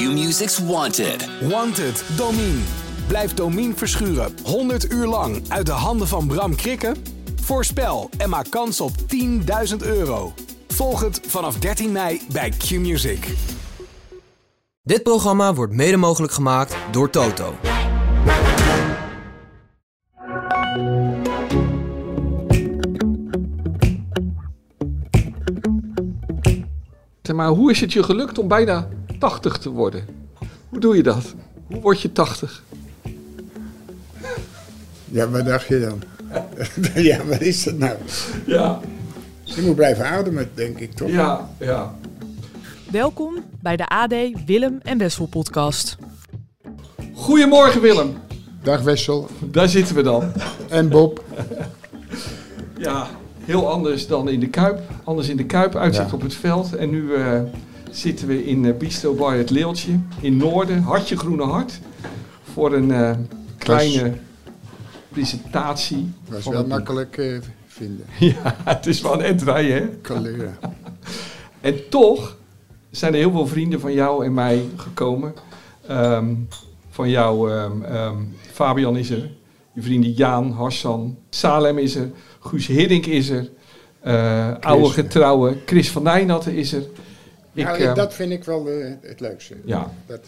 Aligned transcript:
Q-Music's 0.00 0.58
Wanted. 0.58 1.28
Wanted, 1.48 2.04
Domine. 2.16 2.60
Blijf 3.06 3.34
Domine 3.34 3.74
verschuren 3.74 4.32
100 4.44 4.92
uur 4.92 5.06
lang 5.06 5.42
uit 5.48 5.66
de 5.66 5.72
handen 5.72 6.08
van 6.08 6.26
Bram 6.26 6.54
Krikken? 6.54 6.96
Voorspel 7.42 8.10
en 8.18 8.28
maak 8.28 8.50
kans 8.50 8.80
op 8.80 8.90
10.000 9.70 9.76
euro. 9.78 10.32
Volg 10.68 11.00
het 11.00 11.20
vanaf 11.26 11.58
13 11.58 11.92
mei 11.92 12.20
bij 12.32 12.50
Q-Music. 12.50 13.34
Dit 14.82 15.02
programma 15.02 15.54
wordt 15.54 15.72
mede 15.72 15.96
mogelijk 15.96 16.32
gemaakt 16.32 16.76
door 16.90 17.10
Toto. 17.10 17.54
Maar 27.34 27.48
hoe 27.48 27.70
is 27.70 27.80
het 27.80 27.92
je 27.92 28.02
gelukt 28.02 28.38
om 28.38 28.48
bijna 28.48 28.88
80 29.20 29.58
te 29.58 29.70
worden? 29.70 30.04
Hoe 30.68 30.80
doe 30.80 30.96
je 30.96 31.02
dat? 31.02 31.34
Hoe 31.66 31.80
word 31.80 32.00
je 32.00 32.12
80? 32.12 32.62
Ja, 35.04 35.28
wat 35.28 35.44
dacht 35.44 35.66
je 35.66 35.80
dan? 35.80 36.02
ja, 37.02 37.24
wat 37.24 37.40
is 37.40 37.62
dat 37.64 37.78
nou? 37.78 37.96
Ja, 38.46 38.80
Je 39.44 39.62
moet 39.62 39.74
blijven 39.76 40.06
ademen, 40.06 40.50
denk 40.54 40.78
ik 40.78 40.92
toch? 40.92 41.10
ja, 41.10 41.50
ja. 41.58 41.94
Welkom 42.90 43.34
bij 43.62 43.76
de 43.76 43.88
AD 43.88 44.14
Willem 44.46 44.78
en 44.82 44.98
Wessel 44.98 45.26
podcast. 45.26 45.96
Goedemorgen 47.14 47.80
Willem. 47.80 48.16
Dag 48.62 48.80
Wessel 48.82 49.28
Daar 49.50 49.68
zitten 49.68 49.94
we 49.94 50.02
dan. 50.02 50.32
en 50.68 50.88
Bob. 50.88 51.24
Ja, 52.78 53.06
heel 53.44 53.68
anders 53.70 54.06
dan 54.06 54.28
in 54.28 54.40
de 54.40 54.48
Kuip. 54.48 54.80
Anders 55.04 55.28
in 55.28 55.36
de 55.36 55.46
Kuip, 55.46 55.76
uitzicht 55.76 56.08
Ja. 56.08 56.14
op 56.14 56.22
het 56.22 56.34
veld. 56.34 56.76
En 56.76 56.90
nu 56.90 57.14
eh, 57.14 57.40
zitten 57.90 58.26
we 58.26 58.44
in 58.44 58.64
eh, 58.64 58.76
Bistro 58.76 59.14
Bar 59.14 59.36
Het 59.36 59.50
Leeltje 59.50 59.98
in 60.20 60.36
Noorden. 60.36 60.82
Hartje 60.82 61.16
Groene 61.16 61.42
Hart. 61.42 61.80
Voor 62.52 62.72
een 62.72 62.90
eh, 62.90 63.16
kleine 63.58 64.12
presentatie. 65.08 66.12
Was 66.28 66.42
van 66.42 66.52
wel 66.52 66.66
makkelijk 66.66 67.16
eh, 67.18 67.38
vinden. 67.66 68.06
Ja, 68.18 68.56
het 68.64 68.86
is 68.86 69.00
wel 69.00 69.12
een 69.12 69.20
endrijden, 69.20 69.98
hè? 70.02 70.20
Leren. 70.20 70.58
En 71.60 71.88
toch 71.88 72.36
zijn 72.90 73.12
er 73.12 73.18
heel 73.18 73.30
veel 73.30 73.46
vrienden 73.46 73.80
van 73.80 73.92
jou 73.92 74.24
en 74.24 74.34
mij 74.34 74.64
gekomen. 74.76 75.34
Ehm, 75.86 76.34
van 76.90 77.10
jou, 77.10 77.52
ehm, 77.52 77.82
ehm, 77.82 78.16
Fabian 78.52 78.96
is 78.96 79.10
er. 79.10 79.30
Je 79.74 79.82
vrienden 79.82 80.12
Jaan, 80.12 80.52
Hassan, 80.52 81.18
Salem 81.30 81.78
is 81.78 81.94
er. 81.94 82.10
Guus 82.40 82.66
Hiddink 82.66 83.06
is 83.06 83.30
er. 83.30 83.50
oude 84.60 84.88
getrouwe 84.88 85.56
Chris 85.66 85.90
van 85.90 86.02
Nijnatten 86.02 86.54
is 86.54 86.72
er. 86.72 86.82
Nou, 87.52 87.78
ehm, 87.78 87.94
dat 87.94 88.14
vind 88.14 88.32
ik 88.32 88.44
wel 88.44 88.68
eh, 88.70 88.92
het 89.00 89.20
leukste. 89.20 89.56
Ja. 89.64 89.90
Dat, 90.06 90.20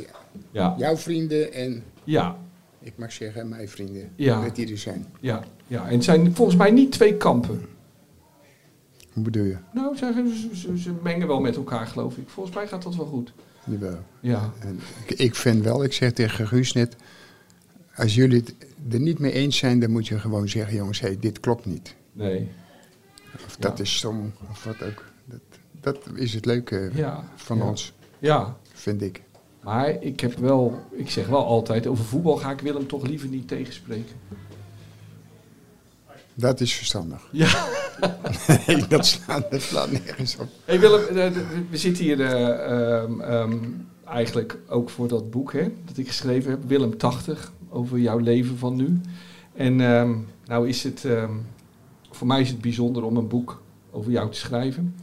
ja, 0.50 0.74
jouw 0.78 0.96
vrienden 0.96 1.52
en, 1.52 1.82
ja, 2.04 2.36
ik 2.80 2.92
mag 2.96 3.12
zeggen, 3.12 3.48
mijn 3.48 3.68
vrienden. 3.68 4.10
Ja. 4.16 4.44
Dat 4.44 4.56
die 4.56 4.70
er 4.70 4.78
zijn. 4.78 5.06
ja, 5.20 5.44
ja. 5.66 5.86
En 5.86 5.92
het 5.94 6.04
zijn 6.04 6.34
volgens 6.34 6.56
mij 6.56 6.70
niet 6.70 6.92
twee 6.92 7.16
kampen. 7.16 7.66
Hoe 9.12 9.22
bedoel 9.22 9.44
je? 9.44 9.56
Nou, 9.72 9.96
ze, 9.96 10.12
ze, 10.52 10.56
ze- 10.56 10.78
ze 10.78 10.92
mengen 11.02 11.26
wel 11.26 11.40
met 11.40 11.56
elkaar, 11.56 11.86
geloof 11.86 12.16
ik. 12.16 12.28
Volgens 12.28 12.54
mij 12.56 12.66
gaat 12.66 12.82
dat 12.82 12.96
wel 12.96 13.06
goed. 13.06 13.32
Jawel. 13.64 13.98
Ja, 14.20 14.52
En 14.60 14.80
ik, 15.06 15.18
ik 15.18 15.34
vind 15.34 15.64
wel, 15.64 15.84
ik 15.84 15.92
zeg 15.92 16.12
tegen 16.12 16.46
Guus 16.48 16.72
net, 16.72 16.96
als 17.96 18.14
jullie 18.14 18.40
het 18.40 18.54
er 18.94 19.00
niet 19.00 19.18
mee 19.18 19.32
eens 19.32 19.56
zijn, 19.56 19.80
dan 19.80 19.90
moet 19.90 20.06
je 20.06 20.18
gewoon 20.18 20.48
zeggen, 20.48 20.76
jongens, 20.76 21.00
hey, 21.00 21.16
dit 21.20 21.40
klopt 21.40 21.66
niet. 21.66 21.94
nee. 22.12 22.48
Of 23.46 23.56
dat 23.56 23.76
Ja. 23.78 23.84
is 23.84 23.96
stom, 23.96 24.32
of 24.50 24.64
wat 24.64 24.82
ook. 24.82 25.04
Dat, 25.24 25.40
dat 25.82 25.98
is 26.14 26.34
het 26.34 26.44
leuke 26.44 26.90
Ja, 26.94 27.24
van 27.34 27.56
ja. 27.56 27.64
ons, 27.68 27.92
Ja, 28.18 28.56
vind 28.72 29.02
ik. 29.02 29.22
Maar 29.62 30.02
ik 30.02 30.20
heb 30.20 30.38
wel, 30.38 30.80
ik 30.90 31.10
zeg 31.10 31.26
wel 31.26 31.44
altijd, 31.44 31.86
over 31.86 32.04
voetbal 32.04 32.36
ga 32.36 32.50
ik 32.50 32.60
Willem 32.60 32.86
toch 32.86 33.06
liever 33.06 33.28
niet 33.28 33.48
tegenspreken. 33.48 34.16
Dat 36.34 36.60
is 36.60 36.74
verstandig. 36.74 37.28
Ja. 37.30 37.50
Nee, 38.66 38.86
dat 38.86 39.06
slaat, 39.06 39.50
dat 39.50 39.62
slaat 39.62 39.90
nergens 39.90 40.36
op. 40.36 40.48
Hey 40.64 40.80
Willem, 40.80 41.00
eh, 41.00 41.26
eh, 41.26 41.32
we 41.70 41.76
zitten 41.76 42.04
hier 42.04 42.20
eh, 42.20 43.02
ehm, 43.02 43.20
ehm, 43.20 43.58
eigenlijk 44.04 44.58
ook 44.68 44.90
voor 44.90 45.08
dat 45.08 45.30
boek 45.30 45.52
hè, 45.52 45.72
dat 45.84 45.96
ik 45.96 46.06
geschreven 46.06 46.50
heb, 46.50 46.60
Willem 46.66 46.96
80, 46.96 47.52
over 47.68 47.98
jouw 47.98 48.18
leven 48.18 48.58
van 48.58 48.76
nu. 48.76 49.00
En 49.54 49.80
ehm, 49.80 50.12
nou 50.44 50.68
is 50.68 50.82
het, 50.82 51.06
voor 52.10 52.26
mij 52.26 52.40
is 52.40 52.48
het 52.48 52.60
bijzonder 52.60 53.02
om 53.02 53.16
een 53.16 53.28
boek 53.28 53.62
over 53.90 54.10
jou 54.12 54.30
te 54.30 54.38
schrijven. 54.38 54.94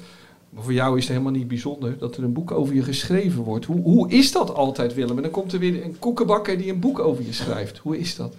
Maar 0.50 0.64
voor 0.64 0.74
jou 0.74 0.98
is 0.98 1.04
het 1.04 1.12
helemaal 1.12 1.32
niet 1.32 1.48
bijzonder 1.48 1.98
dat 1.98 2.18
er 2.18 2.24
een 2.24 2.34
boek 2.34 2.52
over 2.52 2.74
je 2.76 2.84
geschreven 2.84 3.44
wordt. 3.44 3.66
Hoe, 3.66 3.82
hoe 3.82 4.12
is 4.12 4.32
dat 4.32 4.54
altijd, 4.54 4.94
Willem? 4.94 5.16
En 5.16 5.24
dan 5.24 5.32
komt 5.32 5.54
er 5.54 5.60
weer 5.60 5.84
een 5.84 6.00
koekenbakker 6.00 6.58
die 6.58 6.72
een 6.72 6.80
boek 6.80 7.00
over 7.00 7.26
je 7.26 7.34
schrijft. 7.34 7.78
Hoe 7.78 7.98
is 7.98 8.16
dat? 8.16 8.36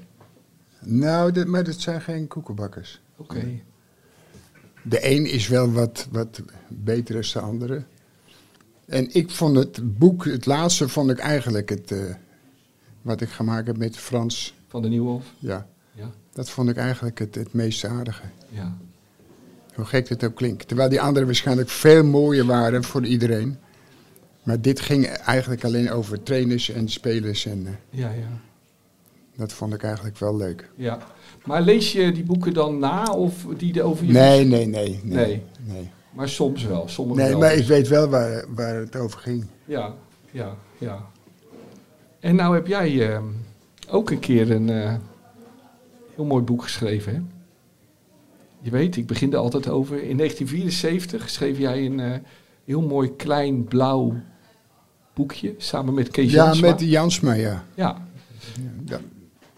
Nou, 0.80 1.32
dat, 1.32 1.46
maar 1.46 1.64
dat 1.64 1.80
zijn 1.80 2.00
geen 2.00 2.26
koekenbakkers. 2.28 3.00
Oké. 3.16 3.60
De 4.82 5.10
een 5.10 5.26
is 5.26 5.48
wel 5.48 5.72
wat, 5.72 6.08
wat 6.10 6.42
beter 6.68 7.14
dan 7.14 7.22
de 7.32 7.40
andere. 7.40 7.82
En 8.86 9.14
ik 9.14 9.30
vond 9.30 9.56
het 9.56 9.98
boek, 9.98 10.24
het 10.24 10.46
laatste, 10.46 10.88
vond 10.88 11.10
ik 11.10 11.18
eigenlijk 11.18 11.68
het, 11.68 11.92
eh, 11.92 12.14
wat 13.02 13.20
ik 13.20 13.28
gemaakt 13.28 13.66
heb 13.66 13.76
met 13.76 13.96
Frans. 13.96 14.54
Van 14.68 14.82
de 14.82 14.88
Nieuwhof. 14.88 15.24
Ja, 15.38 15.66
Ja, 15.94 16.10
dat 16.32 16.50
vond 16.50 16.68
ik 16.68 16.76
eigenlijk 16.76 17.18
het, 17.18 17.34
het 17.34 17.52
meest 17.52 17.84
aardige. 17.84 18.22
ja. 18.48 18.76
Hoe 19.80 19.88
gek 19.88 20.08
het 20.08 20.24
ook 20.24 20.34
klinkt. 20.34 20.68
Terwijl 20.68 20.88
die 20.88 21.00
anderen 21.00 21.26
waarschijnlijk 21.26 21.68
veel 21.68 22.04
mooier 22.04 22.46
waren 22.46 22.84
voor 22.84 23.04
iedereen. 23.06 23.56
Maar 24.42 24.60
dit 24.60 24.80
ging 24.80 25.06
eigenlijk 25.06 25.64
alleen 25.64 25.90
over 25.90 26.22
trainers 26.22 26.70
en 26.70 26.88
spelers. 26.88 27.46
En 27.46 27.66
eh, 27.66 27.98
Ja, 28.00 28.08
ja. 28.08 28.40
dat 29.36 29.52
vond 29.52 29.74
ik 29.74 29.82
eigenlijk 29.82 30.18
wel 30.18 30.36
leuk. 30.36 30.70
ja. 30.76 30.98
Maar 31.44 31.62
lees 31.62 31.92
je 31.92 32.12
die 32.12 32.22
boeken 32.24 32.52
dan 32.54 32.78
na 32.78 33.04
of 33.04 33.46
die 33.56 33.78
er 33.78 33.82
over 33.84 34.06
je... 34.06 34.12
Nee, 34.12 34.44
nee, 34.44 34.66
nee. 34.66 35.00
Nee. 35.02 35.26
Nee, 35.26 35.42
nee. 35.66 35.90
Maar 36.12 36.28
soms 36.28 36.64
wel, 36.64 36.88
sommige 36.88 37.20
nee 37.20 37.30
wel. 37.30 37.38
maar 37.38 37.54
ik 37.54 37.66
weet 37.66 37.88
wel 37.88 38.08
waar, 38.08 38.44
waar 38.54 38.74
het 38.74 38.96
over 38.96 39.20
ging. 39.20 39.46
Ja, 39.64 39.94
ja, 40.30 40.56
ja. 40.78 41.06
En 42.20 42.34
nou 42.36 42.54
heb 42.54 42.66
jij 42.66 43.12
eh, 43.12 43.22
ook 43.88 44.10
een 44.10 44.18
keer 44.18 44.50
een 44.50 44.68
eh, 44.70 44.94
heel 46.14 46.24
mooi 46.24 46.42
boek 46.44 46.62
geschreven, 46.62 47.14
hè? 47.14 47.20
Je 48.62 48.70
weet, 48.70 48.96
ik 48.96 49.06
begin 49.06 49.32
er 49.32 49.38
altijd 49.38 49.68
over. 49.68 50.02
In 50.02 50.16
1974 50.16 51.30
schreef 51.30 51.58
jij 51.58 51.86
een 51.86 52.00
eh, 52.00 52.12
heel 52.64 52.82
mooi 52.82 53.16
klein 53.16 53.64
blauw 53.64 54.14
boekje 55.14 55.54
samen 55.58 55.94
met 55.94 56.10
Kees 56.10 56.32
Ja, 56.32 56.44
Jansma. 56.44 56.68
met 56.68 56.80
Jansma, 56.80 57.32
ja. 57.32 57.64
Ja, 57.74 58.06
Ja, 58.86 59.00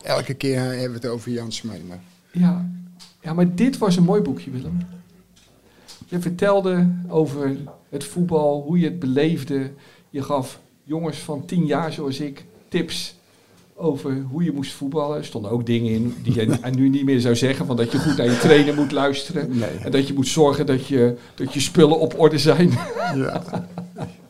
Elke 0.02 0.34
keer 0.34 0.60
hebben 0.60 0.88
we 0.88 0.94
het 0.94 1.06
over 1.06 1.30
Jansma. 1.30 1.72
Maar 1.88 2.00
Ja. 2.32 2.70
ja, 3.20 3.32
maar 3.32 3.54
dit 3.54 3.78
was 3.78 3.96
een 3.96 4.04
mooi 4.04 4.22
boekje, 4.22 4.50
Willem. 4.50 4.78
Je 6.08 6.20
vertelde 6.20 6.88
over 7.08 7.56
het 7.88 8.04
voetbal, 8.04 8.62
hoe 8.62 8.78
je 8.78 8.84
het 8.84 8.98
beleefde. 8.98 9.70
Je 10.10 10.22
gaf 10.22 10.60
jongens 10.84 11.18
van 11.18 11.44
tien 11.44 11.66
jaar 11.66 11.92
zoals 11.92 12.20
ik 12.20 12.44
tips 12.68 13.16
over 13.82 14.22
hoe 14.30 14.44
je 14.44 14.52
moest 14.52 14.72
voetballen. 14.72 15.16
Er 15.16 15.24
stonden 15.24 15.50
ook 15.50 15.66
dingen 15.66 15.92
in 15.92 16.14
die 16.22 16.34
je 16.34 16.58
nu 16.78 16.88
niet 16.88 17.04
meer 17.04 17.20
zou 17.20 17.36
zeggen. 17.36 17.66
Van 17.66 17.76
dat 17.76 17.92
je 17.92 17.98
goed 17.98 18.16
naar 18.16 18.26
je 18.26 18.38
trainer 18.38 18.74
moet 18.74 18.92
luisteren. 18.92 19.58
Nee. 19.58 19.70
En 19.82 19.90
dat 19.90 20.06
je 20.06 20.14
moet 20.14 20.28
zorgen 20.28 20.66
dat 20.66 20.86
je, 20.86 21.16
dat 21.34 21.54
je 21.54 21.60
spullen 21.60 21.98
op 21.98 22.20
orde 22.20 22.38
zijn. 22.38 22.70
Ja. 23.14 23.42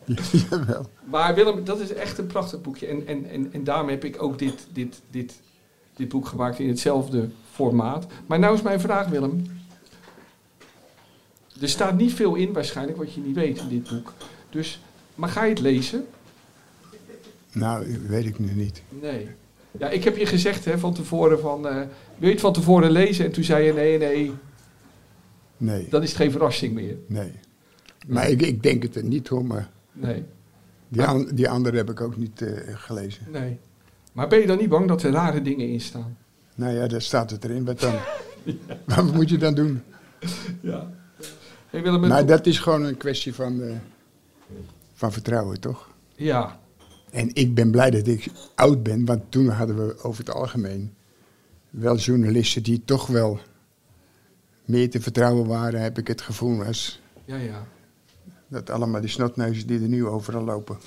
Jawel. 0.49 0.85
Maar 1.03 1.35
Willem, 1.35 1.65
dat 1.65 1.79
is 1.79 1.93
echt 1.93 2.17
een 2.17 2.27
prachtig 2.27 2.61
boekje. 2.61 2.87
En, 2.87 3.07
en, 3.07 3.29
en, 3.29 3.53
en 3.53 3.63
daarom 3.63 3.89
heb 3.89 4.03
ik 4.03 4.23
ook 4.23 4.39
dit, 4.39 4.67
dit, 4.73 5.01
dit, 5.11 5.39
dit 5.95 6.09
boek 6.09 6.27
gemaakt 6.27 6.59
in 6.59 6.67
hetzelfde 6.67 7.29
formaat. 7.51 8.05
Maar 8.25 8.39
nou 8.39 8.55
is 8.55 8.61
mijn 8.61 8.79
vraag, 8.79 9.07
Willem. 9.07 9.45
Er 11.61 11.69
staat 11.69 11.97
niet 11.97 12.13
veel 12.13 12.35
in 12.35 12.53
waarschijnlijk 12.53 12.97
wat 12.97 13.13
je 13.13 13.21
niet 13.21 13.35
weet 13.35 13.59
in 13.59 13.69
dit 13.69 13.89
boek. 13.89 14.13
Dus, 14.49 14.81
maar 15.15 15.29
ga 15.29 15.43
je 15.43 15.49
het 15.49 15.59
lezen? 15.59 16.05
Nou, 17.51 17.99
weet 18.07 18.25
ik 18.25 18.39
nu 18.39 18.51
niet. 18.53 18.81
Nee. 18.89 19.29
Ja, 19.79 19.89
ik 19.89 20.03
heb 20.03 20.17
je 20.17 20.25
gezegd 20.25 20.65
hè, 20.65 20.79
van 20.79 20.93
tevoren 20.93 21.39
van... 21.39 21.67
eh, 21.67 21.75
wil 22.17 22.27
je 22.27 22.31
het 22.31 22.39
van 22.41 22.53
tevoren 22.53 22.91
lezen? 22.91 23.25
En 23.25 23.31
toen 23.31 23.43
zei 23.43 23.65
je 23.65 23.73
nee, 23.73 23.97
nee, 23.97 24.31
Nee, 25.57 25.87
dan 25.89 26.01
is 26.01 26.07
het 26.09 26.17
geen 26.17 26.31
verrassing 26.31 26.73
meer. 26.73 26.95
nee. 27.07 27.31
Maar 28.07 28.29
ik, 28.29 28.41
ik 28.41 28.63
denk 28.63 28.83
het 28.83 28.95
er 28.95 29.03
niet 29.03 29.27
hoor, 29.27 29.45
maar 29.45 29.69
Nee, 29.91 30.23
die, 30.87 31.03
an- 31.03 31.29
die 31.33 31.49
andere 31.49 31.77
heb 31.77 31.89
ik 31.89 32.01
ook 32.01 32.17
niet 32.17 32.41
eh, 32.41 32.51
gelezen. 32.73 33.23
nee. 33.31 33.59
Maar 34.11 34.27
ben 34.27 34.39
je 34.39 34.47
dan 34.47 34.57
niet 34.57 34.69
bang 34.69 34.87
dat 34.87 35.03
er 35.03 35.11
rare 35.11 35.41
dingen 35.41 35.67
in 35.69 35.81
staan? 35.81 36.17
Nou 36.55 36.73
ja, 36.73 36.87
daar 36.87 37.01
staat 37.01 37.29
het 37.31 37.43
erin. 37.43 37.65
Wat 37.65 37.79
dan? 37.79 37.93
Wat 38.95 39.13
moet 39.13 39.29
je 39.29 39.37
dan 39.37 39.53
doen? 39.55 39.81
Ja. 40.61 40.89
Hey 41.69 41.81
Willem, 41.83 42.07
Maar 42.07 42.25
dat 42.25 42.45
is 42.45 42.59
gewoon 42.59 42.83
een 42.83 42.97
kwestie 42.97 43.33
van, 43.33 43.61
eh, 43.61 43.71
van 44.93 45.11
vertrouwen, 45.11 45.59
toch? 45.59 45.89
Ja, 46.15 46.59
En 47.13 47.29
ik 47.33 47.55
ben 47.55 47.71
blij 47.71 47.91
dat 47.91 48.07
ik 48.07 48.27
oud 48.55 48.83
ben, 48.83 49.05
want 49.05 49.21
toen 49.29 49.47
hadden 49.47 49.87
we 49.87 50.03
over 50.03 50.25
het 50.25 50.33
algemeen 50.33 50.93
wel 51.69 51.97
journalisten 51.97 52.63
die 52.63 52.81
toch 52.85 53.07
wel 53.07 53.39
meer 54.65 54.89
te 54.89 55.01
vertrouwen 55.01 55.47
waren, 55.47 55.81
heb 55.81 55.97
ik 55.97 56.07
het 56.07 56.21
gevoel, 56.21 56.57
was 56.57 57.01
ja, 57.25 57.35
ja. 57.35 57.67
dat 58.47 58.69
allemaal 58.69 59.01
die 59.01 59.09
snotneuzen 59.09 59.67
die 59.67 59.81
er 59.81 59.87
nu 59.87 60.05
overal 60.05 60.43
lopen. 60.43 60.77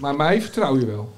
Maar 0.00 0.16
mij 0.16 0.42
vertrouw 0.42 0.78
je 0.78 0.86
wel. 0.86 1.12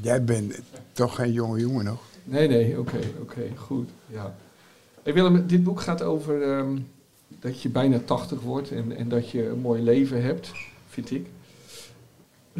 Jij 0.00 0.24
bent 0.24 0.58
toch 0.92 1.14
geen 1.14 1.32
jonge 1.32 1.60
jongen 1.60 1.84
nog. 1.84 2.02
Nee, 2.24 2.48
nee, 2.48 2.78
oké, 2.78 3.00
oké, 3.20 3.42
goed. 3.56 3.88
Ja. 4.06 4.36
Hey 5.02 5.14
Willem, 5.14 5.46
dit 5.46 5.64
boek 5.64 5.80
gaat 5.80 6.02
over 6.02 6.42
ehm, 6.42 6.78
dat 7.28 7.62
je 7.62 7.68
bijna 7.68 7.98
80 7.98 8.40
wordt 8.40 8.70
en, 8.70 8.96
en 8.96 9.08
dat 9.08 9.30
je 9.30 9.48
een 9.48 9.60
mooi 9.60 9.82
leven 9.82 10.22
hebt, 10.22 10.52
vind 10.88 11.10
ik. 11.10 11.26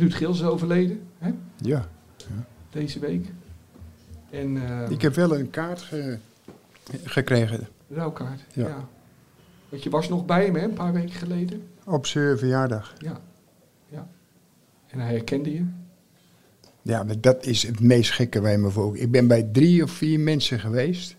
Ruud 0.01 0.13
Gils 0.15 0.41
is 0.41 0.45
overleden, 0.47 1.01
hè, 1.19 1.31
Ja. 1.57 1.89
deze 2.71 2.99
week. 2.99 3.27
En 4.31 4.57
eh 4.83 4.91
Ik 4.91 5.03
heb 5.03 5.15
wel 5.15 5.39
een 5.39 5.51
kaart 5.51 5.81
ge- 5.83 6.19
gekregen 7.05 7.69
rouwkaart, 7.89 8.41
ja. 8.53 8.69
Ja. 8.69 8.89
Want 9.69 9.83
je 9.83 9.91
was 9.91 10.09
nog 10.09 10.27
bij 10.27 10.45
hem, 10.45 10.55
hè, 10.55 10.63
een 10.65 10.73
paar 10.73 10.93
weken 10.93 11.11
geleden. 11.15 11.63
op 11.85 12.07
zijn 12.07 12.39
verjaardag. 12.39 12.95
Ja, 12.99 13.21
ja. 13.89 14.09
En 14.89 14.99
hij 15.01 15.11
herkende 15.13 15.53
je. 15.53 15.65
Ja, 16.83 17.03
maar 17.03 17.21
dat 17.21 17.45
is 17.47 17.63
het 17.63 17.81
meest 17.81 18.11
gekke 18.11 18.41
bij 18.41 18.59
me 18.59 18.71
voor. 18.71 18.97
Ik 18.97 19.11
ben 19.11 19.27
bij 19.27 19.43
drie 19.43 19.83
of 19.83 19.91
vier 19.91 20.21
mensen 20.21 20.61
geweest. 20.61 21.17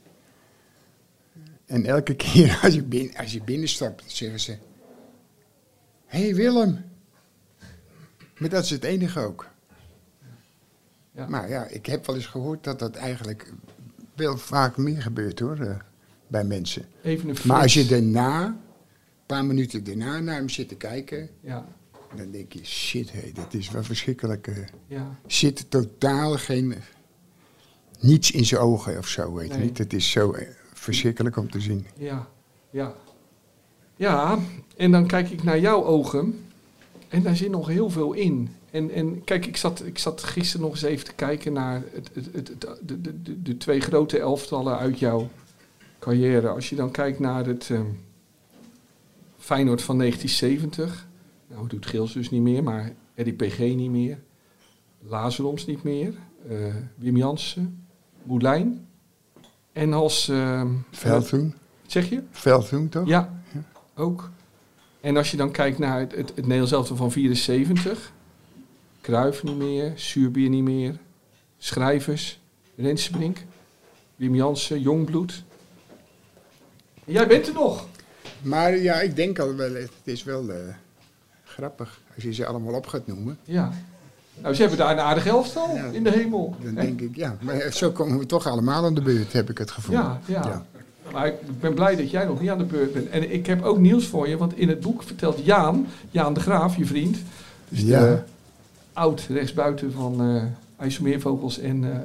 En 1.66 1.86
elke 1.86 2.14
keer 2.24 2.60
als 2.64 2.74
je, 2.74 2.84
binnen, 2.84 3.16
als 3.16 3.32
je 3.34 3.44
binnenstapt, 3.44 4.04
zeggen 4.12 4.40
ze... 4.40 4.58
Hé 6.06 6.22
hey 6.24 6.36
Willem. 6.36 6.78
Maar 8.42 8.50
dat 8.50 8.64
is 8.64 8.70
het 8.70 8.84
enige 8.84 9.20
ook. 9.20 9.50
Ja. 11.12 11.28
Maar 11.28 11.50
ja, 11.50 11.66
ik 11.66 11.86
heb 11.86 12.06
wel 12.06 12.16
eens 12.16 12.26
gehoord 12.26 12.64
dat 12.64 12.80
dat 12.80 12.96
eigenlijk 12.96 13.54
wel 14.16 14.38
vaak 14.38 14.78
meer 14.78 15.02
gebeurt 15.02 15.40
hoor, 15.40 15.60
eh, 15.60 15.76
bij 16.28 16.44
mensen. 16.44 16.86
Even 17.04 17.30
een 17.30 17.36
Maar 17.46 17.62
als 17.62 17.74
je 17.74 17.86
daarna, 17.86 18.46
een 18.46 18.56
paar 19.26 19.46
minuten 19.46 19.84
daarna 19.84 20.20
naar 20.20 20.36
hem 20.36 20.50
zit 20.50 20.68
te 20.68 20.76
kijken, 20.76 21.30
Ja, 21.42 21.66
dan 22.16 22.32
denk 22.32 22.54
je, 22.54 22.66
shit 22.66 23.12
hé, 23.12 23.32
dat 23.34 23.54
is 23.54 23.70
wel 23.72 23.84
verschrikkelijk. 23.84 24.48
eh. 24.48 24.58
ja, 24.88 25.16
zit 25.28 25.66
totaal 25.70 26.38
geen, 26.38 26.76
niets 28.00 28.32
in 28.32 28.46
zijn 28.46 28.62
ogen 28.62 28.98
of 28.98 29.08
zo, 29.08 29.34
weet 29.34 29.48
je 29.52 29.54
Nee. 29.58 29.66
niet. 29.66 29.78
Het 29.78 29.94
is 29.94 30.12
zo 30.12 30.32
eh, 30.32 30.48
verschrikkelijk 30.74 31.38
om 31.38 31.50
te 31.52 31.60
zien. 31.60 31.86
ja, 31.98 32.28
ja. 32.70 32.96
Ja, 33.96 34.40
en 34.78 34.92
dan 34.92 35.08
kijk 35.08 35.30
ik 35.30 35.44
naar 35.44 35.60
jouw 35.60 35.84
ogen 35.84 36.46
en 37.12 37.24
daar 37.24 37.36
zit 37.36 37.50
nog 37.50 37.68
heel 37.68 37.90
veel 37.90 38.14
in. 38.14 38.50
En, 38.72 38.90
en 38.92 39.24
kijk, 39.24 39.46
ik 39.46 39.58
zat, 39.58 39.86
ik 39.86 39.98
zat 39.98 40.24
gisteren 40.24 40.62
nog 40.66 40.72
eens 40.72 40.82
even 40.82 41.06
te 41.06 41.14
kijken 41.14 41.54
naar 41.54 41.84
het, 41.94 42.10
het, 42.14 42.30
het, 42.34 42.62
de, 42.82 43.22
de, 43.22 43.42
de, 43.42 43.58
twee 43.58 43.80
grote 43.80 44.20
elftallen 44.20 44.78
uit 44.78 45.00
jouw 45.00 45.30
carrière. 46.00 46.48
Als 46.50 46.70
je 46.70 46.76
dan 46.76 46.92
kijkt 46.92 47.20
naar 47.20 47.46
het 47.46 47.70
ehm, 47.70 47.86
Feyenoord 49.38 49.82
van 49.82 49.98
1970. 49.98 51.08
Nou, 51.48 51.68
doet 51.68 51.86
Gils 51.86 52.14
dus 52.14 52.30
niet 52.30 52.42
meer, 52.42 52.64
maar 52.64 52.94
Eddie 53.16 53.34
PG 53.34 53.60
niet 53.60 53.92
meer. 53.92 54.20
Lazaroms 55.00 55.66
niet 55.66 55.84
meer. 55.84 56.14
eh, 56.50 56.58
Wim 56.96 57.18
Jansen. 57.18 57.86
Moulijn. 58.24 58.86
En 59.72 59.94
als... 59.94 60.28
ehm, 60.30 60.74
Veldhoen, 60.92 61.54
zeg 61.88 62.10
je? 62.10 62.24
Veldhoen 62.32 62.90
toch? 62.90 63.08
Ja, 63.08 63.42
ook. 63.96 64.30
En 65.02 65.18
als 65.18 65.32
je 65.32 65.38
dan 65.38 65.52
kijkt 65.52 65.78
naar 65.80 66.00
het, 66.00 66.12
het, 66.16 66.28
het 66.30 66.42
Nederlands 66.42 66.72
elftal 66.72 66.96
van 66.96 67.12
74. 67.12 68.12
Kruif 69.02 69.44
niet 69.44 69.58
meer, 69.58 69.92
Suurbier 69.96 70.50
niet 70.50 70.64
meer. 70.64 70.98
Schrijvers, 71.58 72.40
Rensbrink, 72.76 73.38
Wim 74.16 74.36
Jansen, 74.36 74.82
Jongbloed. 74.82 75.44
En 77.06 77.14
jij 77.14 77.28
bent 77.28 77.48
er 77.48 77.54
nog. 77.54 77.88
Maar 78.42 78.78
ja, 78.78 79.02
ik 79.02 79.16
denk 79.16 79.40
al 79.40 79.56
wel, 79.56 79.74
het 79.74 79.92
is 80.04 80.24
wel 80.24 80.50
eh, 80.50 80.58
grappig 81.44 82.00
als 82.16 82.24
je 82.24 82.34
ze 82.34 82.46
allemaal 82.46 82.74
op 82.74 82.88
gaat 82.88 83.08
noemen. 83.08 83.38
Ja. 83.44 83.72
Nou, 84.42 84.54
ze 84.54 84.62
hebben 84.62 84.80
daar 84.80 84.92
een 84.92 85.00
aardig 85.00 85.26
elftal 85.28 85.76
Ja. 85.76 85.86
in 85.86 86.04
de 86.04 86.12
hemel. 86.12 86.56
Dan 86.64 86.76
Hè? 86.76 86.82
denk 86.82 87.02
ik, 87.02 87.16
ja, 87.16 87.38
maar 87.42 87.72
zo 87.72 87.92
komen 87.92 88.18
we 88.20 88.26
toch 88.26 88.48
allemaal 88.48 88.86
aan 88.86 88.94
de 88.94 89.02
beurt, 89.02 89.34
heb 89.34 89.50
ik 89.50 89.58
het 89.58 89.72
gevoel. 89.72 89.96
Ja, 89.96 90.20
ja. 90.26 90.66
Maar 91.12 91.28
ik 91.28 91.60
ben 91.60 91.74
blij 91.74 91.96
dat 91.96 92.12
jij 92.12 92.26
nog 92.26 92.40
niet 92.42 92.50
aan 92.50 92.58
de 92.58 92.64
beurt 92.64 92.94
bent. 92.94 93.10
En 93.10 93.32
ik 93.34 93.46
heb 93.46 93.64
ook 93.64 93.78
nieuws 93.80 94.06
voor 94.08 94.28
je, 94.28 94.38
want 94.38 94.58
in 94.58 94.70
het 94.70 94.80
boek 94.80 95.04
vertelt 95.04 95.46
Jaan, 95.46 95.88
Jaan 96.12 96.34
de 96.34 96.40
Graaf, 96.40 96.78
je 96.78 96.86
vriend, 96.86 97.18
dus 97.70 97.80
de 97.80 97.86
Ja. 97.86 98.24
oud 98.94 99.26
rechtsbuiten 99.30 99.92
van 99.92 100.22
eh 100.22 100.44
IJsselmeervogels 100.78 101.60
en, 101.60 101.84
eh 101.84 101.98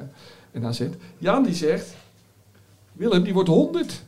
en 0.53 0.65
AZ. 0.65 0.83
Jaan 1.19 1.43
die 1.43 1.55
zegt, 1.55 1.95
Willem 2.93 3.23
die 3.23 3.33
wordt 3.35 3.49
100. 3.49 4.03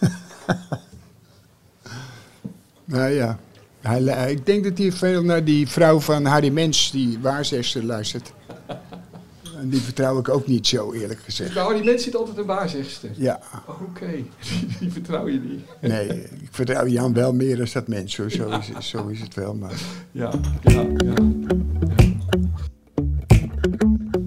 Nou 2.84 3.10
ja, 3.10 3.38
hij, 3.80 4.30
ik 4.32 4.46
denk 4.46 4.64
dat 4.64 4.78
hij 4.78 4.92
veel 4.92 5.22
naar 5.22 5.44
die 5.44 5.68
vrouw 5.68 6.00
van 6.00 6.24
Harry 6.24 6.48
Mens, 6.48 6.90
die 6.90 7.18
waarzegster, 7.18 7.84
luistert. 7.84 8.32
En 9.60 9.68
die 9.68 9.80
vertrouw 9.80 10.18
ik 10.18 10.28
ook 10.28 10.46
niet 10.46 10.66
zo, 10.66 10.92
eerlijk 10.92 11.20
gezegd. 11.20 11.54
Nou, 11.54 11.74
die 11.74 11.84
mens 11.84 12.02
zit 12.02 12.16
altijd 12.16 12.36
een 12.36 12.46
waarzegster. 12.46 13.10
Ja, 13.14 13.40
Oké, 13.66 14.10
die 14.80 14.92
vertrouw 14.92 15.28
je 15.28 15.40
niet. 15.40 15.60
nee, 15.80 16.08
ik 16.22 16.48
vertrouw 16.50 16.86
Jan 16.86 17.12
wel 17.12 17.32
meer 17.32 17.56
dan 17.56 17.66
dat 17.72 17.88
mens, 17.88 18.16
hoor. 18.16 18.30
Zo, 18.30 18.48
is, 18.48 18.88
zo 18.88 19.06
is 19.06 19.20
het 19.20 19.34
wel, 19.34 19.54
maar... 19.54 19.80
Ja, 20.12 20.32
ja, 20.62 20.86
ja. 20.96 21.14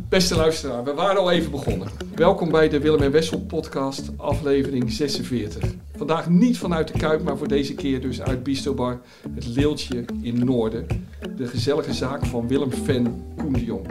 Beste 0.09 0.35
luisteraar, 0.35 0.83
we 0.83 0.93
waren 0.93 1.21
al 1.21 1.31
even 1.31 1.51
begonnen. 1.51 1.87
Welkom 2.15 2.51
bij 2.51 2.69
de 2.69 2.79
Willem 2.79 3.01
en 3.01 3.11
Wessel 3.11 3.39
podcast, 3.39 4.11
aflevering 4.17 4.91
46. 4.91 5.63
Vandaag 5.95 6.29
niet 6.29 6.57
vanuit 6.57 6.87
de 6.87 6.99
Kuip, 6.99 7.23
maar 7.23 7.37
voor 7.37 7.47
deze 7.47 7.73
keer 7.73 8.01
dus 8.01 8.21
uit 8.21 8.43
Bistobar, 8.43 9.01
het 9.33 9.45
Leeltje 9.45 10.05
in 10.21 10.45
Noorden. 10.45 10.87
De 11.35 11.47
gezellige 11.47 11.93
zaak 11.93 12.25
van 12.25 12.47
Willem 12.47 12.71
Ven 12.71 13.23
Koen 13.37 13.53
de 13.53 13.65
Jong. 13.65 13.87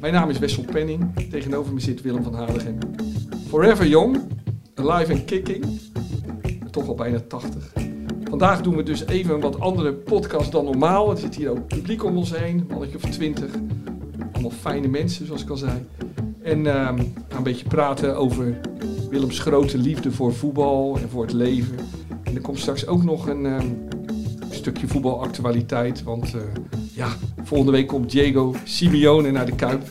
Mijn 0.00 0.12
naam 0.12 0.30
is 0.30 0.38
Wessel 0.38 0.64
Penning, 0.64 1.30
tegenover 1.30 1.72
me 1.72 1.80
zit 1.80 2.02
Willem 2.02 2.22
van 2.22 2.34
Hadegem. 2.34 2.78
Forever 3.48 3.86
Young, 3.86 4.20
alive 4.74 5.12
and 5.12 5.24
kicking, 5.24 5.80
toch 6.70 6.88
al 6.88 6.94
bijna 6.94 7.20
80. 7.20 7.72
Vandaag 8.28 8.60
doen 8.60 8.76
we 8.76 8.82
dus 8.82 9.06
even 9.06 9.34
een 9.34 9.40
wat 9.40 9.60
andere 9.60 9.92
podcast 9.92 10.52
dan 10.52 10.64
normaal. 10.64 11.10
Er 11.10 11.16
zit 11.16 11.34
hier 11.34 11.50
ook 11.50 11.66
publiek 11.66 12.04
om 12.04 12.16
ons 12.16 12.38
heen, 12.38 12.58
een 12.58 12.66
mannetje 12.68 12.96
of 12.96 13.10
twintig. 13.10 13.50
Allemaal 14.32 14.50
fijne 14.50 14.88
mensen, 14.88 15.26
zoals 15.26 15.42
ik 15.42 15.50
al 15.50 15.56
zei. 15.56 15.86
En 16.42 16.66
ehm, 16.66 16.96
gaan 16.96 17.36
een 17.36 17.42
beetje 17.42 17.68
praten 17.68 18.16
over 18.16 18.60
Willems 19.10 19.38
grote 19.38 19.78
liefde 19.78 20.12
voor 20.12 20.34
voetbal 20.34 20.98
en 21.02 21.08
voor 21.08 21.22
het 21.22 21.32
leven. 21.32 21.76
En 22.22 22.34
er 22.34 22.40
komt 22.40 22.58
straks 22.58 22.86
ook 22.86 23.02
nog 23.02 23.28
een 23.28 23.46
ehm, 23.46 23.66
stukje 24.60 24.88
voetbalactualiteit. 24.88 26.02
Want 26.02 26.34
eh, 26.34 26.40
ja, 26.94 27.08
volgende 27.42 27.72
week 27.72 27.86
komt 27.86 28.10
Diego 28.10 28.54
Simeone 28.64 29.30
naar 29.30 29.46
de 29.46 29.54
Kuip. 29.54 29.82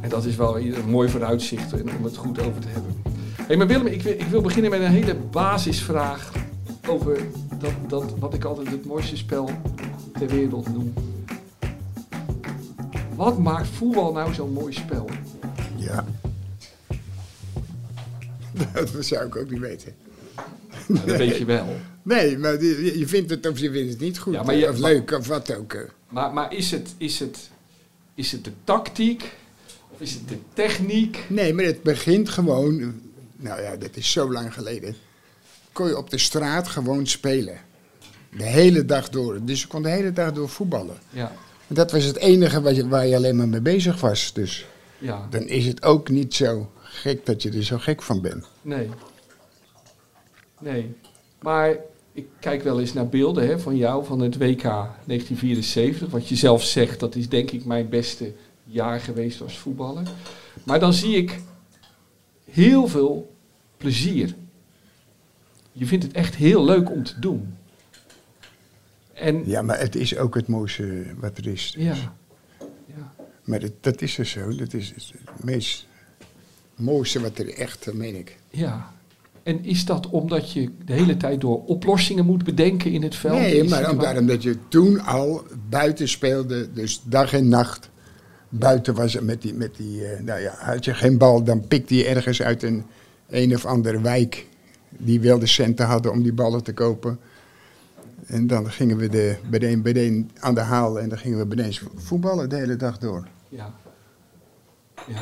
En 0.00 0.08
dat 0.08 0.24
is 0.24 0.36
wel 0.36 0.58
een 0.58 0.74
mooi 0.90 1.08
vooruitzicht 1.08 1.72
om 1.72 2.04
het 2.04 2.16
goed 2.16 2.40
over 2.40 2.60
te 2.60 2.68
hebben. 2.68 2.96
Hey, 3.46 3.56
maar 3.56 3.66
Willem, 3.66 3.86
ik 3.86 4.02
wil, 4.02 4.12
ik 4.12 4.26
wil 4.26 4.40
beginnen 4.40 4.70
met 4.70 4.80
een 4.80 4.90
hele 4.90 5.14
basisvraag 5.14 6.32
over 6.88 7.20
dat, 7.58 7.72
dat, 7.88 8.18
wat 8.18 8.34
ik 8.34 8.44
altijd 8.44 8.70
het 8.70 8.84
mooiste 8.84 9.16
spel 9.16 9.50
ter 10.18 10.28
wereld 10.28 10.72
noem. 10.72 10.92
Wat 13.14 13.38
maakt 13.38 13.68
voetbal 13.68 14.12
nou 14.12 14.34
zo'n 14.34 14.52
mooi 14.52 14.72
spel? 14.72 15.08
Ja. 15.76 16.04
Dat 18.72 19.04
zou 19.04 19.26
ik 19.26 19.36
ook 19.36 19.50
niet 19.50 19.60
weten. 19.60 19.94
Dat 20.88 21.16
weet 21.16 21.36
je 21.36 21.44
wel. 21.44 21.66
Nee, 22.08 22.38
maar 22.38 22.62
je 22.62 23.04
vindt 23.06 23.30
het 23.30 23.46
of 23.46 23.58
je 23.58 23.70
vindt 23.70 23.90
het 23.92 24.00
niet 24.00 24.18
goed. 24.18 24.34
Ja, 24.34 24.42
maar 24.42 24.54
je- 24.54 24.68
of 24.68 24.78
leuk, 24.78 25.10
of 25.10 25.26
wat 25.26 25.54
ook. 25.56 25.72
eh. 25.72 25.80
Maar, 26.08 26.32
maar 26.32 26.54
is, 26.54 26.70
het, 26.70 26.94
is, 26.96 27.18
het, 27.20 27.50
is 28.14 28.32
het 28.32 28.44
de 28.44 28.52
tactiek? 28.64 29.32
Of 29.88 30.00
is 30.00 30.12
het 30.12 30.28
de 30.28 30.38
techniek? 30.52 31.24
Nee, 31.28 31.54
maar 31.54 31.64
het 31.64 31.82
begint 31.82 32.28
gewoon... 32.28 33.00
Nou 33.36 33.62
ja, 33.62 33.76
dat 33.76 33.96
is 33.96 34.10
zo 34.12 34.32
lang 34.32 34.54
geleden. 34.54 34.96
Kon 35.72 35.86
je 35.88 35.96
op 35.96 36.10
de 36.10 36.18
straat 36.18 36.68
gewoon 36.68 37.06
spelen. 37.06 37.58
De 38.36 38.44
hele 38.44 38.84
dag 38.84 39.08
door. 39.08 39.38
Dus 39.44 39.60
je 39.60 39.66
kon 39.66 39.82
de 39.82 39.88
hele 39.88 40.12
dag 40.12 40.32
door 40.32 40.48
voetballen. 40.48 40.98
Ja, 41.10 41.32
En 41.68 41.74
dat 41.74 41.92
was 41.92 42.04
het 42.04 42.16
enige 42.16 42.60
wat 42.60 42.76
je, 42.76 42.88
waar 42.88 43.06
je 43.06 43.16
alleen 43.16 43.36
maar 43.36 43.48
mee 43.48 43.60
bezig 43.60 44.00
was. 44.00 44.32
Dus 44.32 44.66
ja, 44.98 45.26
dan 45.30 45.42
is 45.42 45.66
het 45.66 45.82
ook 45.82 46.08
niet 46.08 46.34
zo 46.34 46.70
gek 46.82 47.26
dat 47.26 47.42
je 47.42 47.50
er 47.50 47.64
zo 47.64 47.78
gek 47.78 48.02
van 48.02 48.20
bent. 48.20 48.46
nee. 48.62 48.88
Nee. 50.60 50.94
Maar 51.42 51.76
ik 52.18 52.26
kijk 52.40 52.62
wel 52.62 52.80
eens 52.80 52.92
naar 52.92 53.08
beelden 53.08 53.46
hè, 53.46 53.58
van 53.58 53.76
jou 53.76 54.04
van 54.04 54.20
het 54.20 54.36
WK 54.36 54.62
1974. 54.62 56.08
Wat 56.10 56.28
je 56.28 56.36
zelf 56.36 56.62
zegt, 56.64 57.00
dat 57.00 57.14
is 57.14 57.28
denk 57.28 57.50
ik 57.50 57.64
mijn 57.64 57.88
beste 57.88 58.32
jaar 58.64 59.00
geweest 59.00 59.40
als 59.40 59.58
voetballer. 59.58 60.02
Maar 60.64 60.80
dan 60.80 60.92
zie 60.92 61.16
ik 61.16 61.40
heel 62.50 62.86
veel 62.88 63.34
plezier. 63.76 64.34
Je 65.72 65.86
vindt 65.86 66.04
het 66.04 66.12
echt 66.14 66.34
heel 66.34 66.64
leuk 66.64 66.90
om 66.90 67.02
te 67.04 67.18
doen. 67.20 67.54
En 69.12 69.42
Ja, 69.48 69.62
maar 69.62 69.78
het 69.80 69.96
is 69.96 70.16
ook 70.16 70.34
het 70.34 70.46
mooiste 70.48 71.04
wat 71.16 71.38
er 71.38 71.46
is. 71.46 71.70
Dus. 71.70 71.84
ja, 71.84 72.14
ja, 72.96 73.14
Maar 73.44 73.60
het- 73.60 73.82
dat 73.82 74.02
is 74.02 74.18
er 74.18 74.26
zo. 74.26 74.54
Dat 74.56 74.72
is 74.72 74.88
het 74.88 75.44
meest 75.44 75.86
mooiste 76.74 77.20
wat 77.20 77.38
er 77.38 77.54
echt, 77.54 77.84
dat 77.84 77.94
meen 77.94 78.14
ik. 78.14 78.36
ja. 78.50 78.96
En 79.42 79.64
is 79.64 79.84
dat 79.84 80.10
omdat 80.10 80.52
je 80.52 80.70
de 80.84 80.92
hele 80.92 81.16
tijd 81.16 81.40
door 81.40 81.64
oplossingen 81.64 82.24
moet 82.24 82.44
bedenken 82.44 82.92
in 82.92 83.02
het 83.02 83.14
veld? 83.14 83.38
Nee, 83.38 83.68
maar 83.68 83.90
omdat, 83.90 84.18
omdat 84.18 84.42
je 84.42 84.56
toen 84.68 85.00
al 85.00 85.42
buiten 85.68 86.08
speelde, 86.08 86.72
dus 86.72 87.02
dag 87.04 87.32
en 87.32 87.48
nacht 87.48 87.90
buiten 88.48 88.94
was 88.94 89.12
het 89.12 89.24
met 89.24 89.42
die, 89.42 89.54
met 89.54 89.76
die 89.76 90.04
eh, 90.04 90.20
nou 90.20 90.40
ja, 90.40 90.54
had 90.58 90.84
je 90.84 90.94
geen 90.94 91.18
bal, 91.18 91.44
dan 91.44 91.66
pikte 91.68 91.94
je 91.96 92.04
ergens 92.04 92.42
uit 92.42 92.62
een 92.62 92.84
een 93.28 93.54
of 93.54 93.66
andere 93.66 94.00
wijk 94.00 94.46
die 94.88 95.20
wilde 95.20 95.46
centen 95.46 95.86
hadden 95.86 96.12
om 96.12 96.22
die 96.22 96.32
ballen 96.32 96.62
te 96.62 96.72
kopen. 96.72 97.18
En 98.26 98.46
dan 98.46 98.70
gingen 98.70 98.96
we 98.96 99.08
de, 99.08 99.36
de 99.50 99.82
de 99.82 100.04
een 100.04 100.30
aan 100.38 100.54
de 100.54 100.60
haal 100.60 101.00
en 101.00 101.08
dan 101.08 101.18
gingen 101.18 101.48
we 101.48 101.54
ineens 101.54 101.82
voetballen 101.94 102.48
de 102.48 102.56
hele 102.56 102.76
dag 102.76 102.98
door. 102.98 103.28
Ja. 103.48 103.74
ja. 105.06 105.20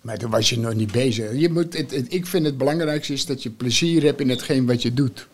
Maar 0.00 0.18
toen 0.18 0.30
was 0.30 0.48
je 0.50 0.58
nog 0.58 0.74
niet 0.74 0.92
bezig. 0.92 1.34
Je 1.34 1.48
moet, 1.50 1.76
het, 1.78 1.90
het- 1.90 2.12
ik 2.14 2.26
vind 2.26 2.46
het 2.46 2.58
belangrijkste 2.58 3.12
is 3.12 3.26
dat 3.26 3.42
je 3.42 3.50
plezier 3.50 4.02
hebt 4.02 4.20
in 4.20 4.28
hetgeen 4.28 4.66
wat 4.66 4.82
je 4.82 4.94
doet. 4.94 5.28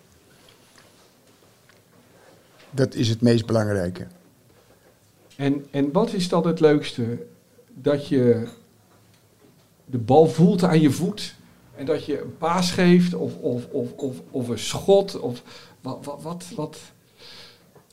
Dat 2.70 2.94
is 2.94 3.08
het 3.08 3.20
meest 3.20 3.46
belangrijke. 3.46 4.06
En, 5.36 5.66
en 5.70 5.92
wat 5.92 6.12
is 6.12 6.28
dan 6.28 6.46
het 6.46 6.60
leukste? 6.60 7.26
Dat 7.74 8.08
je 8.08 8.48
de 9.84 9.98
bal 9.98 10.26
voelt 10.28 10.62
aan 10.62 10.80
je 10.80 10.90
voet 10.90 11.34
en 11.74 11.86
dat 11.86 12.04
je 12.04 12.20
een 12.20 12.36
paas 12.38 12.70
geeft 12.70 13.14
of, 13.14 13.36
of, 13.36 13.66
of, 13.66 13.92
of, 13.92 14.16
of 14.30 14.48
een 14.48 14.58
schot 14.58 15.20
of 15.20 15.42
wat, 15.80 16.04
wat, 16.04 16.22
wat, 16.22 16.44
wat? 16.56 16.78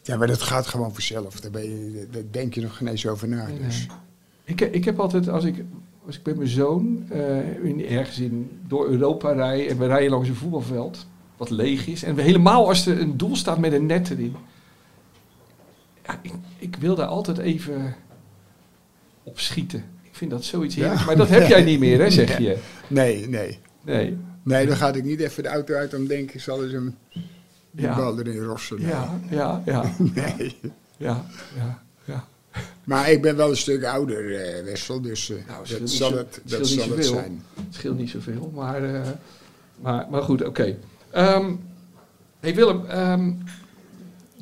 Ja, 0.04 0.18
maar 0.18 0.28
dat 0.28 0.42
gaat 0.42 0.68
gewoon 0.68 0.94
vanzelf. 0.94 1.40
Daar, 1.42 1.52
ben 1.52 1.64
je, 1.64 2.08
daar 2.12 2.24
denk 2.32 2.54
je 2.54 2.62
nog 2.62 2.78
geen 2.78 2.88
eens 2.88 3.08
over 3.08 3.28
na. 3.28 3.46
Dus. 3.46 3.88
nee. 3.88 3.98
Ik, 4.44 4.62
ik 4.62 4.86
heb 4.86 5.00
altijd, 5.00 5.30
als 5.30 5.44
ik, 5.44 5.64
als 6.06 6.18
ik 6.20 6.26
met 6.26 6.36
mijn 6.38 6.50
zoon 6.50 7.06
eh, 7.10 7.64
in, 7.64 7.86
ergens 7.88 8.20
in, 8.20 8.60
door 8.68 8.88
Europa 8.88 9.32
rij 9.32 9.70
en 9.70 9.78
we 9.78 9.86
rijden 9.86 10.10
langs 10.12 10.30
een 10.30 10.36
voetbalveld, 10.36 11.08
wat 11.38 11.50
leeg 11.50 11.88
is, 11.88 12.04
en 12.04 12.16
we, 12.16 12.22
helemaal 12.22 12.68
als 12.68 12.86
er 12.86 13.02
een 13.02 13.18
doel 13.18 13.36
staat 13.36 13.58
met 13.60 13.74
een 13.74 13.86
net 13.86 14.10
erin. 14.10 14.36
Ja, 16.06 16.20
ik, 16.22 16.32
ik 16.58 16.76
wil 16.76 16.96
daar 16.96 17.08
altijd 17.08 17.38
even 17.38 17.96
op 19.24 19.40
schieten. 19.40 19.84
Ik 20.02 20.16
vind 20.16 20.32
dat 20.32 20.44
zoiets 20.44 20.76
Ja. 20.76 20.82
heerlijks. 20.82 21.06
Maar 21.06 21.16
dat 21.16 21.30
heb 21.30 21.48
jij 21.48 21.64
niet 21.64 21.80
meer, 21.80 22.00
hè, 22.00 22.10
zeg 22.10 22.38
je? 22.38 22.58
Nee, 22.88 23.28
nee. 23.30 23.60
Nee. 23.84 24.18
Nee, 24.44 24.66
dan 24.68 24.76
ga 24.76 24.94
ik 24.94 25.04
niet 25.04 25.20
even 25.20 25.44
de 25.44 25.50
auto 25.50 25.74
uit 25.76 25.94
om 25.94 26.08
denken, 26.08 26.40
zal 26.42 26.64
eens 26.64 26.74
een 26.74 26.96
Ja. 27.72 27.96
bal 27.96 28.20
erin 28.20 28.38
rossen. 28.44 28.82
Ja, 28.82 29.20
ja, 29.30 29.62
ja, 29.66 29.92
Nee. 29.98 30.58
ja, 30.62 30.76
ja, 30.98 31.26
ja. 31.58 31.83
Maar 32.84 33.12
ik 33.12 33.22
ben 33.22 33.36
wel 33.36 33.50
een 33.50 33.58
stuk 33.58 33.84
ouder, 33.86 34.36
eh, 34.42 34.64
Wessel, 34.64 35.02
dus 35.02 35.30
eh, 35.30 35.38
Nou, 35.48 35.68
dat 35.80 35.90
zal 35.90 36.10
zo- 36.10 36.18
het, 36.18 36.42
dat 36.44 36.68
zal 36.68 36.90
het 36.96 37.06
zijn. 37.06 37.44
Het 37.56 37.66
scheelt 37.76 37.98
niet 37.98 38.10
zoveel, 38.10 38.52
maar, 38.56 38.84
eh, 38.96 39.08
maar, 39.82 40.08
maar 40.12 40.22
goed, 40.22 40.44
oké. 40.46 40.78
Ehm, 41.12 41.54
hey 42.40 42.56
Willem, 42.56 42.86
ehm, 42.86 43.32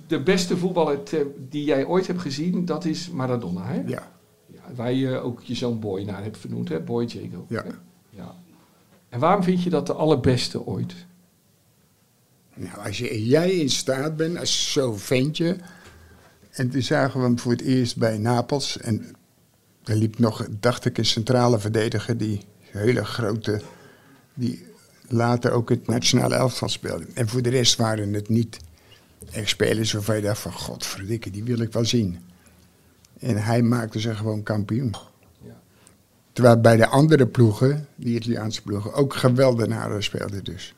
de 0.08 0.20
beste 0.20 0.58
voetballer 0.58 1.04
te- 1.04 1.32
die 1.50 1.64
jij 1.64 1.86
ooit 1.86 2.08
hebt 2.08 2.22
gezien, 2.22 2.66
dat 2.66 2.86
is 2.86 3.10
Maradona, 3.10 3.66
hè? 3.66 3.82
Ja, 3.86 4.12
Ja, 4.54 4.62
waar 4.76 4.94
je 4.94 5.18
ook 5.20 5.42
je 5.42 5.56
zoon 5.56 5.80
Boy 5.80 6.04
naar 6.04 6.24
hebt 6.24 6.38
vernoemd, 6.38 6.70
hè? 6.70 6.80
Boy 6.80 7.06
Jago. 7.06 7.46
Ja. 7.50 7.64
hè? 7.64 7.70
ja. 8.10 8.36
En 9.10 9.20
waarom 9.20 9.44
vind 9.44 9.64
je 9.64 9.70
dat 9.70 9.88
de 9.88 9.94
allerbeste 9.94 10.66
ooit? 10.66 10.94
nou, 12.56 12.78
als 12.86 12.98
je, 12.98 13.26
jij 13.26 13.52
in 13.52 13.70
staat 13.70 14.16
bent, 14.16 14.38
als 14.38 14.72
zo'n 14.72 14.98
ventje... 14.98 15.56
En 16.52 16.70
toen 16.70 16.82
zagen 16.82 17.20
we 17.20 17.26
hem 17.26 17.40
voor 17.40 17.52
het 17.52 17.62
eerst 17.62 17.98
bij 17.98 18.18
Napels. 18.18 18.78
En 18.78 19.16
er 19.84 19.96
liep 19.96 20.20
nog, 20.20 20.48
dacht 20.60 20.86
ik, 20.86 20.98
een 20.98 21.06
centrale 21.06 21.60
verdediger, 21.60 22.18
die 22.18 22.42
hele 22.60 23.06
grote... 23.06 23.62
die 24.34 24.66
later 25.08 25.52
ook 25.52 25.70
het 25.70 25.88
nationale 25.88 26.36
elftal 26.36 26.70
speelde. 26.70 27.06
En 27.14 27.28
voor 27.28 27.42
de 27.42 27.50
rest 27.50 27.76
waren 27.76 28.14
het 28.14 28.30
niet 28.30 28.58
echt 29.32 29.50
spelers 29.50 29.92
waarvan 29.92 30.16
je 30.16 30.22
dacht 30.22 30.40
van... 30.40 30.54
godverdikke, 30.54 31.30
die 31.30 31.44
wil 31.44 31.60
ik 31.60 31.74
wel 31.74 31.86
zien. 31.86 32.20
En 33.20 33.44
hij 33.44 33.62
maakte 33.62 34.00
ze 34.00 34.16
gewoon 34.16 34.44
kampioen. 34.44 34.96
Ja. 35.44 35.60
Terwijl 36.34 36.62
bij 36.62 36.78
de 36.78 36.88
andere 36.88 37.28
ploegen, 37.28 37.88
die 37.96 38.16
Italiaanse 38.16 38.62
ploegen, 38.62 38.94
ook 38.94 39.14
geweldenaren 39.14 40.04
speelden 40.04 40.44
dus. 40.44 40.76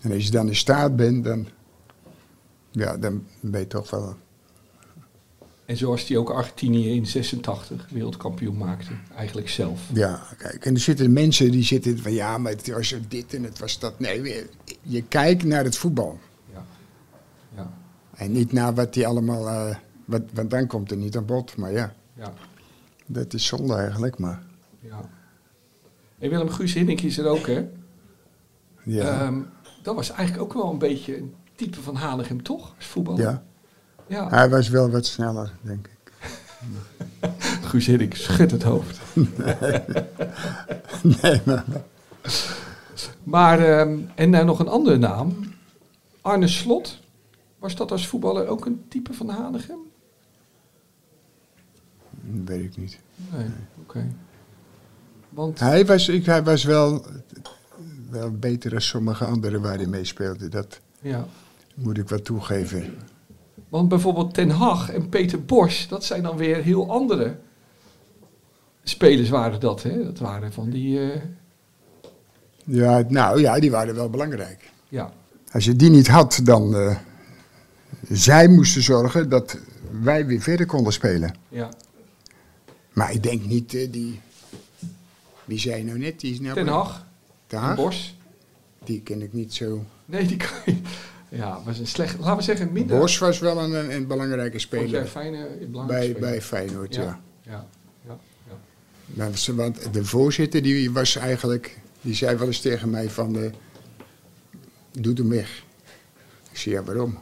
En 0.00 0.12
als 0.12 0.24
je 0.24 0.30
dan 0.30 0.48
in 0.48 0.56
staat 0.56 0.96
bent, 0.96 1.24
dan, 1.24 1.48
ja, 2.70 2.96
dan 2.96 3.26
ben 3.40 3.60
je 3.60 3.66
toch 3.66 3.90
wel... 3.90 4.16
En 5.64 5.76
zoals 5.76 6.08
hij 6.08 6.16
ook 6.16 6.30
Argentinië 6.30 6.94
in 6.94 7.06
86 7.06 7.86
wereldkampioen 7.90 8.56
maakte, 8.56 8.90
eigenlijk 9.16 9.48
zelf. 9.48 9.80
Ja, 9.92 10.22
kijk, 10.38 10.64
en 10.66 10.74
er 10.74 10.80
zitten 10.80 11.12
mensen 11.12 11.50
die 11.50 11.62
zitten 11.62 11.98
van 11.98 12.12
ja, 12.12 12.38
maar 12.38 12.52
het 12.52 12.70
was 12.72 12.94
dit 13.08 13.34
en 13.34 13.42
het 13.42 13.58
was 13.58 13.78
dat. 13.78 13.98
Nee, 13.98 14.46
je- 14.82 15.02
kijkt 15.02 15.44
naar 15.44 15.64
het 15.64 15.76
voetbal. 15.76 16.18
Ja. 16.52 16.64
Ja. 17.56 17.70
En 18.14 18.32
niet 18.32 18.52
naar 18.52 18.74
wat 18.74 18.94
die 18.94 19.06
allemaal... 19.06 19.48
eh, 19.48 19.76
wat, 20.04 20.22
want 20.32 20.50
dan 20.50 20.66
komt 20.66 20.90
er 20.90 20.96
niet 20.96 21.16
aan 21.16 21.26
bod. 21.26 21.56
Maar 21.56 21.72
ja, 21.72 21.94
Ja. 22.16 22.32
dat 23.06 23.32
is 23.34 23.46
zonde 23.46 23.74
eigenlijk, 23.74 24.18
maar... 24.18 24.42
ja. 24.80 25.00
En 26.18 26.30
Willem 26.30 26.48
Guus 26.50 26.74
Hinnink 26.74 27.00
is 27.00 27.18
er 27.18 27.26
ook, 27.26 27.46
hè? 27.46 27.66
Ja, 28.84 29.20
Ehm, 29.20 29.40
dat 29.82 29.94
was 29.94 30.10
eigenlijk 30.10 30.42
ook 30.42 30.52
wel 30.62 30.70
een 30.72 30.78
beetje 30.78 31.16
een 31.18 31.34
type 31.54 31.80
van 31.82 31.94
Hanegem, 31.96 32.42
toch? 32.42 32.74
Als 32.76 32.86
voetballer. 32.86 33.20
ja. 33.22 33.44
Ja. 34.06 34.28
hij 34.28 34.50
was 34.50 34.68
wel 34.68 34.90
wat 34.90 35.06
sneller, 35.06 35.52
denk 35.60 35.86
ik. 35.86 36.12
Guus 37.68 37.86
Hiddink 37.86 38.14
schudt 38.14 38.50
het 38.50 38.62
hoofd. 38.62 39.00
Nee, 41.22 41.40
maar... 41.44 41.64
Maar, 43.22 43.58
ehm, 43.58 43.98
en 44.14 44.30
dan 44.30 44.46
nog 44.46 44.58
een 44.58 44.68
andere 44.68 44.96
naam. 44.96 45.36
Arne 46.20 46.48
Slot. 46.48 46.98
Was 47.58 47.76
dat 47.76 47.90
als 47.90 48.08
voetballer 48.08 48.46
ook 48.46 48.66
een 48.66 48.84
type 48.88 49.12
van 49.12 49.28
Hanegem? 49.28 49.78
Weet 52.44 52.64
ik 52.64 52.76
niet. 52.76 52.98
Nee, 53.32 53.46
oké. 53.80 54.06
Want, 55.28 55.60
Hij 55.60 55.86
was, 55.86 56.08
ik, 56.08 56.26
hij 56.26 56.42
was 56.42 56.64
wel, 56.64 57.04
wel 58.10 58.30
beter 58.32 58.70
dan 58.70 58.80
sommige 58.80 59.24
anderen 59.24 59.60
waar 59.60 59.76
hij 59.76 59.86
mee 59.86 60.04
speelde. 60.04 60.48
Dat 60.48 60.80
ja. 61.00 61.26
moet 61.74 61.98
ik 61.98 62.08
wel 62.08 62.22
toegeven. 62.22 62.94
Want 63.74 63.88
bijvoorbeeld 63.88 64.34
Ten 64.34 64.50
Hag 64.50 64.90
en 64.90 65.08
Peter 65.08 65.44
Bosch, 65.44 65.88
dat 65.88 66.04
zijn 66.04 66.22
dan 66.22 66.36
weer 66.36 66.62
heel 66.62 66.90
andere 66.90 67.36
spelers 68.82 69.28
waren 69.28 69.60
dat, 69.60 69.82
hè? 69.82 70.04
Dat 70.04 70.18
waren 70.18 70.52
van 70.52 70.70
die, 70.70 71.12
eh, 71.12 71.20
Ja, 72.64 73.04
nou 73.08 73.40
ja, 73.40 73.58
die 73.60 73.70
waren 73.70 73.94
wel 73.94 74.10
belangrijk. 74.10 74.70
ja, 74.88 75.12
Als 75.52 75.64
je 75.64 75.76
die 75.76 75.90
niet 75.90 76.08
had, 76.08 76.40
dan... 76.44 76.74
eh, 76.76 76.96
zij 78.08 78.48
moesten 78.48 78.82
zorgen 78.82 79.28
dat 79.28 79.58
wij 80.02 80.26
weer 80.26 80.40
verder 80.40 80.66
konden 80.66 80.92
spelen. 80.92 81.34
ja. 81.48 81.68
Maar 82.92 83.12
ik 83.12 83.22
denk 83.22 83.44
niet 83.44 83.74
eh, 83.74 83.92
die... 83.92 84.20
Wie 85.44 85.58
zei 85.58 85.76
je 85.76 85.84
nou 85.84 85.98
net? 85.98 86.20
Die 86.20 86.32
is 86.32 86.40
nou 86.40 86.54
Ten 86.54 86.66
Hag 86.68 87.06
Ten 87.46 87.58
en 87.58 87.64
Hag? 87.64 87.76
Bosch. 87.76 88.10
Die 88.84 89.00
ken 89.00 89.22
ik 89.22 89.32
niet 89.32 89.54
zo. 89.54 89.84
Nee, 90.04 90.26
die 90.26 90.36
kan 90.36 90.48
je... 90.64 90.76
Ja, 91.36 91.60
was 91.64 91.78
een 91.78 91.86
slecht... 91.86 92.18
Laten 92.18 92.36
we 92.36 92.42
zeggen 92.42 92.72
minder... 92.72 92.98
Bos 92.98 93.18
was 93.18 93.38
wel 93.38 93.58
een, 93.58 93.94
een 93.94 94.06
belangrijke 94.06 94.58
speler 94.58 95.06
fijne, 95.06 95.48
bij, 95.86 96.02
speler? 96.02 96.20
bij 96.20 96.42
Feyenoord, 96.42 96.94
ja. 96.94 97.20
Ja, 97.42 97.66
ja, 98.06 98.18
ja. 99.14 99.30
want 99.54 99.92
de 99.92 100.04
voorzitter 100.04 100.62
die 100.62 100.90
was 100.90 101.16
eigenlijk, 101.16 101.78
die 102.00 102.14
zei 102.14 102.36
wel 102.36 102.46
eens 102.46 102.60
tegen 102.60 102.90
mij 102.90 103.10
van, 103.10 103.38
eh, 103.38 103.50
doe 104.90 105.14
hem 105.14 105.28
weg. 105.28 105.62
Ik 106.50 106.58
zei, 106.58 106.74
ja 106.74 106.82
waarom? 106.82 107.18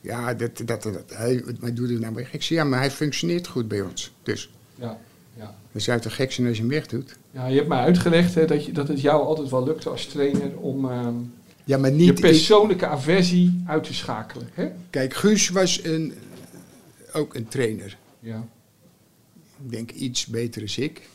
Ja, 0.00 0.34
dat, 0.34 0.62
dat, 0.64 0.82
dat, 0.82 1.02
hij, 1.06 1.44
maar 1.60 1.74
doe 1.74 1.86
hem 1.86 2.00
nou 2.00 2.14
weg. 2.14 2.32
Ik 2.32 2.42
zei, 2.42 2.58
ja, 2.58 2.64
maar 2.64 2.78
hij 2.78 2.90
functioneert 2.90 3.46
goed 3.46 3.68
bij 3.68 3.80
ons. 3.80 4.12
Dus, 4.22 4.50
ja, 4.74 4.98
ja. 5.36 5.54
dan 5.72 5.80
zou 5.80 5.96
het 5.96 6.06
toch 6.06 6.14
gek 6.14 6.32
zijn 6.32 6.46
als 6.46 6.56
je 6.56 6.62
hem 6.62 6.72
weg 6.72 6.86
doet? 6.86 7.16
Ja, 7.30 7.46
je 7.46 7.56
hebt 7.56 7.68
mij 7.68 7.78
uitgelegd 7.78 8.34
hè, 8.34 8.46
dat, 8.46 8.64
je, 8.64 8.72
dat 8.72 8.88
het 8.88 9.00
jou 9.00 9.22
altijd 9.22 9.48
wel 9.50 9.64
lukte 9.64 9.88
als 9.88 10.06
trainer 10.06 10.56
om 10.56 10.90
ehm, 10.90 11.14
Ja, 11.70 11.78
maar 11.78 11.90
je 11.90 11.96
niet... 11.96 12.20
persoonlijke 12.20 12.86
aversie 12.86 13.62
uit 13.66 13.84
te 13.84 13.94
schakelen. 13.94 14.48
Hè? 14.54 14.70
kijk, 14.90 15.14
Guus 15.14 15.48
was 15.48 15.84
een, 15.84 16.14
ook 17.12 17.34
een 17.34 17.48
trainer. 17.48 17.96
Ja, 18.20 18.44
Ik 19.64 19.70
denk 19.70 19.90
iets 19.90 20.26
beter 20.26 20.62
als 20.62 20.78
ik. 20.78 21.08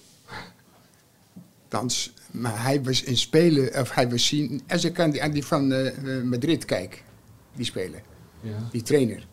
Thans, 1.67 2.13
maar 2.31 2.63
hij 2.63 2.83
was 2.83 3.05
een 3.05 3.17
speler, 3.17 3.81
of 3.81 3.91
hij 3.91 4.09
was 4.09 4.27
zien, 4.27 4.61
als 4.67 4.83
ik 4.83 4.99
aan 4.99 5.11
die, 5.11 5.23
aan 5.23 5.31
die 5.31 5.45
van 5.45 5.71
eh, 5.71 6.17
eh, 6.17 6.23
Madrid 6.23 6.65
kijk, 6.65 7.03
die 7.55 7.65
speler, 7.65 8.01
ja, 8.41 8.67
die 8.71 8.81
trainer. 8.81 9.27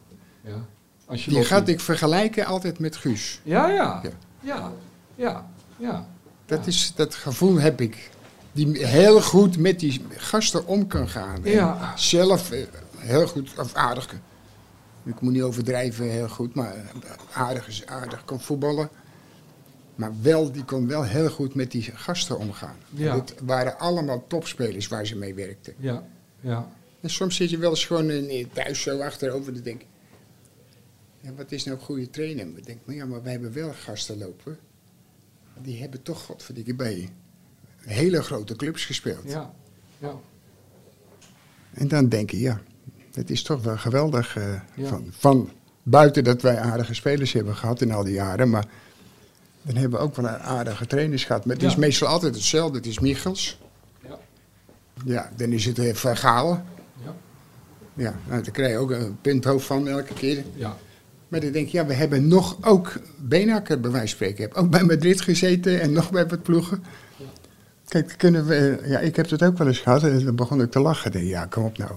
ja. 0.45 0.67
Als 1.07 1.25
je 1.25 1.31
Die 1.31 1.45
gaat 1.45 1.69
ik 1.69 1.81
vergelijken 1.81 2.47
altijd 2.47 2.79
met 2.79 2.97
Guus. 2.97 3.41
Ja, 3.43 3.69
ja, 3.69 4.01
Ja. 4.03 4.11
ja, 4.41 4.73
ja, 5.15 5.51
ja. 5.79 6.09
Dat, 6.47 6.67
is, 6.67 6.93
dat 6.95 7.15
gevoel 7.15 7.61
heb 7.61 7.81
ik. 7.81 8.11
Die 8.53 8.87
heel 8.87 9.23
goed 9.23 9.59
met 9.59 9.81
die 9.81 10.01
gasten 10.17 10.67
om 10.67 10.87
kan 10.87 11.09
gaan. 11.09 11.45
En. 11.45 11.79
Zelf 11.97 12.51
eh, 12.51 12.67
heel 12.97 13.27
goed, 13.27 13.59
of 13.59 13.75
aardig. 13.75 14.15
Ik 15.05 15.21
moet 15.21 15.33
niet 15.33 15.43
overdrijven, 15.43 16.11
heel 16.11 16.29
goed, 16.29 16.55
maar 16.55 16.75
aardig 17.33 17.69
is 17.69 17.87
aardig. 17.87 18.25
Kan 18.25 18.41
voetballen. 18.41 18.89
Maar 19.95 20.13
wel, 20.23 20.53
die 20.53 20.65
kon 20.65 20.87
wel 20.87 21.05
heel 21.05 21.31
goed 21.31 21.55
met 21.55 21.71
die 21.71 21.83
gasten 21.83 22.39
omgaan. 22.39 22.77
Ja. 22.91 23.15
Het 23.15 23.35
waren 23.43 23.79
allemaal 23.79 24.25
topspelers 24.27 24.89
waar 24.89 25.07
ze 25.07 25.17
mee 25.17 25.35
werkten. 25.35 25.75
Ja, 25.79 26.09
ja. 26.41 26.73
En 27.01 27.11
soms 27.11 27.37
zit 27.37 27.51
je 27.51 27.59
wel 27.59 27.71
eens 27.71 27.87
gewoon 27.87 28.11
in, 28.11 28.51
thuis 28.53 28.83
zo 28.83 29.01
achterover 29.01 29.53
te 29.53 29.63
denken... 29.63 29.87
Ja, 31.21 31.33
wat 31.35 31.53
is 31.53 31.65
nou 31.65 31.79
een 31.79 31.85
goede 31.85 32.11
trainer? 32.11 32.47
Ik 32.57 32.67
denk, 32.67 32.79
maar 32.85 32.95
ja, 32.95 33.07
maar 33.07 33.23
wij 33.23 33.33
hebben 33.33 33.53
wel 33.53 33.73
gasten 33.73 34.19
lopen. 34.19 34.59
Die 35.63 35.81
hebben 35.81 36.03
toch, 36.03 36.23
godverdikke 36.23 36.75
bij 36.75 37.09
hele 37.85 38.23
grote 38.23 38.57
clubs 38.57 38.85
gespeeld. 38.85 39.23
Ja, 39.25 39.51
ja. 39.99 40.13
En 41.73 41.89
dan 41.89 42.09
denk 42.09 42.31
je, 42.31 42.41
ja, 42.41 42.61
het 43.13 43.31
is 43.31 43.43
toch 43.43 43.63
wel 43.63 43.77
geweldig. 43.79 44.37
eh, 44.37 44.45
Ja. 44.75 44.87
van, 44.89 45.07
van 45.11 45.51
buiten 45.83 46.25
dat 46.25 46.43
wij 46.43 46.59
aardige 46.59 46.95
spelers 46.95 47.33
hebben 47.33 47.57
gehad 47.57 47.81
in 47.81 47.93
al 47.93 48.05
die 48.05 48.15
jaren. 48.15 48.51
Maar 48.51 48.65
dan 49.63 49.77
hebben 49.77 49.99
we 49.99 50.05
ook 50.05 50.17
wel 50.17 50.27
aardige 50.29 50.87
trainers 50.87 51.25
gehad. 51.25 51.45
Maar 51.45 51.55
het 51.55 51.65
is 51.65 51.77
meestal 51.77 52.09
altijd 52.09 52.35
hetzelfde. 52.35 52.77
Het 52.77 52.87
is 52.87 52.99
Michels. 52.99 53.59
Ja. 54.09 54.19
Ja, 55.05 55.31
dan 55.37 55.53
is 55.53 55.65
het 55.65 55.79
uh, 55.79 55.95
Van. 55.95 56.65
Ja. 57.05 57.15
Ja, 57.95 58.15
nou, 58.29 58.43
daar 58.43 58.53
krijg 58.53 58.71
je 58.71 58.77
ook 58.79 58.91
een 58.91 59.19
punthoofd 59.21 59.67
van 59.67 59.89
elke 59.89 60.15
keer. 60.15 60.45
ja. 60.55 60.77
Maar 61.29 61.41
dan 61.41 61.53
denk 61.53 61.69
je, 61.69 61.77
ja, 61.79 61.87
we 61.87 61.95
hebben 61.95 62.29
nog 62.29 62.57
ook 62.61 63.01
Benakker 63.19 63.81
bij 63.81 63.91
wijze 63.91 64.07
van 64.07 64.17
spreken. 64.17 64.45
Ik 64.45 64.51
heb 64.55 64.65
ook 64.65 64.71
bij 64.71 64.83
Madrid 64.85 65.21
gezeten 65.21 65.81
en 65.81 65.93
nog 65.93 66.11
bij 66.11 66.27
wat 66.27 66.43
ploegen. 66.43 66.85
Kijk, 67.93 68.15
kunnen 68.17 68.47
we, 68.47 68.79
ja, 68.87 68.99
ik 68.99 69.17
heb 69.17 69.31
het 69.31 69.43
ook 69.43 69.59
wel 69.59 69.67
eens 69.67 69.79
gehad 69.79 70.03
en 70.03 70.25
dan 70.25 70.35
begon 70.35 70.61
ik 70.63 70.71
te 70.71 70.81
lachen. 70.81 71.13
Denk, 71.13 71.27
ja, 71.27 71.45
kom 71.47 71.65
op 71.65 71.79
nou. 71.79 71.91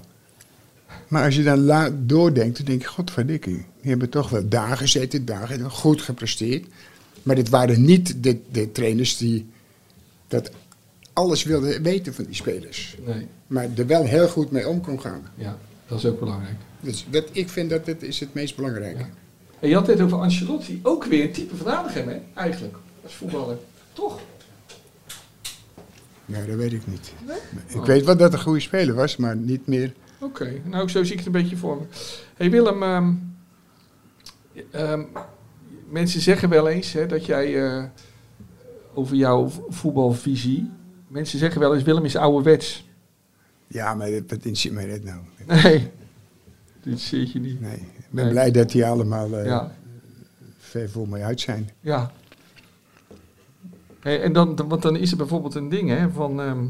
Maar 1.07 1.23
als 1.25 1.35
je 1.35 1.43
dan 1.43 1.59
la- 1.59 1.89
doordenkt, 1.99 2.57
dan 2.57 2.65
denk 2.65 2.81
je, 2.81 2.87
godverdikkie. 2.87 3.65
Die 3.81 3.89
hebben 3.89 4.09
toch 4.09 4.29
wel 4.29 4.47
daar 4.49 4.77
gezeten, 4.77 5.25
gezeten, 5.27 5.71
goed 5.71 6.01
gepresteerd. 6.01 6.65
Maar 7.23 7.35
dit 7.35 7.49
waren 7.49 7.81
niet 7.85 8.23
de, 8.23 8.39
de 8.51 8.71
trainers 8.71 9.17
die 9.17 9.49
dat 10.27 10.51
alles 11.13 11.43
wilden 11.43 11.81
weten 11.83 12.13
van 12.13 12.23
die 12.25 12.35
spelers. 12.35 12.97
Nee, 13.05 13.27
Maar 13.47 13.67
er 13.75 13.87
wel 13.87 14.03
heel 14.03 14.27
goed 14.27 14.51
mee 14.51 14.67
om 14.67 14.81
kon 14.81 15.01
gaan. 15.01 15.21
ja. 15.35 15.57
Dat 15.87 15.97
is 15.97 16.05
ook 16.05 16.19
belangrijk. 16.19 16.55
Dus 16.79 17.05
dat, 17.09 17.23
ik 17.31 17.49
vind 17.49 17.69
dat 17.69 17.85
het 17.85 18.03
is 18.03 18.19
het 18.19 18.33
meest 18.33 18.55
belangrijke. 18.55 18.99
Ja. 18.99 19.09
En 19.59 19.69
je 19.69 19.75
had 19.75 19.87
het 19.87 20.01
over 20.01 20.17
Ancelotti. 20.17 20.79
Ook 20.83 21.05
weer 21.05 21.23
een 21.23 21.31
type 21.31 21.55
van 21.55 21.67
Aardigem, 21.71 22.07
hè? 22.07 22.17
Eigenlijk. 22.33 22.75
Als 23.03 23.13
voetballer. 23.13 23.57
Toch? 23.93 24.19
Ja, 26.25 26.45
dat 26.45 26.55
weet 26.55 26.73
ik 26.73 26.87
niet. 26.87 27.13
Nee? 27.27 27.37
Ik 27.81 27.85
weet 27.85 28.05
wel 28.05 28.17
dat 28.17 28.31
het 28.31 28.33
een 28.33 28.45
goede 28.45 28.59
speler 28.59 28.95
was, 28.95 29.17
maar 29.17 29.35
niet 29.35 29.67
meer. 29.67 29.93
Oké, 30.19 30.61
nou 30.63 30.89
zo 30.89 31.03
zie 31.03 31.11
ik 31.11 31.17
het 31.17 31.25
een 31.27 31.31
beetje 31.41 31.57
voor 31.57 31.77
me. 31.77 31.83
hey 32.35 32.49
Willem, 32.49 32.83
ehm, 32.83 33.13
ehm, 34.71 35.03
mensen 35.89 36.21
zeggen 36.21 36.49
wel 36.49 36.67
eens 36.69 36.93
hè, 36.93 37.05
dat 37.05 37.25
jij 37.25 37.63
eh, 37.65 37.83
over 38.93 39.15
jouw 39.15 39.49
voetbalvisie. 39.69 40.71
Mensen 41.07 41.39
zeggen 41.39 41.59
wel 41.61 41.73
eens 41.75 41.83
Willem 41.83 42.05
is 42.05 42.15
ouderwets. 42.15 42.89
Ja, 43.67 43.93
maar 43.93 44.09
dat- 44.11 44.31
interesseert 44.31 44.73
mij 44.73 44.87
dat 44.87 45.03
nou? 45.03 45.19
Nee, 45.47 45.91
dit 46.83 46.99
zie 46.99 47.29
je 47.33 47.39
niet. 47.39 47.61
Nee, 47.61 47.75
ik 47.75 48.05
ben 48.09 48.23
Nee. 48.23 48.33
blij 48.33 48.51
dat 48.51 48.71
die 48.71 48.85
allemaal 48.85 49.33
eh, 49.37 49.45
Ja, 49.45 49.75
ver 50.57 50.89
voor 50.89 51.09
mij 51.09 51.23
uit 51.23 51.39
zijn. 51.41 51.69
ja. 51.79 52.11
Hey, 54.05 54.21
en 54.21 54.33
dan, 54.33 54.55
dan- 54.55 54.67
want 54.67 54.81
dan 54.81 54.95
is 54.95 55.11
er 55.11 55.17
bijvoorbeeld 55.17 55.55
een 55.55 55.69
ding 55.69 55.89
hè, 55.89 56.09
van. 56.09 56.41
ehm, 56.41 56.63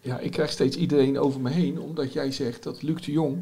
ja, 0.00 0.18
ik 0.18 0.30
krijg 0.30 0.50
steeds 0.50 0.76
iedereen 0.76 1.18
over 1.18 1.40
me 1.40 1.50
heen 1.50 1.80
omdat 1.80 2.12
jij 2.12 2.32
zegt 2.32 2.62
dat 2.62 2.82
Luc 2.82 3.04
de 3.04 3.12
Jong 3.12 3.36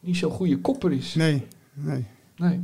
niet 0.00 0.16
zo'n 0.16 0.30
goede 0.30 0.58
kopper 0.58 0.92
is. 0.92 1.14
Nee, 1.14 1.46
nee. 1.74 2.04
Nee. 2.36 2.60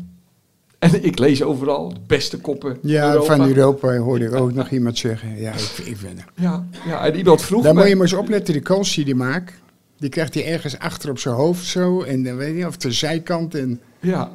En 0.78 1.04
ik 1.04 1.18
lees 1.18 1.42
overal 1.42 1.88
de 1.88 2.00
beste 2.06 2.38
koppen. 2.40 2.78
Ja, 2.82 3.12
Europa. 3.12 3.37
van 3.37 3.46
Europa 3.49 3.96
hoorde 3.96 4.25
ik 4.25 4.34
ook 4.34 4.52
nog 4.52 4.70
iemand 4.70 4.99
zeggen. 4.99 5.37
Ja, 5.40 5.52
ik, 5.52 5.78
ik 5.84 5.96
ben 6.00 6.18
er. 6.18 6.25
Ja, 6.34 6.66
ja, 6.87 7.06
en 7.06 7.16
iemand 7.16 7.42
vroeg 7.42 7.62
me... 7.62 7.73
moet 7.73 7.88
je 7.88 7.94
maar 7.94 8.02
eens 8.02 8.12
opletten, 8.12 8.54
de 8.54 8.61
kans 8.61 8.94
die 8.94 9.04
hij 9.04 9.14
maakt. 9.14 9.52
Die 9.99 10.08
krijgt 10.11 10.34
hij 10.34 10.46
ergens 10.52 10.78
achter 10.78 11.11
op 11.11 11.18
zijn 11.18 11.34
hoofd 11.34 11.64
zo. 11.66 12.02
En 12.02 12.23
dan 12.23 12.37
weet 12.37 12.56
je, 12.56 12.66
of 12.66 12.76
de 12.76 12.92
zijkant. 12.92 13.54
En 13.54 13.80
Ja, 14.00 14.32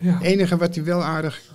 ja, 0.00 0.12
het 0.14 0.22
enige 0.22 0.56
wat 0.56 0.74
hij 0.74 0.84
wel 0.84 1.02
aardig 1.02 1.47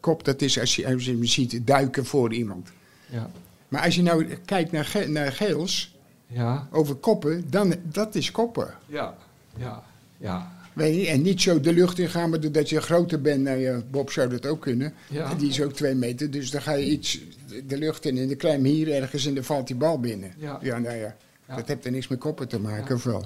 kopt, 0.00 0.24
dat 0.24 0.42
is 0.42 0.60
als 0.60 0.76
je, 0.76 0.86
als 0.92 1.04
je 1.04 1.10
hem 1.12 1.24
ziet 1.24 1.66
duiken 1.66 2.04
voor 2.04 2.32
iemand. 2.32 2.68
ja, 3.10 3.30
Maar 3.68 3.82
als 3.84 3.94
je 3.94 4.02
nou 4.02 4.24
kijkt 4.44 4.72
naar, 4.72 4.84
Ge- 4.84 5.08
naar 5.08 5.32
Geels, 5.32 5.96
ja, 6.26 6.68
over 6.72 6.94
koppen, 6.94 7.44
dan 7.50 7.74
dat 7.82 8.14
is 8.14 8.30
koppen. 8.30 8.74
ja, 8.86 9.16
ja, 9.56 9.82
ja, 10.16 10.56
Weet 10.72 10.94
je, 11.00 11.08
en 11.08 11.22
niet 11.22 11.40
zo 11.42 11.60
de 11.60 11.72
lucht 11.72 11.98
in 11.98 12.08
gaan, 12.08 12.30
maar 12.30 12.40
doordat 12.40 12.68
je 12.68 12.80
groter 12.80 13.20
bent, 13.20 13.42
nou 13.42 13.58
ja, 13.58 13.80
Bob 13.90 14.10
zou 14.10 14.28
dat 14.28 14.46
ook 14.46 14.60
kunnen. 14.60 14.94
Ja. 15.08 15.34
Die 15.34 15.48
is 15.48 15.62
ook 15.62 15.72
twee 15.72 15.94
meter, 15.94 16.30
dus 16.30 16.50
dan 16.50 16.62
ga 16.62 16.72
je 16.72 16.84
iets 16.90 17.20
de 17.66 17.78
lucht 17.78 18.04
in 18.04 18.18
en 18.18 18.28
dan 18.28 18.36
je 18.38 18.46
hem 18.46 18.64
hier 18.64 18.92
ergens 18.92 19.26
en 19.26 19.34
dan 19.34 19.44
valt 19.44 19.66
die 19.66 19.76
bal 19.76 20.00
binnen. 20.00 20.32
Ja. 20.38 20.58
nou 20.60 20.82
ja, 20.96 21.14
Ja. 21.48 21.56
dat 21.56 21.68
heeft 21.68 21.84
er 21.84 21.90
niks 21.90 22.08
met 22.08 22.18
koppen 22.18 22.48
te 22.48 22.60
maken, 22.60 22.88
Ja. 22.88 22.94
of 22.94 23.04
wel? 23.04 23.24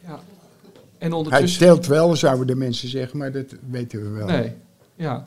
ja. 0.00 0.20
En 0.98 1.08
Hij 1.08 1.18
ondertussen... 1.18 1.60
telt 1.60 1.86
wel, 1.86 2.16
zouden 2.16 2.46
de 2.46 2.54
mensen 2.54 2.88
zeggen, 2.88 3.18
maar 3.18 3.32
dat 3.32 3.54
weten 3.70 4.02
we 4.02 4.18
wel. 4.18 4.26
Nee, 4.26 4.52
ja. 4.96 5.26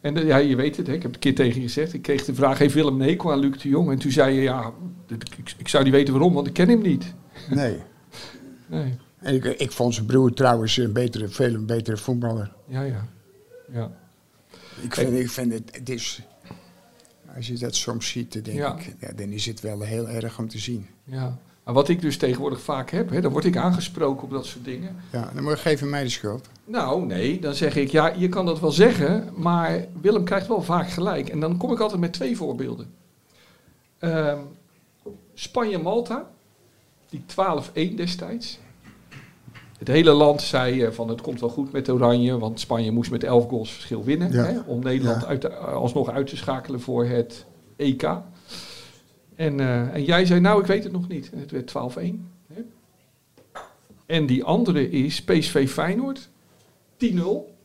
En 0.00 0.14
de- 0.14 0.24
ja, 0.24 0.36
je 0.36 0.56
weet 0.56 0.76
het, 0.76 0.86
hè, 0.86 0.92
ik 0.92 1.02
heb 1.02 1.12
het 1.14 1.24
een 1.24 1.32
keer 1.34 1.44
tegen 1.44 1.60
je 1.60 1.66
gezegd. 1.66 1.92
Ik 1.92 2.02
kreeg 2.02 2.24
de 2.24 2.34
vraag, 2.34 2.58
heeft 2.58 2.74
Willem 2.74 3.00
een 3.00 3.08
hekel 3.08 3.32
aan 3.32 3.38
Luc 3.38 3.62
de 3.62 3.68
Jong? 3.68 3.90
En 3.90 3.98
toen 3.98 4.10
zei 4.10 4.34
je, 4.34 4.40
ja, 4.42 4.72
ik, 5.08 5.54
ik 5.58 5.68
zou 5.68 5.84
niet 5.84 5.92
weten 5.92 6.12
waarom, 6.12 6.32
want 6.34 6.46
ik 6.46 6.52
ken 6.52 6.68
hem 6.68 6.82
niet. 6.82 7.14
Nee. 7.50 7.76
Nee, 8.66 8.94
En 9.18 9.34
ik, 9.34 9.44
ik 9.44 9.70
vond 9.72 9.94
zijn 9.94 10.06
broer 10.06 10.32
trouwens 10.34 10.76
een 10.76 10.92
betere, 10.92 11.28
veel 11.28 11.54
een 11.54 11.66
betere 11.66 11.96
voetballer. 11.96 12.52
ja, 12.68 12.82
ja. 12.82 13.06
Ja, 13.72 13.90
Ik 14.80 14.94
vind, 14.94 15.12
ik 15.18 15.30
vind 15.30 15.52
het, 15.52 15.62
het 15.76 15.88
is, 15.88 16.22
als 17.36 17.46
je 17.46 17.58
dat 17.58 17.74
soms 17.74 18.08
ziet, 18.08 18.32
dan 18.32 18.42
denk 18.42 18.56
Ja. 18.58 18.76
ik, 18.78 18.94
ja, 19.00 19.12
dan 19.12 19.28
is 19.28 19.46
het 19.46 19.60
wel 19.60 19.80
heel 19.80 20.08
erg 20.08 20.38
om 20.38 20.48
te 20.48 20.58
zien. 20.58 20.86
ja. 21.04 21.38
Maar 21.70 21.78
wat 21.78 21.88
ik 21.88 22.00
dus 22.00 22.16
tegenwoordig 22.16 22.60
vaak 22.60 22.90
heb, 22.90 23.10
hè, 23.10 23.20
dan 23.20 23.32
word 23.32 23.44
ik 23.44 23.56
aangesproken 23.56 24.22
op 24.22 24.30
dat 24.30 24.46
soort 24.46 24.64
dingen. 24.64 24.96
Ja, 25.12 25.30
dan 25.34 25.42
moet 25.42 25.52
je 25.52 25.58
geven 25.58 25.90
mij 25.90 26.02
de 26.02 26.08
schuld. 26.08 26.48
Nou, 26.64 27.06
nee, 27.06 27.40
dan 27.40 27.54
zeg 27.54 27.76
ik, 27.76 27.90
ja, 27.90 28.12
je 28.16 28.28
kan 28.28 28.46
dat 28.46 28.60
wel 28.60 28.70
zeggen, 28.72 29.28
maar 29.36 29.84
Willem 30.00 30.24
krijgt 30.24 30.46
wel 30.46 30.62
vaak 30.62 30.90
gelijk. 30.90 31.28
En 31.28 31.40
dan 31.40 31.56
kom 31.56 31.72
ik 31.72 31.78
altijd 31.80 32.00
met 32.00 32.12
twee 32.12 32.36
voorbeelden. 32.36 32.94
Ehm, 33.98 34.38
Spanje-Malta, 35.34 36.30
die 37.08 37.24
12-1 37.26 37.96
destijds. 37.96 38.58
Het 39.78 39.88
hele 39.88 40.12
land 40.12 40.42
zei 40.42 40.82
eh, 40.82 40.90
van 40.90 41.08
het 41.08 41.20
komt 41.20 41.40
wel 41.40 41.48
goed 41.50 41.72
met 41.72 41.88
Oranje, 41.90 42.38
want 42.38 42.60
Spanje 42.60 42.90
moest 42.90 43.10
met 43.10 43.24
11 43.24 43.48
goals 43.48 43.72
verschil 43.72 44.04
winnen. 44.04 44.32
Ja. 44.32 44.44
Hè, 44.44 44.58
om 44.66 44.80
Nederland 44.82 45.20
Ja. 45.22 45.26
uit 45.26 45.58
alsnog 45.60 46.10
uit 46.10 46.26
te 46.26 46.36
schakelen 46.36 46.80
voor 46.80 47.04
het 47.04 47.46
EK. 47.76 48.10
En, 49.40 49.60
eh, 49.60 49.94
en 49.94 50.04
jij 50.04 50.26
zei, 50.26 50.40
nou, 50.40 50.60
ik 50.60 50.66
weet 50.66 50.82
het 50.84 50.92
nog 50.92 51.08
niet. 51.08 51.30
En 51.32 51.38
het 51.38 51.50
werd 51.50 51.66
12-1. 51.66 52.28
hè. 52.46 52.62
En 54.06 54.26
die 54.26 54.44
andere 54.44 54.90
is 54.90 55.22
PSV 55.22 55.68
Feyenoord. 55.70 56.28
10-0. 56.96 57.56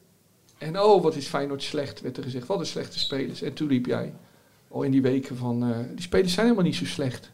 En 0.58 0.80
oh, 0.80 1.04
wat 1.04 1.16
is 1.16 1.28
Feyenoord 1.28 1.64
slecht, 1.64 2.02
werd 2.02 2.18
er 2.18 2.24
gezegd. 2.24 2.48
Wat 2.48 2.60
een 2.60 2.66
slechte 2.66 3.00
spelers. 3.00 3.42
En 3.42 3.54
toen 3.54 3.68
riep 3.68 3.86
jij 3.86 4.14
al 4.68 4.84
in 4.84 4.92
die 4.92 5.02
weken 5.02 5.38
van... 5.38 5.64
eh, 5.64 5.78
die 5.94 6.02
spelers 6.02 6.34
zijn 6.34 6.46
helemaal 6.46 6.68
niet 6.68 6.76
zo 6.76 6.86
slecht. 6.86 7.32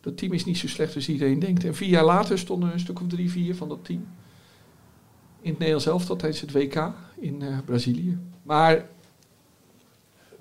Dat 0.00 0.16
team 0.16 0.32
is 0.32 0.44
niet 0.44 0.58
zo 0.58 0.68
slecht 0.68 0.94
als 0.94 1.08
iedereen 1.08 1.38
denkt. 1.38 1.64
En 1.64 1.74
vier 1.74 1.88
jaar 1.88 2.04
later 2.04 2.38
stonden 2.38 2.68
er 2.68 2.74
een 2.74 2.80
stuk 2.80 3.00
of 3.00 3.06
drie, 3.08 3.30
vier 3.30 3.54
van 3.54 3.68
dat 3.68 3.84
team. 3.84 4.06
In 5.40 5.50
het 5.50 5.58
Nederlands 5.58 5.86
elftal 5.86 6.16
tijdens 6.16 6.40
het 6.40 6.52
WK 6.52 6.92
in 7.16 7.42
eh, 7.42 7.58
Brazilië. 7.64 8.18
Maar, 8.42 8.88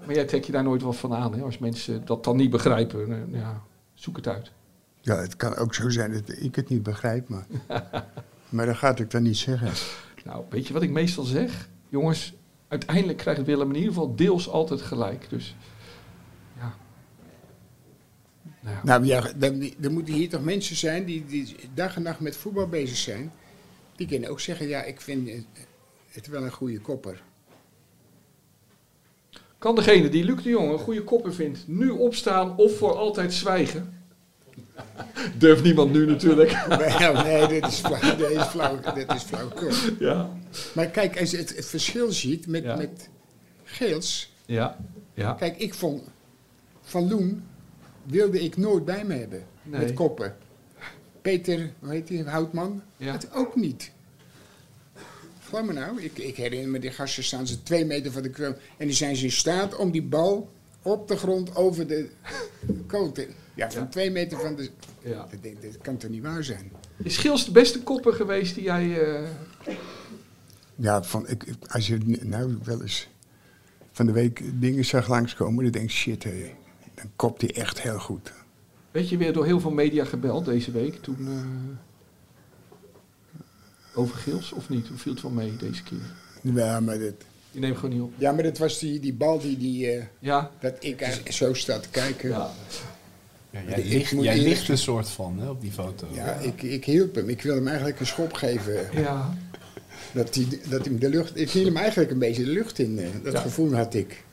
maar 0.05 0.15
jij 0.15 0.25
trekt 0.25 0.45
je 0.45 0.51
daar 0.51 0.63
nooit 0.63 0.81
wat 0.81 0.95
van 0.95 1.13
aan. 1.13 1.33
Hè? 1.33 1.41
Als 1.41 1.57
mensen 1.57 2.05
dat 2.05 2.23
dan 2.23 2.37
niet 2.37 2.49
begrijpen, 2.49 3.29
ja, 3.31 3.61
zoek 3.93 4.15
het 4.15 4.27
uit. 4.27 4.51
Ja, 5.01 5.15
het 5.15 5.35
kan 5.35 5.55
ook 5.55 5.73
zo 5.73 5.89
zijn 5.89 6.11
dat 6.11 6.41
ik 6.41 6.55
het 6.55 6.69
niet 6.69 6.83
begrijp, 6.83 7.29
maar, 7.29 7.45
maar 8.49 8.65
dat 8.65 8.75
gaat 8.75 8.99
ik 8.99 9.11
dan 9.11 9.23
niet 9.23 9.37
zeggen. 9.37 9.71
Nou, 10.25 10.45
weet 10.49 10.67
je 10.67 10.73
wat 10.73 10.81
ik 10.81 10.89
meestal 10.89 11.23
zeg? 11.23 11.69
Jongens, 11.89 12.33
uiteindelijk 12.67 13.17
krijgt 13.17 13.43
Willem 13.43 13.69
in 13.69 13.75
ieder 13.75 13.93
geval 13.93 14.15
deels 14.15 14.49
altijd 14.49 14.81
gelijk. 14.81 15.29
Dus 15.29 15.55
ja. 16.57 16.73
Nou, 18.59 18.75
ja. 18.75 18.81
Nou 18.83 19.05
ja, 19.05 19.31
dan, 19.35 19.71
dan 19.77 19.93
moeten 19.93 20.13
hier 20.13 20.29
toch 20.29 20.43
mensen 20.43 20.75
zijn 20.75 21.05
die, 21.05 21.25
die 21.25 21.55
dag 21.73 21.95
en 21.95 22.01
nacht 22.01 22.19
met 22.19 22.37
voetbal 22.37 22.67
bezig 22.67 22.97
zijn. 22.97 23.31
Die 23.95 24.07
kunnen 24.07 24.29
ook 24.29 24.39
zeggen, 24.39 24.67
ja, 24.67 24.83
ik 24.83 25.01
vind 25.01 25.29
het 26.11 26.27
wel 26.27 26.43
een 26.43 26.51
goede 26.51 26.79
kopper. 26.79 27.23
Kan 29.62 29.76
degene 29.76 30.10
die 30.10 30.24
Luc 30.24 30.43
de 30.43 30.50
Jong 30.50 30.71
een 30.71 30.80
goede 30.80 31.04
kopper 31.04 31.34
vindt, 31.34 31.63
nu 31.67 31.89
opstaan 31.89 32.58
of 32.58 32.78
voor 32.78 32.95
altijd 32.97 33.34
zwijgen? 33.34 33.93
Durft 35.38 35.63
niemand 35.63 35.91
nu 35.91 36.06
natuurlijk. 36.06 36.52
nee, 36.80 37.24
nee, 37.24 37.47
dit 37.47 37.67
is 37.67 37.80
flauw, 37.80 38.15
dit 38.17 38.30
is 38.30 38.43
flauw, 38.43 38.80
dit 38.93 39.13
is 39.13 39.24
flauwekul. 39.24 39.69
ja. 40.00 40.30
Maar 40.74 40.86
kijk, 40.88 41.19
als 41.19 41.32
je 41.32 41.38
het, 41.38 41.56
het 41.56 41.65
verschil 41.65 42.12
ziet 42.12 42.47
met, 42.47 42.63
Ja. 42.63 42.76
met 42.76 43.10
Geels. 43.63 44.34
Ja. 44.45 44.78
Ja. 45.13 45.34
Kijk, 45.34 45.58
ik 45.58 45.74
vond 45.74 46.04
Van 46.82 47.10
Loen 47.10 47.43
wilde 48.04 48.43
ik 48.43 48.58
nooit 48.58 48.86
bij 48.86 49.06
me 49.06 49.13
hebben. 49.13 49.43
Nee. 49.63 49.80
Met 49.82 49.93
koppen. 49.93 50.36
Peter, 51.21 51.71
hoe 51.80 51.91
heet 51.91 52.08
die, 52.08 52.24
Houtman? 52.24 52.82
Ja. 52.97 53.12
Het 53.12 53.34
ook 53.34 53.56
niet. 53.56 53.91
Geloof 55.51 55.65
me 55.65 55.73
nou, 55.73 56.01
ik, 56.01 56.17
ik 56.17 56.35
herinner 56.35 56.69
me, 56.69 56.79
die 56.79 56.91
gasten 56.91 57.23
staan 57.23 57.47
ze 57.47 57.63
twee 57.63 57.85
meter 57.85 58.11
van 58.11 58.21
de 58.21 58.29
kroon. 58.29 58.55
En 58.77 58.87
die 58.87 58.95
zijn 58.95 59.15
ze 59.15 59.23
in 59.25 59.31
staat 59.31 59.75
om 59.75 59.91
die 59.91 60.03
bal 60.03 60.51
op 60.81 61.07
de 61.07 61.17
grond 61.17 61.55
over 61.55 61.87
de 61.87 62.09
koot 62.87 63.15
te... 63.15 63.27
Ja, 63.55 63.71
van 63.71 63.81
Ja. 63.81 63.87
twee 63.87 64.11
meter 64.11 64.39
van 64.39 64.55
de... 64.55 64.69
Ja. 65.03 65.27
Dat, 65.31 65.41
denk- 65.43 65.61
dat 65.61 65.77
kan 65.81 65.97
toch 65.97 66.09
niet 66.09 66.21
waar 66.23 66.43
zijn? 66.43 66.71
Is 67.03 67.17
Gils 67.17 67.45
de 67.45 67.51
beste 67.51 67.81
kopper 67.83 68.13
geweest 68.13 68.55
die 68.55 68.63
jij... 68.63 69.01
eh, 69.13 69.27
Ja, 70.75 71.03
van, 71.03 71.27
ik, 71.27 71.43
als 71.67 71.87
je 71.87 71.97
nou 72.21 72.57
wel 72.63 72.81
eens 72.81 73.07
van 73.91 74.05
de 74.05 74.11
week 74.11 74.41
dingen 74.61 74.85
zag 74.85 75.07
langskomen, 75.07 75.63
dan 75.63 75.71
denk 75.71 75.85
ik, 75.85 75.91
shit, 75.91 76.23
hé, 76.23 76.53
dan 76.95 77.05
kopt 77.15 77.41
hij 77.41 77.51
echt 77.55 77.81
heel 77.81 77.99
goed. 77.99 78.33
Weet 78.91 79.09
je 79.09 79.17
weer 79.17 79.33
door 79.33 79.45
heel 79.45 79.59
veel 79.59 79.71
media 79.71 80.05
gebeld 80.05 80.45
deze 80.45 80.71
week 80.71 80.95
toen... 81.01 81.27
eh, 81.27 81.33
over 83.93 84.15
Gils 84.17 84.51
of 84.51 84.69
niet? 84.69 84.88
Hoe 84.88 84.97
viel 84.97 85.13
het 85.13 85.21
wel 85.21 85.32
mee 85.32 85.56
deze 85.60 85.84
keer? 85.84 85.97
Ja, 86.54 86.80
maar 86.80 86.99
dat, 86.99 87.13
Die 87.51 87.62
neemt 87.62 87.75
gewoon 87.77 87.91
niet 87.95 88.01
op. 88.04 88.12
ja, 88.17 88.32
maar 88.32 88.43
dat 88.43 88.58
was 88.58 88.80
die, 88.80 88.99
die 88.99 89.13
bal 89.13 89.39
die, 89.39 89.58
die 89.58 89.91
eh, 89.91 90.04
Ja? 90.19 90.51
dat 90.60 90.73
ik 90.80 91.01
eigenlijk 91.01 91.34
zo 91.34 91.54
sta 91.54 91.80
te 91.80 91.89
kijken. 91.89 92.30
Ja, 92.30 92.36
Ja. 92.38 93.60
Ja, 93.60 93.60
jij 93.69 93.84
ligt, 93.86 94.10
jij 94.21 94.38
ligt 94.39 94.67
een 94.69 94.77
soort 94.77 95.10
van 95.10 95.39
hè, 95.39 95.49
op 95.49 95.62
die 95.62 95.71
foto. 95.71 96.08
Ik, 96.41 96.62
ik 96.62 96.86
hielp 96.86 97.15
hem. 97.15 97.30
Ik 97.30 97.41
wilde 97.41 97.58
hem 97.58 97.67
eigenlijk 97.67 97.99
een 97.99 98.06
schop 98.06 98.34
geven. 98.34 98.73
Ja. 99.01 99.38
Dat 100.12 100.36
hij, 100.36 100.47
dat 100.69 100.86
hij 100.86 100.97
de 100.97 101.10
lucht... 101.10 101.38
Ik 101.39 101.49
hield 101.49 101.65
hem 101.65 101.77
eigenlijk 101.77 102.12
een 102.12 102.19
beetje 102.19 102.43
de 102.43 102.49
lucht 102.49 102.80
in. 102.80 102.99
eh, 102.99 103.06
Dat 103.23 103.34
Ja. 103.34 103.39
gevoel 103.39 103.73
had 103.73 103.93
ik. 103.93 104.23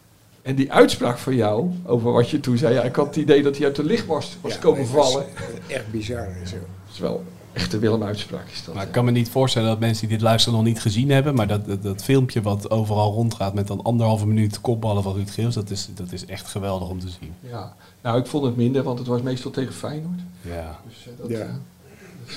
En 0.42 0.54
die 0.54 0.72
uitspraak 0.72 1.18
van 1.18 1.34
jou, 1.34 1.70
over 1.86 2.12
wat 2.12 2.30
je 2.30 2.40
toen 2.40 2.58
zei, 2.58 2.74
ja, 2.74 2.82
ik 2.82 2.94
had 2.94 3.06
het 3.06 3.16
idee 3.16 3.42
dat 3.42 3.56
hij 3.56 3.66
uit 3.66 3.76
de 3.76 3.84
lichtmast 3.84 4.36
was 4.40 4.52
Ja, 4.52 4.58
komen 4.58 4.92
was, 4.92 5.12
vallen. 5.12 5.26
Echt 5.66 5.90
bizar. 5.90 6.26
en 6.40 6.48
Zo. 6.48 6.56
Dat 6.56 6.92
is 6.94 6.98
wel 6.98 7.24
echt 7.58 7.72
een 7.72 7.80
Willem-uitspraak 7.80 8.48
is 8.52 8.64
dat. 8.64 8.74
Maar 8.74 8.86
ik 8.86 8.92
kan 8.92 9.04
me 9.04 9.10
niet 9.10 9.28
voorstellen 9.30 9.68
dat 9.68 9.78
mensen 9.78 10.08
die 10.08 10.16
dit 10.16 10.26
luisteren 10.26 10.58
nog 10.58 10.66
niet 10.66 10.80
gezien 10.80 11.10
hebben. 11.10 11.34
Maar 11.34 11.46
dat, 11.46 11.66
dat, 11.66 11.82
dat 11.82 12.04
filmpje 12.04 12.42
wat 12.42 12.70
overal 12.70 13.12
rondgaat 13.12 13.54
met 13.54 13.66
dan 13.66 13.82
anderhalve 13.82 14.26
minuut 14.26 14.60
kopballen 14.60 15.02
van 15.02 15.14
Ruud 15.14 15.30
Geels, 15.30 15.54
dat 15.54 15.70
is, 15.70 15.88
dat 15.94 16.12
is 16.12 16.26
echt 16.26 16.46
geweldig 16.46 16.88
om 16.88 17.00
te 17.00 17.08
zien. 17.08 17.32
Ja. 17.40 17.74
Nou, 18.02 18.18
ik 18.18 18.26
vond 18.26 18.44
het 18.44 18.56
minder, 18.56 18.82
want 18.82 18.98
het 18.98 19.08
was 19.08 19.22
meestal 19.22 19.50
tegen 19.50 19.74
Feyenoord. 19.74 20.20
Ja. 20.40 20.78
Dus, 20.88 21.06
eh, 21.06 21.12
dat, 21.18 21.28
Ja. 21.28 21.38
dat 21.38 22.36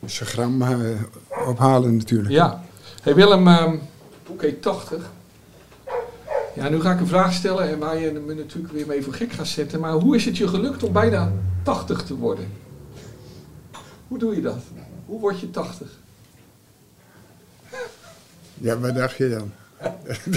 is, 0.00 0.20
eh, 0.20 0.26
gram 0.26 0.62
ophalen 1.46 1.96
natuurlijk. 1.96 2.30
Ja. 2.30 2.62
Hey 3.02 3.14
Willem, 3.14 3.48
ehm 3.48 3.76
heet 4.40 4.62
80. 4.62 5.10
Ja, 6.54 6.68
nu 6.68 6.80
ga 6.80 6.92
ik 6.92 7.00
een 7.00 7.06
vraag 7.06 7.32
stellen 7.32 7.68
en 7.68 7.78
waar 7.78 7.98
je 7.98 8.22
me 8.26 8.34
natuurlijk 8.34 8.72
weer 8.72 8.86
mee 8.86 9.02
voor 9.02 9.12
gek 9.14 9.32
gaat 9.32 9.46
zetten. 9.46 9.80
Maar 9.80 9.92
hoe 9.92 10.16
is 10.16 10.24
het 10.24 10.36
je 10.36 10.48
gelukt 10.48 10.82
om 10.82 10.92
bijna 10.92 11.32
80 11.62 12.02
te 12.02 12.16
worden? 12.16 12.48
Hoe 14.08 14.18
doe 14.18 14.34
je 14.34 14.40
dat? 14.40 14.58
Hoe 15.06 15.20
word 15.20 15.40
je 15.40 15.50
80? 15.50 15.98
Ja, 18.54 18.78
wat 18.78 18.94
dacht 18.94 19.16
je 19.16 19.28
dan? 19.28 19.52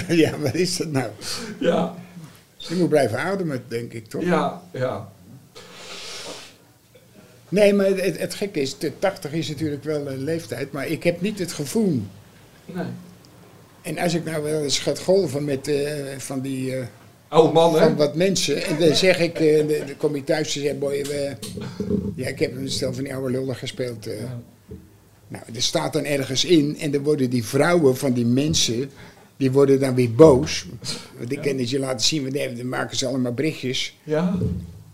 ja, 0.16 0.38
wat 0.38 0.54
is 0.54 0.76
dat 0.76 0.90
nou? 0.90 1.10
Ja, 1.58 1.94
Je 2.56 2.74
moet 2.74 2.88
blijven 2.88 3.18
ademen, 3.18 3.64
denk 3.68 3.92
ik 3.92 4.06
toch? 4.06 4.22
ja, 4.22 4.62
ja. 4.72 5.08
Nee, 7.48 7.74
maar 7.74 7.86
het, 7.86 8.18
het 8.18 8.34
gekke 8.34 8.60
is, 8.60 8.78
de 8.78 8.98
80 8.98 9.32
is 9.32 9.48
natuurlijk 9.48 9.84
wel 9.84 10.08
een 10.08 10.24
leeftijd, 10.24 10.72
maar 10.72 10.86
ik 10.86 11.02
heb 11.02 11.20
niet 11.20 11.38
het 11.38 11.52
gevoel. 11.52 12.02
Nee. 12.64 12.86
En 13.82 13.98
als 13.98 14.14
ik 14.14 14.24
nou 14.24 14.42
wel 14.42 14.62
eens 14.62 14.78
ga 14.78 14.94
golven 14.94 15.44
met 15.44 15.68
eh, 15.68 16.18
van 16.18 16.40
die 16.40 16.76
eh, 16.76 16.86
Oude 17.32 17.52
man, 17.52 17.72
hè? 17.74 17.78
van 17.78 17.96
wat 17.96 18.14
mensen, 18.14 18.64
en 18.64 18.78
dan 18.78 18.94
zeg 18.96 19.18
ik, 19.18 19.38
eh, 19.40 19.68
dan 19.68 19.96
kom 19.96 20.14
je 20.16 20.24
thuis 20.24 20.56
en 20.56 20.62
zeg 20.62 20.78
boy, 20.78 20.92
eh, 20.92 21.32
ja, 22.14 22.26
ik 22.28 22.38
heb 22.38 22.56
een 22.56 22.70
stel 22.70 22.92
van 22.94 23.04
die 23.04 23.14
oude 23.14 23.30
lullen 23.30 23.56
gespeeld. 23.56 24.06
eh. 24.06 24.14
Nou, 25.28 25.44
er 25.54 25.62
staat 25.62 25.92
dan 25.92 26.04
ergens 26.04 26.44
in 26.44 26.76
en 26.78 26.90
dan 26.90 27.02
worden 27.02 27.30
die 27.30 27.44
vrouwen 27.44 27.96
van 27.96 28.12
die 28.12 28.26
mensen, 28.26 28.90
die 29.36 29.50
worden 29.52 29.80
dan 29.80 29.94
weer 29.94 30.12
boos. 30.14 30.66
Want 31.18 31.32
ik 31.32 31.40
kan 31.42 31.58
het 31.58 31.70
je 31.70 31.78
laten 31.78 32.06
zien, 32.06 32.22
want 32.22 32.56
dan 32.56 32.68
maken 32.68 32.96
ze 32.96 33.06
allemaal 33.06 33.32
berichtjes. 33.32 33.96
Ja? 34.04 34.38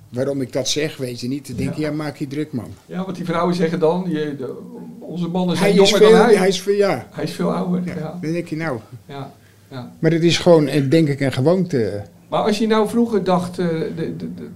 Waarom 0.08 0.40
ik 0.40 0.52
dat 0.52 0.68
zeg, 0.68 0.96
weet 0.96 1.20
je 1.20 1.28
niet. 1.28 1.46
Dan 1.48 1.56
denk 1.56 1.70
ik, 1.70 1.76
ja, 1.76 1.90
maak 1.90 2.16
je 2.16 2.26
druk 2.26 2.52
man. 2.52 2.70
ja, 2.86 3.04
want 3.04 3.16
die 3.16 3.24
vrouwen 3.24 3.54
zeggen 3.54 3.78
dan, 3.78 4.04
je, 4.08 4.34
de- 4.38 4.56
onze 5.00 5.28
mannen 5.28 5.56
zijn 5.56 5.72
Hij 5.72 5.82
is 5.82 5.90
jonger 5.90 6.06
veel, 6.06 6.16
dan 6.18 6.26
hij. 6.26 6.36
hij 6.36 6.48
is 6.48 6.60
veel, 6.60 6.74
ja. 6.74 7.08
Hij 7.12 7.24
is 7.24 7.32
veel 7.32 7.52
ouder, 7.52 7.82
ja. 7.86 7.94
ja. 7.94 8.18
Dan 8.22 8.32
denk 8.32 8.48
je 8.48 8.56
nou. 8.56 8.78
ja, 9.06 9.32
ja. 9.70 9.92
Maar 9.98 10.10
het 10.10 10.22
is 10.24 10.38
gewoon, 10.38 10.66
eh, 10.66 10.90
denk 10.90 11.08
ik, 11.08 11.20
een 11.20 11.32
gewoonte. 11.32 12.02
Maar 12.28 12.42
als 12.42 12.58
je 12.58 12.66
nou 12.66 12.88
vroeger 12.88 13.24
dacht, 13.24 13.58
eh, 13.58 13.66
de, 13.68 14.14
de, 14.16 14.34
de- 14.34 14.48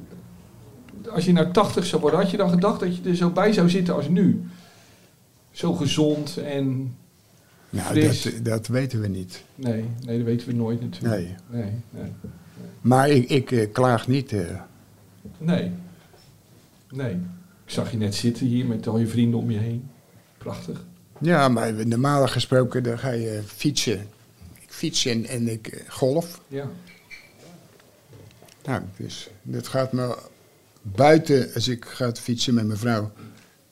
als 1.11 1.25
je 1.25 1.33
nou 1.33 1.53
80 1.53 1.87
zou 1.87 2.01
worden, 2.03 2.21
had 2.21 2.31
je 2.31 2.37
dan 2.37 2.51
gedacht 2.51 2.81
dat 2.81 2.97
je 2.97 3.03
er 3.09 3.17
zo 3.17 3.31
bij 3.31 3.53
zou 3.53 3.71
zitten 3.71 3.95
als 3.95 4.09
nu? 4.09 4.43
Zo 5.51 5.73
gezond 5.73 6.37
en... 6.37 6.95
Nou, 7.71 8.01
dat, 8.01 8.31
dat 8.43 8.67
weten 8.67 9.01
we 9.01 9.09
niet. 9.09 9.43
Nee, 9.55 9.85
nee, 10.05 10.17
dat 10.17 10.27
weten 10.27 10.47
we 10.49 10.55
nooit 10.55 10.81
natuurlijk. 10.81 11.15
Nee. 11.15 11.35
Nee, 11.63 11.71
nee. 11.91 12.11
Maar 12.81 13.09
ik, 13.09 13.29
ik 13.29 13.51
eh, 13.51 13.73
klaag 13.73 14.09
niet. 14.09 14.33
eh. 14.33 14.61
Nee. 15.39 15.71
Nee. 16.91 17.13
Ik 17.65 17.71
zag 17.79 17.91
je 17.91 17.97
net 17.97 18.15
zitten 18.15 18.47
hier 18.47 18.67
met 18.67 18.87
al 18.87 18.99
je 18.99 19.07
vrienden 19.07 19.39
om 19.41 19.51
je 19.51 19.59
heen. 19.59 19.89
Prachtig. 20.39 20.85
Ja, 21.19 21.49
maar 21.49 21.87
normaal 21.87 22.27
gesproken 22.29 22.83
dan 22.83 22.99
ga 22.99 23.11
je 23.11 23.41
fietsen. 23.47 24.01
Ik 24.61 24.69
fiets 24.69 25.07
en, 25.07 25.25
en 25.27 25.49
ik 25.49 25.85
golf. 25.89 26.41
Ja. 26.49 26.67
Nou, 28.65 28.83
dus 28.97 29.29
dat 29.43 29.69
gaat 29.69 29.93
me 29.93 30.17
buiten, 30.83 31.55
als 31.55 31.69
ik 31.69 31.85
ga 31.85 32.13
fietsen 32.15 32.55
met 32.55 32.67
mijn 32.67 32.79
vrouw, 32.79 33.11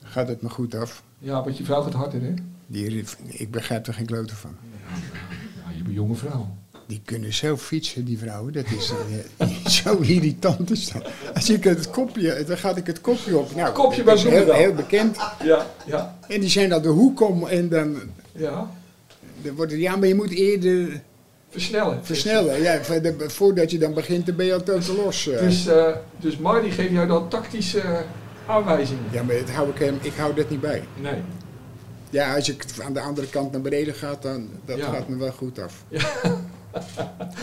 gaat 0.03 0.29
het 0.29 0.43
me 0.43 0.49
goed 0.49 0.75
af. 0.75 1.03
Ja, 1.19 1.45
want 1.45 1.57
je 1.59 1.65
vrouw 1.65 1.83
gaat 1.83 1.93
harder, 1.93 2.23
hè? 2.23 2.35
Die, 2.67 3.05
ik 3.27 3.51
begrijp 3.51 3.87
er 3.87 3.95
geen 3.95 4.07
klote 4.07 4.37
van. 4.37 4.57
Ja, 4.71 5.71
je 5.71 5.77
bent 5.77 5.87
een 5.87 5.93
jonge 5.93 6.15
vrouw. 6.15 6.57
Die 6.87 7.01
kunnen 7.05 7.33
zo 7.33 7.57
fietsen, 7.57 8.05
die 8.05 8.19
vrouwen. 8.19 8.53
Dat 8.53 8.65
is 8.71 8.93
eh, 9.37 9.49
zo 9.83 9.97
irritant. 9.97 10.71
Is 10.71 10.91
dat. 10.93 11.11
Als 11.35 11.51
ik 11.51 11.65
het 11.65 11.91
kopje, 11.91 12.45
dan 12.45 12.59
gaat 12.59 12.77
ik 12.77 12.87
het 12.87 13.01
kopje 13.01 13.39
op. 13.39 13.55
Nou, 13.55 13.73
Kopje 13.73 14.03
dat 14.03 14.17
is 14.17 14.23
bij 14.23 14.33
heel, 14.33 14.53
heel 14.53 14.75
bekend. 14.75 15.17
Ja, 15.43 15.67
ja, 15.87 16.19
En 16.29 16.41
die 16.41 16.49
zijn 16.49 16.69
dan 16.69 16.83
de 16.83 16.89
hoek 16.89 17.21
om 17.21 17.47
en 17.47 17.69
dan, 17.69 17.97
ja. 18.33 18.71
dan 19.43 19.55
wordt 19.55 19.73
het, 19.73 19.81
ja, 19.81 19.97
maar 19.97 20.09
je 20.09 20.15
moet 20.15 20.31
eerder 20.31 21.03
Versnellen. 21.51 21.99
versnellen. 22.03 22.63
Ja, 22.63 22.79
voordat 23.27 23.71
je 23.71 23.79
dan 23.79 23.95
begint, 23.95 24.27
dan 24.27 24.37
ben 24.37 24.47
je 24.47 24.55
al 24.55 24.63
totaal 24.63 24.95
los. 25.05 25.29
eh. 25.29 25.39
Dus, 25.41 25.67
eh 25.67 25.87
dus 26.17 26.37
Marty 26.37 26.71
geeft 26.71 26.91
jou 26.93 27.07
dan 27.07 27.29
tactische 27.29 27.81
eh, 27.81 27.99
aanwijzingen. 28.47 29.05
Ja, 29.11 29.23
maar 29.23 29.35
dat 29.37 29.51
hou 29.51 29.69
ik, 29.69 29.79
hem, 29.79 29.99
ik 30.03 30.13
hou 30.17 30.35
dat 30.35 30.51
niet 30.51 30.61
bij. 30.61 30.83
Nee. 31.01 31.15
Ja, 32.11 32.35
als 32.35 32.49
ik 32.49 32.65
aan 32.85 32.93
de 32.93 33.01
andere 33.01 33.27
kant 33.27 33.53
naar 33.53 33.61
beneden 33.61 33.95
ga, 33.95 34.17
dan 34.21 34.49
dat 34.65 34.77
Ja. 34.79 34.85
gaat 34.93 35.09
me 35.09 35.17
wel 35.17 35.33
goed 35.33 35.59
af. 35.59 35.85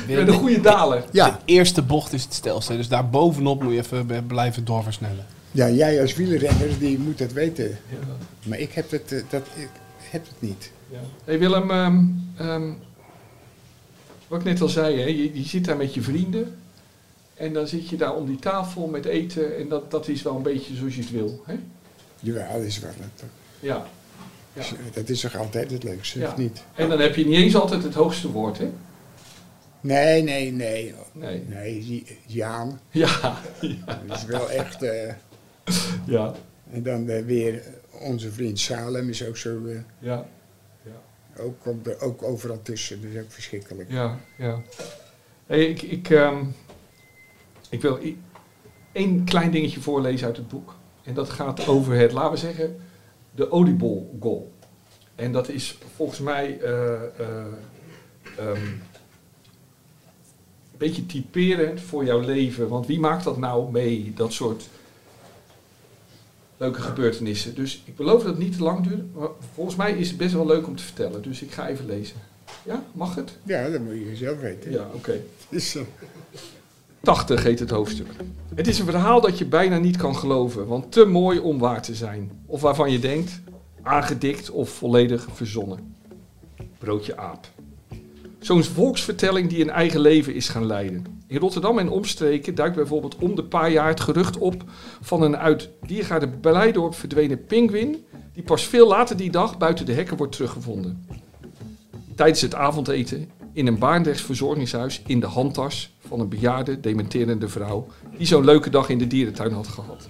Je 0.08 0.16
bent 0.16 0.28
een 0.28 0.34
goede 0.34 0.62
daler. 0.62 1.04
Ja, 1.12 1.30
De 1.30 1.54
eerste 1.54 1.82
bocht 1.82 2.14
is 2.14 2.24
het 2.24 2.34
stelste. 2.34 2.76
Dus 2.78 2.88
daar 2.88 3.10
bovenop 3.10 3.64
moet 3.64 3.74
je 3.74 3.80
even 3.80 4.26
blijven 4.28 4.66
doorversnellen. 4.66 5.26
ja 5.52 5.70
jij 5.70 6.02
als 6.02 6.16
wielrenner, 6.16 6.80
die 6.80 7.00
moet 7.00 7.18
dat 7.18 7.32
weten. 7.32 7.66
Ja. 7.70 7.98
Maar 8.44 8.60
ik 8.60 8.72
heb 8.74 8.92
het, 8.92 9.10
dat, 9.30 9.42
ik 9.56 9.70
heb 10.12 10.24
het 10.28 10.36
niet. 10.40 10.72
Ja. 10.90 10.98
Hey 11.26 11.40
Willem, 11.40 11.72
ehm, 11.72 12.04
ehm, 12.38 12.70
wat 14.28 14.40
ik 14.40 14.46
net 14.46 14.62
al 14.62 14.68
zei, 14.70 15.00
hè, 15.00 15.06
je, 15.08 15.38
je 15.38 15.44
zit 15.44 15.66
daar 15.66 15.78
met 15.78 15.94
je 15.94 16.02
vrienden. 16.02 16.56
En 17.36 17.54
dan 17.54 17.68
zit 17.68 17.90
je 17.90 17.96
daar 17.98 18.16
om 18.16 18.26
die 18.26 18.40
tafel 18.40 18.88
met 18.88 19.06
eten. 19.06 19.58
En 19.58 19.68
dat, 19.68 19.92
dat 19.92 20.08
is 20.08 20.22
wel 20.22 20.36
een 20.36 20.42
beetje 20.44 20.76
zoals 20.76 20.96
je 20.96 21.02
het 21.02 21.12
wil. 21.12 21.42
Hè? 21.46 21.56
Ja, 22.20 22.54
dat 22.54 22.62
is 22.62 22.80
wel 22.80 22.92
het. 22.98 23.24
Ja. 23.60 23.86
Ja. 24.54 24.64
Dat 24.94 25.10
is 25.10 25.20
toch 25.22 25.36
altijd 25.38 25.72
het 25.72 25.84
leukste, 25.84 26.20
Ja. 26.20 26.28
of 26.28 26.38
niet? 26.38 26.64
En 26.76 26.90
dan 26.90 27.00
heb 27.00 27.16
je 27.16 27.26
niet 27.26 27.36
eens 27.36 27.56
altijd 27.56 27.84
het 27.84 27.94
hoogste 27.94 28.32
woord, 28.32 28.58
hè? 28.58 28.70
Nee, 29.82 30.24
nee, 30.24 30.52
nee. 30.52 30.94
Nee. 31.12 31.44
Nee, 31.48 32.06
Jaan. 32.26 32.80
Ja. 32.92 33.38
Dat 34.08 34.18
is 34.18 34.26
wel 34.26 34.50
echt... 34.50 34.84
eh, 34.84 35.14
Ja. 36.06 36.34
en 36.72 36.84
dan 36.84 37.10
eh, 37.10 37.26
weer 37.26 37.64
onze 38.02 38.32
vriend 38.32 38.60
Salem 38.60 39.10
is 39.10 39.26
ook 39.26 39.38
zo... 39.38 39.66
eh, 39.66 39.78
Ja. 40.00 40.26
Ook, 41.40 41.60
komt 41.62 41.88
er 41.88 42.02
ook 42.02 42.24
overal 42.24 42.62
tussen, 42.62 43.04
is 43.04 43.22
ook 43.22 43.32
verschrikkelijk. 43.32 43.92
Ja. 43.92 44.20
Ja. 44.38 44.62
Hey, 45.46 45.66
ik, 45.66 45.82
ik, 45.82 46.10
ehm, 46.10 46.44
ik 47.70 47.82
wil 47.82 48.00
één 48.92 49.24
klein 49.24 49.52
dingetje 49.52 49.82
voorlezen 49.82 50.28
uit 50.28 50.38
het 50.38 50.48
boek. 50.48 50.76
En 51.04 51.14
dat 51.14 51.30
gaat 51.30 51.68
over 51.68 51.96
het, 51.96 52.12
laten 52.12 52.32
we 52.32 52.38
zeggen, 52.38 52.78
de 53.36 53.52
oliebol 53.52 54.18
goal. 54.20 54.52
En 55.16 55.32
dat 55.32 55.50
is 55.50 55.78
volgens 55.96 56.20
mij 56.20 56.60
eh, 56.60 56.94
eh, 56.94 57.46
ehm, 58.38 58.66
een 60.72 60.78
beetje 60.78 61.06
typerend 61.06 61.82
voor 61.82 62.06
jouw 62.06 62.20
leven. 62.20 62.68
Want 62.68 62.88
wie 62.88 63.00
maakt 63.00 63.24
dat 63.24 63.38
nou 63.38 63.72
mee, 63.72 64.14
dat 64.16 64.34
soort 64.34 64.70
leuke 66.58 66.82
gebeurtenissen? 66.82 67.56
Dus 67.56 67.82
ik 67.86 67.96
beloof 67.96 68.22
dat 68.22 68.30
het 68.30 68.38
niet 68.38 68.58
te 68.58 68.64
lang 68.64 68.88
duurt. 68.88 69.16
Maar 69.16 69.28
volgens 69.54 69.76
mij 69.76 69.92
is 69.92 70.08
het 70.08 70.18
best 70.18 70.34
wel 70.34 70.46
leuk 70.46 70.68
om 70.68 70.76
te 70.76 70.84
vertellen. 70.84 71.22
Dus 71.22 71.42
ik 71.42 71.52
ga 71.52 71.68
even 71.68 71.86
lezen. 71.86 72.16
Ja, 72.66 72.84
mag 72.92 73.16
het? 73.16 73.38
Ja, 73.44 73.70
dat 73.70 73.82
moet 73.82 73.94
je 73.94 74.16
zelf 74.16 74.40
weten. 74.40 74.72
Ja, 74.72 74.88
oké. 74.94 75.22
Dus, 75.50 75.76
eh, 75.76 75.82
80 77.02 77.44
heet 77.44 77.60
het 77.60 77.70
hoofdstuk. 77.70 78.08
Het 78.56 78.68
is 78.68 78.80
een 78.80 78.86
verhaal 78.86 79.22
dat 79.22 79.38
je 79.38 79.46
bijna 79.46 79.78
niet 79.78 79.98
kan 79.98 80.16
geloven, 80.16 80.68
want 80.68 80.92
te 80.92 81.06
mooi 81.06 81.40
om 81.40 81.60
waar 81.60 81.82
te 81.82 81.96
zijn. 81.96 82.32
Of 82.46 82.62
waarvan 82.62 82.92
je 82.92 83.00
denkt, 83.00 83.42
aangedikt 83.82 84.50
of 84.50 84.70
volledig 84.70 85.28
verzonnen. 85.34 85.96
broodje 86.78 87.18
aap. 87.18 87.48
Zo'n 88.40 88.64
volksvertelling 88.64 89.50
die 89.50 89.62
een 89.62 89.70
eigen 89.70 90.00
leven 90.00 90.34
is 90.34 90.50
gaan 90.50 90.66
leiden. 90.66 91.04
In 91.28 91.40
Rotterdam 91.40 91.80
en 91.80 91.90
omstreken 91.90 92.56
duikt 92.56 92.76
bijvoorbeeld 92.76 93.16
om 93.16 93.36
de 93.36 93.44
paar 93.44 93.72
jaar 93.72 93.88
het 93.88 94.00
gerucht 94.00 94.38
op 94.38 94.64
van 95.02 95.22
een 95.22 95.38
uit 95.38 95.70
Diergaarde 95.86 96.28
Beleidorp 96.28 96.96
verdwenen 96.96 97.46
pinguïn, 97.46 98.06
die 98.34 98.44
pas 98.44 98.64
veel 98.64 98.88
later 98.88 99.18
die 99.18 99.32
dag 99.32 99.58
buiten 99.58 99.86
de 99.86 99.94
hekken 99.94 100.18
wordt 100.18 100.32
teruggevonden. 100.32 101.06
Tijdens 102.16 102.42
het 102.42 102.56
avondeten 102.56 103.30
in 103.54 103.68
een 103.68 103.80
Baarndrechts 103.80 104.22
verzorgingshuis 104.22 105.02
in 105.06 105.20
de 105.20 105.26
handtas 105.26 105.94
van 106.08 106.20
een 106.20 106.30
bejaarde, 106.30 106.80
dementerende 106.80 107.50
vrouw 107.50 107.88
die 108.18 108.28
zo'n 108.28 108.46
leuke 108.46 108.70
dag 108.70 108.90
in 108.90 108.98
de 108.98 109.08
dierentuin 109.08 109.52
had 109.52 109.68
gehad. 109.68 110.10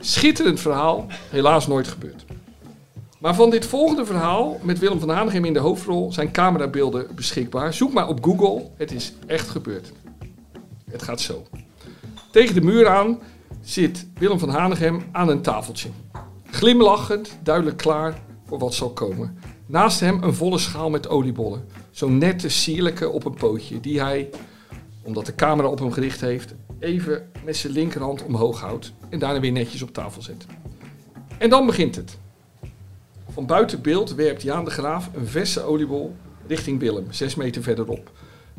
Schitterend 0.00 0.60
verhaal, 0.60 1.06
helaas 1.30 1.66
nooit 1.66 1.88
gebeurd. 1.88 2.24
Maar 3.20 3.34
van 3.34 3.50
dit 3.50 3.66
volgende 3.66 4.04
verhaal, 4.04 4.58
met 4.62 4.78
Willem 4.78 5.00
van 5.00 5.08
Hanegem 5.08 5.44
in 5.44 5.52
de 5.52 5.58
hoofdrol, 5.58 6.12
zijn 6.12 6.30
camerabeelden 6.30 7.06
beschikbaar. 7.14 7.74
Zoek 7.74 7.92
maar 7.92 8.08
op 8.08 8.24
Google, 8.24 8.70
het 8.76 8.92
is 8.92 9.12
echt 9.26 9.48
gebeurd. 9.48 9.92
Het 10.90 11.02
gaat 11.02 11.20
zo. 11.20 11.46
Tegen 12.30 12.54
de 12.54 12.60
muur 12.60 12.88
aan 12.88 13.18
zit 13.60 14.06
Willem 14.18 14.38
van 14.38 14.48
Hanegem 14.48 15.02
aan 15.12 15.28
een 15.28 15.42
tafeltje. 15.42 15.88
Glimlachend, 16.50 17.38
duidelijk 17.42 17.76
klaar 17.76 18.22
voor 18.46 18.58
wat 18.58 18.74
zal 18.74 18.90
komen. 18.90 19.38
Naast 19.66 20.00
hem 20.00 20.22
een 20.22 20.34
volle 20.34 20.58
schaal 20.58 20.90
met 20.90 21.08
oliebollen. 21.08 21.64
Zo'n 21.90 22.18
nette, 22.18 22.48
sierlijke 22.48 23.08
op 23.08 23.24
een 23.24 23.34
pootje, 23.34 23.80
die 23.80 24.00
hij, 24.00 24.30
omdat 25.02 25.26
de 25.26 25.34
camera 25.34 25.68
op 25.68 25.78
hem 25.78 25.92
gericht 25.92 26.20
heeft, 26.20 26.54
even 26.78 27.30
met 27.44 27.56
zijn 27.56 27.72
linkerhand 27.72 28.24
omhoog 28.24 28.60
houdt 28.60 28.92
en 29.08 29.18
daarna 29.18 29.40
weer 29.40 29.52
netjes 29.52 29.82
op 29.82 29.92
tafel 29.92 30.22
zet. 30.22 30.46
En 31.38 31.50
dan 31.50 31.66
begint 31.66 31.96
het. 31.96 32.18
Van 33.32 33.46
buiten 33.46 33.82
beeld 33.82 34.14
werpt 34.14 34.42
Jaan 34.42 34.64
de 34.64 34.70
Graaf 34.70 35.10
een 35.14 35.26
verse 35.26 35.62
oliebol 35.62 36.16
richting 36.46 36.80
Willem, 36.80 37.06
zes 37.10 37.34
meter 37.34 37.62
verderop. 37.62 38.10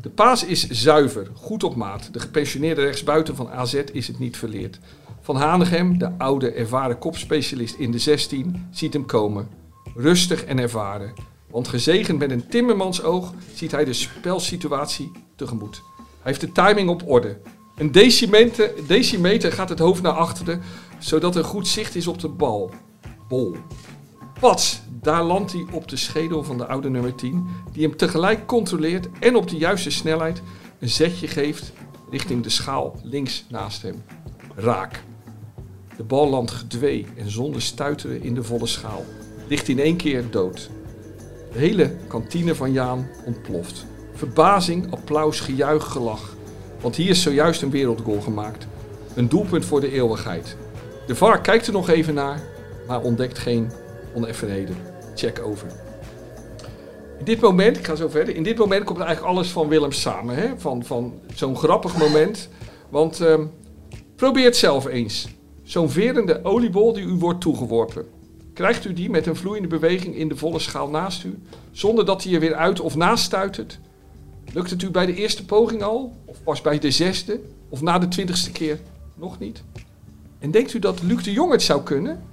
De 0.01 0.09
paas 0.09 0.45
is 0.45 0.69
zuiver, 0.69 1.27
goed 1.33 1.63
op 1.63 1.75
maat. 1.75 2.13
De 2.13 2.19
gepensioneerde 2.19 2.81
rechtsbuiten 2.81 3.35
van 3.35 3.49
AZ 3.49 3.73
is 3.91 4.07
het 4.07 4.19
niet 4.19 4.37
verleerd. 4.37 4.79
Van 5.21 5.35
Hanegem, 5.35 5.97
de 5.97 6.11
oude 6.17 6.51
ervaren 6.51 6.97
kopspecialist 6.97 7.75
in 7.75 7.91
de 7.91 7.99
16, 7.99 8.67
ziet 8.71 8.93
hem 8.93 9.05
komen. 9.05 9.49
Rustig 9.95 10.43
en 10.43 10.59
ervaren. 10.59 11.13
Want 11.49 11.67
gezegend 11.67 12.19
met 12.19 12.31
een 12.31 12.47
timmermansoog 12.47 13.33
ziet 13.53 13.71
hij 13.71 13.85
de 13.85 13.93
spelsituatie 13.93 15.11
tegemoet. 15.35 15.81
Hij 15.97 16.05
heeft 16.21 16.41
de 16.41 16.51
timing 16.51 16.89
op 16.89 17.09
orde. 17.09 17.37
Een 17.75 17.91
decimeter, 17.91 18.71
decimeter 18.87 19.51
gaat 19.51 19.69
het 19.69 19.79
hoofd 19.79 20.01
naar 20.01 20.11
achteren, 20.11 20.61
zodat 20.99 21.35
er 21.35 21.43
goed 21.43 21.67
zicht 21.67 21.95
is 21.95 22.07
op 22.07 22.19
de 22.19 22.29
bal. 22.29 22.71
Bol. 23.27 23.55
Pats, 24.41 24.81
daar 25.01 25.23
landt 25.23 25.51
hij 25.51 25.65
op 25.71 25.87
de 25.87 25.95
schedel 25.95 26.43
van 26.43 26.57
de 26.57 26.67
oude 26.67 26.89
nummer 26.89 27.15
10, 27.15 27.47
die 27.71 27.87
hem 27.87 27.97
tegelijk 27.97 28.47
controleert 28.47 29.07
en 29.19 29.35
op 29.35 29.49
de 29.49 29.57
juiste 29.57 29.91
snelheid 29.91 30.41
een 30.79 30.89
zetje 30.89 31.27
geeft 31.27 31.71
richting 32.09 32.43
de 32.43 32.49
schaal 32.49 32.99
links 33.03 33.45
naast 33.49 33.81
hem. 33.81 34.03
Raak. 34.55 35.03
De 35.97 36.03
bal 36.03 36.29
landt 36.29 36.51
gedwee 36.51 37.07
en 37.17 37.31
zonder 37.31 37.61
stuiteren 37.61 38.21
in 38.23 38.33
de 38.33 38.43
volle 38.43 38.65
schaal. 38.65 39.05
Ligt 39.47 39.67
in 39.67 39.79
één 39.79 39.97
keer 39.97 40.29
dood. 40.29 40.69
De 41.53 41.59
hele 41.59 41.95
kantine 42.07 42.55
van 42.55 42.71
Jaan 42.71 43.07
ontploft. 43.25 43.85
Verbazing, 44.13 44.91
applaus, 44.91 45.39
gejuich, 45.39 45.85
gelach. 45.85 46.35
Want 46.81 46.95
hier 46.95 47.09
is 47.09 47.21
zojuist 47.21 47.61
een 47.61 47.71
wereldgoal 47.71 48.21
gemaakt. 48.21 48.67
Een 49.15 49.29
doelpunt 49.29 49.65
voor 49.65 49.81
de 49.81 49.91
eeuwigheid. 49.91 50.57
De 51.07 51.15
VAR 51.15 51.41
kijkt 51.41 51.67
er 51.67 51.73
nog 51.73 51.89
even 51.89 52.13
naar, 52.13 52.41
maar 52.87 53.01
ontdekt 53.01 53.39
geen 53.39 53.71
oneffenheden. 54.13 54.75
Check 55.15 55.41
over. 55.45 55.67
In 57.19 57.25
dit 57.25 57.41
moment, 57.41 57.77
ik 57.77 57.85
ga 57.85 57.95
zo 57.95 58.07
verder, 58.07 58.35
in 58.35 58.43
dit 58.43 58.57
moment 58.57 58.83
komt 58.83 58.99
eigenlijk 58.99 59.33
alles 59.33 59.49
van 59.49 59.67
Willem 59.67 59.91
samen. 59.91 60.35
Hè? 60.35 60.47
Van, 60.57 60.83
van 60.83 61.13
zo'n 61.33 61.57
grappig 61.57 61.97
moment. 61.97 62.49
Want 62.89 63.21
ehm, 63.21 63.45
probeer 64.15 64.45
het 64.45 64.55
zelf 64.55 64.85
eens. 64.85 65.27
Zo'n 65.63 65.89
verende 65.89 66.43
oliebol 66.43 66.93
die 66.93 67.03
u 67.03 67.13
wordt 67.13 67.41
toegeworpen. 67.41 68.05
Krijgt 68.53 68.85
u 68.85 68.93
die 68.93 69.09
met 69.09 69.25
een 69.25 69.35
vloeiende 69.35 69.67
beweging 69.67 70.15
in 70.15 70.27
de 70.27 70.35
volle 70.35 70.59
schaal 70.59 70.89
naast 70.89 71.23
u, 71.23 71.39
zonder 71.71 72.05
dat 72.05 72.23
hij 72.23 72.33
er 72.33 72.39
weer 72.39 72.55
uit 72.55 72.79
of 72.79 72.95
naast 72.95 73.23
stuitert? 73.23 73.79
Lukt 74.53 74.69
het 74.69 74.81
u 74.81 74.91
bij 74.91 75.05
de 75.05 75.15
eerste 75.15 75.45
poging 75.45 75.83
al? 75.83 76.15
Of 76.25 76.43
pas 76.43 76.61
bij 76.61 76.79
de 76.79 76.91
zesde? 76.91 77.39
Of 77.69 77.81
na 77.81 77.99
de 77.99 78.07
twintigste 78.07 78.51
keer 78.51 78.79
nog 79.15 79.39
niet? 79.39 79.63
En 80.39 80.51
denkt 80.51 80.73
u 80.73 80.79
dat 80.79 81.01
Luc 81.01 81.23
de 81.23 81.31
Jong 81.31 81.51
het 81.51 81.61
zou 81.61 81.83
kunnen? 81.83 82.23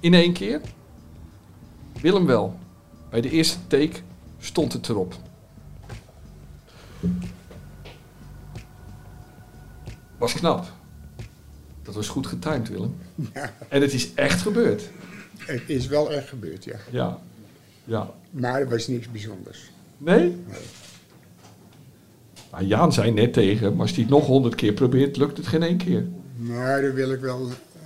In 0.00 0.14
één 0.14 0.32
keer? 0.32 0.60
Willem 2.04 2.26
wel. 2.26 2.54
Bij 3.10 3.20
de 3.20 3.30
eerste 3.30 3.58
take 3.66 3.92
stond 4.38 4.72
het 4.72 4.88
erop. 4.88 5.14
Was 10.18 10.32
knap. 10.32 10.72
Dat 11.82 11.94
was 11.94 12.08
goed 12.08 12.26
getimed, 12.26 12.68
Willem. 12.68 12.94
Ja, 13.34 13.52
En 13.68 13.80
het 13.80 13.92
is 13.92 14.14
echt 14.14 14.42
gebeurd. 14.42 14.90
het 15.38 15.62
is 15.66 15.86
wel 15.86 16.12
echt 16.12 16.28
gebeurd, 16.28 16.64
ja. 16.64 16.76
Ja. 16.90 17.18
Ja. 17.84 18.10
Maar 18.30 18.60
er 18.60 18.68
was 18.68 18.86
niks 18.88 19.10
bijzonders. 19.10 19.70
Nee? 19.98 20.36
Nou, 22.50 22.64
Jaan 22.64 22.92
zei 22.92 23.10
net 23.10 23.32
tegen, 23.32 23.72
maar 23.72 23.80
als 23.80 23.90
hij 23.92 24.00
het 24.00 24.10
nog 24.10 24.26
honderd 24.26 24.54
keer 24.54 24.72
probeert, 24.72 25.16
lukt 25.16 25.36
het 25.36 25.46
geen 25.46 25.62
één 25.62 25.76
keer. 25.76 26.06
Maar 26.36 26.82
daar 26.82 26.94
wil 26.94 27.12
ik 27.12 27.20
wel 27.20 27.40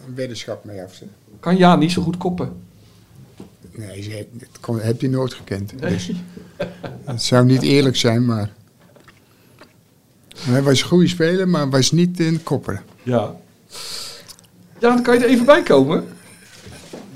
een 0.07 0.15
weddenschap 0.15 0.65
mee 0.65 0.83
afzetten. 0.83 1.17
Kan 1.41 1.57
Jaan 1.57 1.79
niet 1.79 1.93
zo 1.93 2.03
goed 2.03 2.17
koppen? 2.17 2.67
Nee, 3.79 4.03
ze 4.03 4.11
heeft- 4.11 4.29
dat 4.33 4.61
kon, 4.61 4.81
heb 4.81 5.01
je 5.01 5.09
nooit 5.09 5.35
gekend. 5.35 5.81
Nee. 5.81 5.91
Dus 5.93 6.11
het 7.05 7.23
zou 7.23 7.45
niet 7.45 7.63
eerlijk 7.63 7.97
zijn, 7.97 8.25
maar... 8.25 8.53
Hij 10.39 10.63
was 10.63 10.81
een 10.81 10.89
goede 10.89 11.09
speler, 11.09 11.49
maar 11.49 11.71
was 11.71 11.91
niet 11.93 12.21
in 12.21 12.43
kopper. 12.43 12.83
Ja. 13.03 13.35
Ja, 14.81 14.89
dan 14.95 15.03
kan 15.03 15.15
je 15.19 15.25
er 15.25 15.31
even 15.31 15.45
bij 15.45 15.63
komen. 15.63 16.05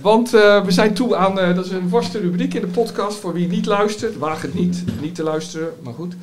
Want 0.01 0.35
eh, 0.35 0.64
we 0.64 0.70
zijn 0.70 0.94
toe 0.94 1.16
aan, 1.16 1.38
eh, 1.40 1.55
dat 1.55 1.64
is 1.64 1.70
een 1.70 1.88
vaste 1.88 2.18
rubriek 2.20 2.55
in 2.55 2.61
de 2.61 2.66
podcast 2.66 3.18
voor 3.18 3.33
wie 3.33 3.48
niet 3.48 3.66
luistert. 3.66 4.16
Waag 4.18 4.42
het 4.42 4.55
niet, 4.55 4.85
niet 5.01 5.14
te 5.14 5.22
luisteren, 5.22 5.68
maar 5.83 5.94
goed. 5.94 6.14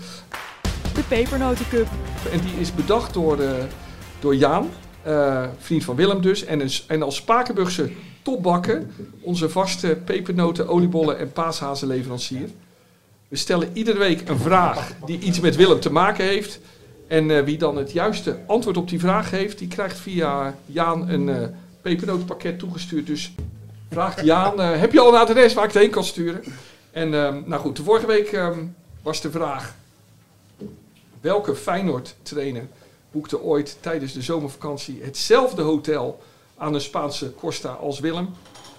De 0.93 1.03
Pepernotencup. 1.07 1.87
En 2.31 2.39
die 2.39 2.59
is 2.59 2.73
bedacht 2.73 3.13
door, 3.13 3.39
eh, 3.41 3.51
door 4.19 4.35
Jaan, 4.35 4.69
eh, 5.01 5.45
vriend 5.59 5.83
van 5.83 5.95
Willem 5.95 6.21
dus. 6.21 6.45
En, 6.45 6.59
een, 6.59 6.71
en 6.87 7.01
als 7.03 7.15
Spakenburgse 7.15 7.89
topbakker, 8.29 8.85
onze 9.21 9.49
vaste 9.49 9.97
pepernoten, 10.05 10.67
oliebollen 10.67 11.17
en 11.17 11.31
paashazenleverancier. 11.31 12.49
We 13.27 13.35
stellen 13.35 13.69
iedere 13.73 13.97
week 13.97 14.29
een 14.29 14.39
vraag 14.39 14.91
die 15.05 15.19
iets 15.19 15.39
met 15.39 15.55
Willem 15.55 15.79
te 15.79 15.91
maken 15.91 16.25
heeft. 16.25 16.59
En 17.07 17.31
eh, 17.31 17.43
wie 17.43 17.57
dan 17.57 17.77
het 17.77 17.91
juiste 17.91 18.39
antwoord 18.47 18.77
op 18.77 18.89
die 18.89 18.99
vraag 18.99 19.31
heeft, 19.31 19.57
die 19.57 19.67
krijgt 19.67 19.99
via 19.99 20.55
Jaan 20.65 21.09
een 21.09 21.29
eh 21.29 21.47
pepernotenpakket 21.81 22.59
toegestuurd. 22.59 23.07
Dus 23.07 23.31
vraagt 23.89 24.21
Jaan, 24.21 24.61
eh, 24.61 24.79
heb 24.79 24.93
je 24.93 24.99
al 24.99 25.07
een 25.07 25.19
adres 25.19 25.53
waar 25.53 25.65
ik 25.65 25.73
het 25.73 25.81
heen 25.81 25.91
kan 25.91 26.03
sturen? 26.03 26.43
En 26.91 27.13
ehm, 27.13 27.41
nou 27.45 27.61
goed, 27.61 27.75
de 27.75 27.83
vorige 27.83 28.05
week 28.05 28.31
ehm, 28.31 28.59
was 29.01 29.21
de 29.21 29.31
vraag, 29.31 29.75
welke 31.21 31.55
Feyenoord-trainer 31.55 32.67
boekte 33.11 33.41
ooit 33.41 33.77
tijdens 33.79 34.13
de 34.13 34.21
zomervakantie 34.21 34.99
hetzelfde 35.03 35.61
hotel 35.61 36.19
aan 36.59 36.73
een 36.73 36.81
Spaanse 36.81 37.33
Costa 37.35 37.69
als 37.69 37.99
Willem? 37.99 38.29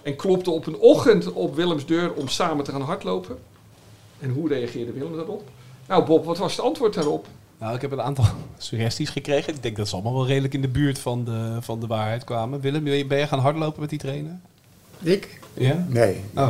En 0.02 0.16
klopte 0.16 0.50
op 0.50 0.66
een 0.66 0.78
ochtend 0.78 1.32
op 1.32 1.54
Willems 1.54 1.86
deur 1.86 2.12
om 2.12 2.28
samen 2.28 2.64
te 2.64 2.70
gaan 2.72 2.80
hardlopen? 2.82 3.38
En 4.18 4.30
hoe 4.30 4.48
reageerde 4.48 4.92
Willem 4.92 5.16
daarop? 5.16 5.48
Nou 5.88 6.04
Bob, 6.06 6.24
wat 6.24 6.38
was 6.38 6.56
het 6.56 6.64
antwoord 6.64 6.94
daarop? 6.94 7.26
Nou, 7.58 7.74
ik 7.74 7.80
heb 7.80 7.92
een 7.92 8.00
aantal 8.02 8.24
suggesties 8.58 9.10
gekregen. 9.10 9.54
Ik 9.54 9.62
denk 9.62 9.76
dat 9.76 9.88
ze 9.88 9.94
allemaal 9.94 10.14
wel 10.14 10.26
redelijk 10.26 10.54
in 10.54 10.60
de 10.60 10.68
buurt 10.68 10.98
van 10.98 11.24
de, 11.24 11.56
van 11.60 11.80
de 11.80 11.86
waarheid 11.86 12.24
kwamen. 12.24 12.60
Willem, 12.60 12.84
ben 12.84 13.18
je- 13.18 13.26
gaan 13.26 13.38
hardlopen 13.38 13.80
met 13.80 13.90
die 13.90 13.98
trainer? 13.98 14.38
Ik? 14.98 15.40
Ja? 15.54 15.84
Nee. 15.88 16.20
Oh. 16.34 16.48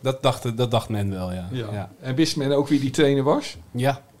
Dat 0.00 0.22
dacht, 0.22 0.56
dat 0.56 0.70
dacht 0.70 0.88
men 0.88 1.10
wel, 1.10 1.32
ja. 1.32 1.48
Ja, 1.50 1.66
ja. 1.72 1.90
En 2.00 2.14
wist 2.14 2.36
men 2.36 2.52
ook 2.52 2.68
wie 2.68 2.80
die 2.80 2.90
trainer 2.90 3.22
was? 3.22 3.56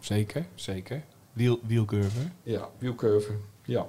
zeker, 0.00 0.46
zeker. 0.54 1.02
Wiel, 1.32 1.58
wielcurver. 1.66 2.30
Ja, 2.42 2.68
Wielcurver. 2.78 3.34
Ja. 3.64 3.86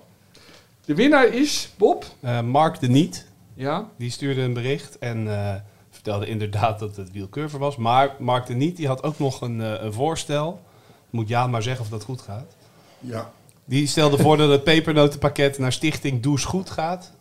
De 0.85 0.95
winnaar 0.95 1.27
is 1.27 1.69
Bob. 1.77 2.05
Eh, 2.19 2.41
Mark 2.41 2.79
de 2.79 2.87
Niet, 2.87 3.25
Ja. 3.53 3.89
die 3.97 4.09
stuurde 4.11 4.41
een 4.41 4.53
bericht 4.53 4.97
en 4.99 5.27
eh, 5.27 5.55
vertelde 5.89 6.25
inderdaad 6.27 6.79
dat 6.79 6.95
het 6.95 7.11
wielcurver 7.11 7.59
was. 7.59 7.75
Maar 7.77 8.15
Mark 8.19 8.45
de 8.45 8.53
Niet, 8.53 8.77
die 8.77 8.87
had 8.87 9.03
ook 9.03 9.19
nog 9.19 9.41
een, 9.41 9.61
eh, 9.61 9.83
een 9.83 9.93
voorstel. 9.93 10.61
Moet 11.09 11.27
Jaan 11.27 11.49
maar 11.49 11.63
zeggen 11.63 11.83
of 11.83 11.89
dat 11.91 12.03
goed 12.03 12.21
gaat. 12.21 12.55
Ja. 12.99 13.31
Die 13.65 13.87
stelde 13.87 14.17
voor 14.17 14.37
dat 14.37 14.49
het 14.49 14.63
pepernotenpakket 14.63 15.57
naar 15.57 15.71
stichting 15.71 16.21
Does 16.21 16.45
Goed 16.45 16.69
gaat. 16.69 17.11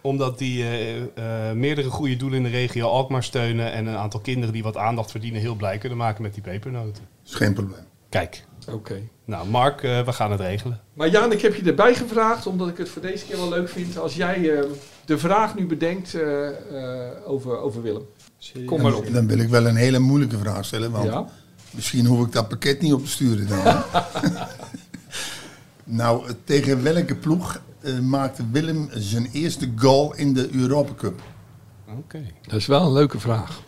Omdat 0.00 0.38
die 0.38 0.62
eh, 0.62 0.96
eh, 1.02 1.56
meerdere 1.56 1.90
goede 1.90 2.16
doelen 2.16 2.38
in 2.38 2.44
de 2.44 2.50
regio 2.50 2.88
Alkmaar 2.88 3.24
steunen. 3.24 3.72
En 3.72 3.86
een 3.86 3.96
aantal 3.96 4.20
kinderen 4.20 4.52
die 4.52 4.62
wat 4.62 4.76
aandacht 4.76 5.10
verdienen 5.10 5.40
heel 5.40 5.54
blij 5.54 5.78
kunnen 5.78 5.98
maken 5.98 6.22
met 6.22 6.34
die 6.34 6.42
pepernoten. 6.42 7.04
is 7.26 7.34
geen 7.34 7.54
probleem. 7.54 7.84
Kijk, 8.08 8.44
Oké. 8.72 9.08
nou 9.24 9.48
Mark, 9.48 9.82
eh, 9.82 10.04
we 10.04 10.12
gaan 10.12 10.30
het 10.30 10.40
regelen. 10.40 10.80
Maar 10.92 11.08
Jaan, 11.08 11.32
ik 11.32 11.40
heb 11.40 11.54
je 11.54 11.62
erbij 11.62 11.94
gevraagd, 11.94 12.46
omdat 12.46 12.68
ik 12.68 12.76
het 12.78 12.88
voor 12.88 13.02
deze 13.02 13.24
keer 13.24 13.36
wel 13.36 13.48
leuk 13.48 13.68
vind. 13.68 13.98
Als 13.98 14.14
jij 14.14 14.56
eh, 14.56 14.64
de 15.04 15.18
vraag 15.18 15.54
nu 15.54 15.66
bedenkt 15.66 16.14
eh, 16.14 16.48
eh, 16.48 17.12
over, 17.26 17.58
over 17.58 17.82
Willem. 17.82 18.06
Kom 18.66 18.82
maar 18.82 18.94
op. 18.94 19.12
Dan 19.12 19.26
wil 19.26 19.38
ik 19.38 19.48
wel 19.48 19.66
een 19.66 19.76
hele 19.76 19.98
moeilijke 19.98 20.38
vraag 20.38 20.64
stellen, 20.64 20.90
want 20.90 21.04
Ja? 21.04 21.26
Misschien 21.70 22.06
hoef 22.06 22.26
ik 22.26 22.32
dat 22.32 22.48
pakket 22.48 22.80
niet 22.80 22.92
op 22.92 23.04
te 23.04 23.10
sturen 23.10 23.48
dan. 23.48 23.82
nou, 26.00 26.32
tegen 26.44 26.82
welke 26.82 27.14
ploeg 27.14 27.60
eh, 27.80 27.98
maakte 27.98 28.44
Willem 28.50 28.88
zijn 28.92 29.28
eerste 29.32 29.72
goal 29.76 30.14
in 30.14 30.34
de 30.34 30.48
Europa 30.54 30.92
Cup? 30.94 31.20
Oké. 31.98 32.26
Dat 32.42 32.58
is 32.58 32.66
wel 32.66 32.82
een 32.82 32.92
leuke 32.92 33.20
vraag. 33.20 33.60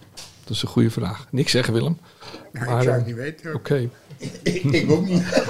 Dat 0.51 0.59
is 0.59 0.65
een 0.65 0.75
goede 0.75 0.91
vraag. 0.91 1.27
Niks 1.31 1.51
zeggen, 1.51 1.75
Willem. 1.75 1.99
Nou, 2.53 2.67
Maar, 2.67 2.77
ik 2.77 2.83
zou 2.83 2.89
eh, 2.89 2.95
het 2.95 3.07
niet 3.07 3.15
weten. 3.15 3.55
Oké. 3.55 3.79
hoor. 3.79 3.89
ik, 4.43 4.63
ik 4.63 4.91
ook 4.91 5.07
niet. 5.07 5.45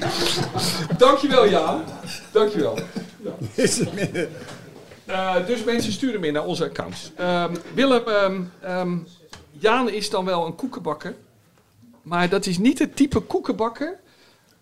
Dankjewel, 0.98 1.48
Jaan. 1.48 1.82
Dankjewel. 2.32 2.78
Eh, 5.04 5.46
dus 5.46 5.64
mensen 5.64 5.92
sturen 5.92 6.20
meer 6.20 6.32
naar 6.32 6.44
onze 6.44 6.64
accounts. 6.64 7.12
Ehm, 7.16 7.54
Willem, 7.74 8.06
ehm, 8.06 8.42
ehm, 8.60 8.96
Jaan 9.50 9.90
is 9.90 10.10
dan 10.10 10.24
wel 10.24 10.46
een 10.46 10.54
koekenbakker. 10.54 11.14
Maar 12.02 12.28
dat 12.28 12.46
is 12.46 12.58
niet 12.58 12.78
het 12.78 12.96
type 12.96 13.20
koekenbakker 13.20 13.98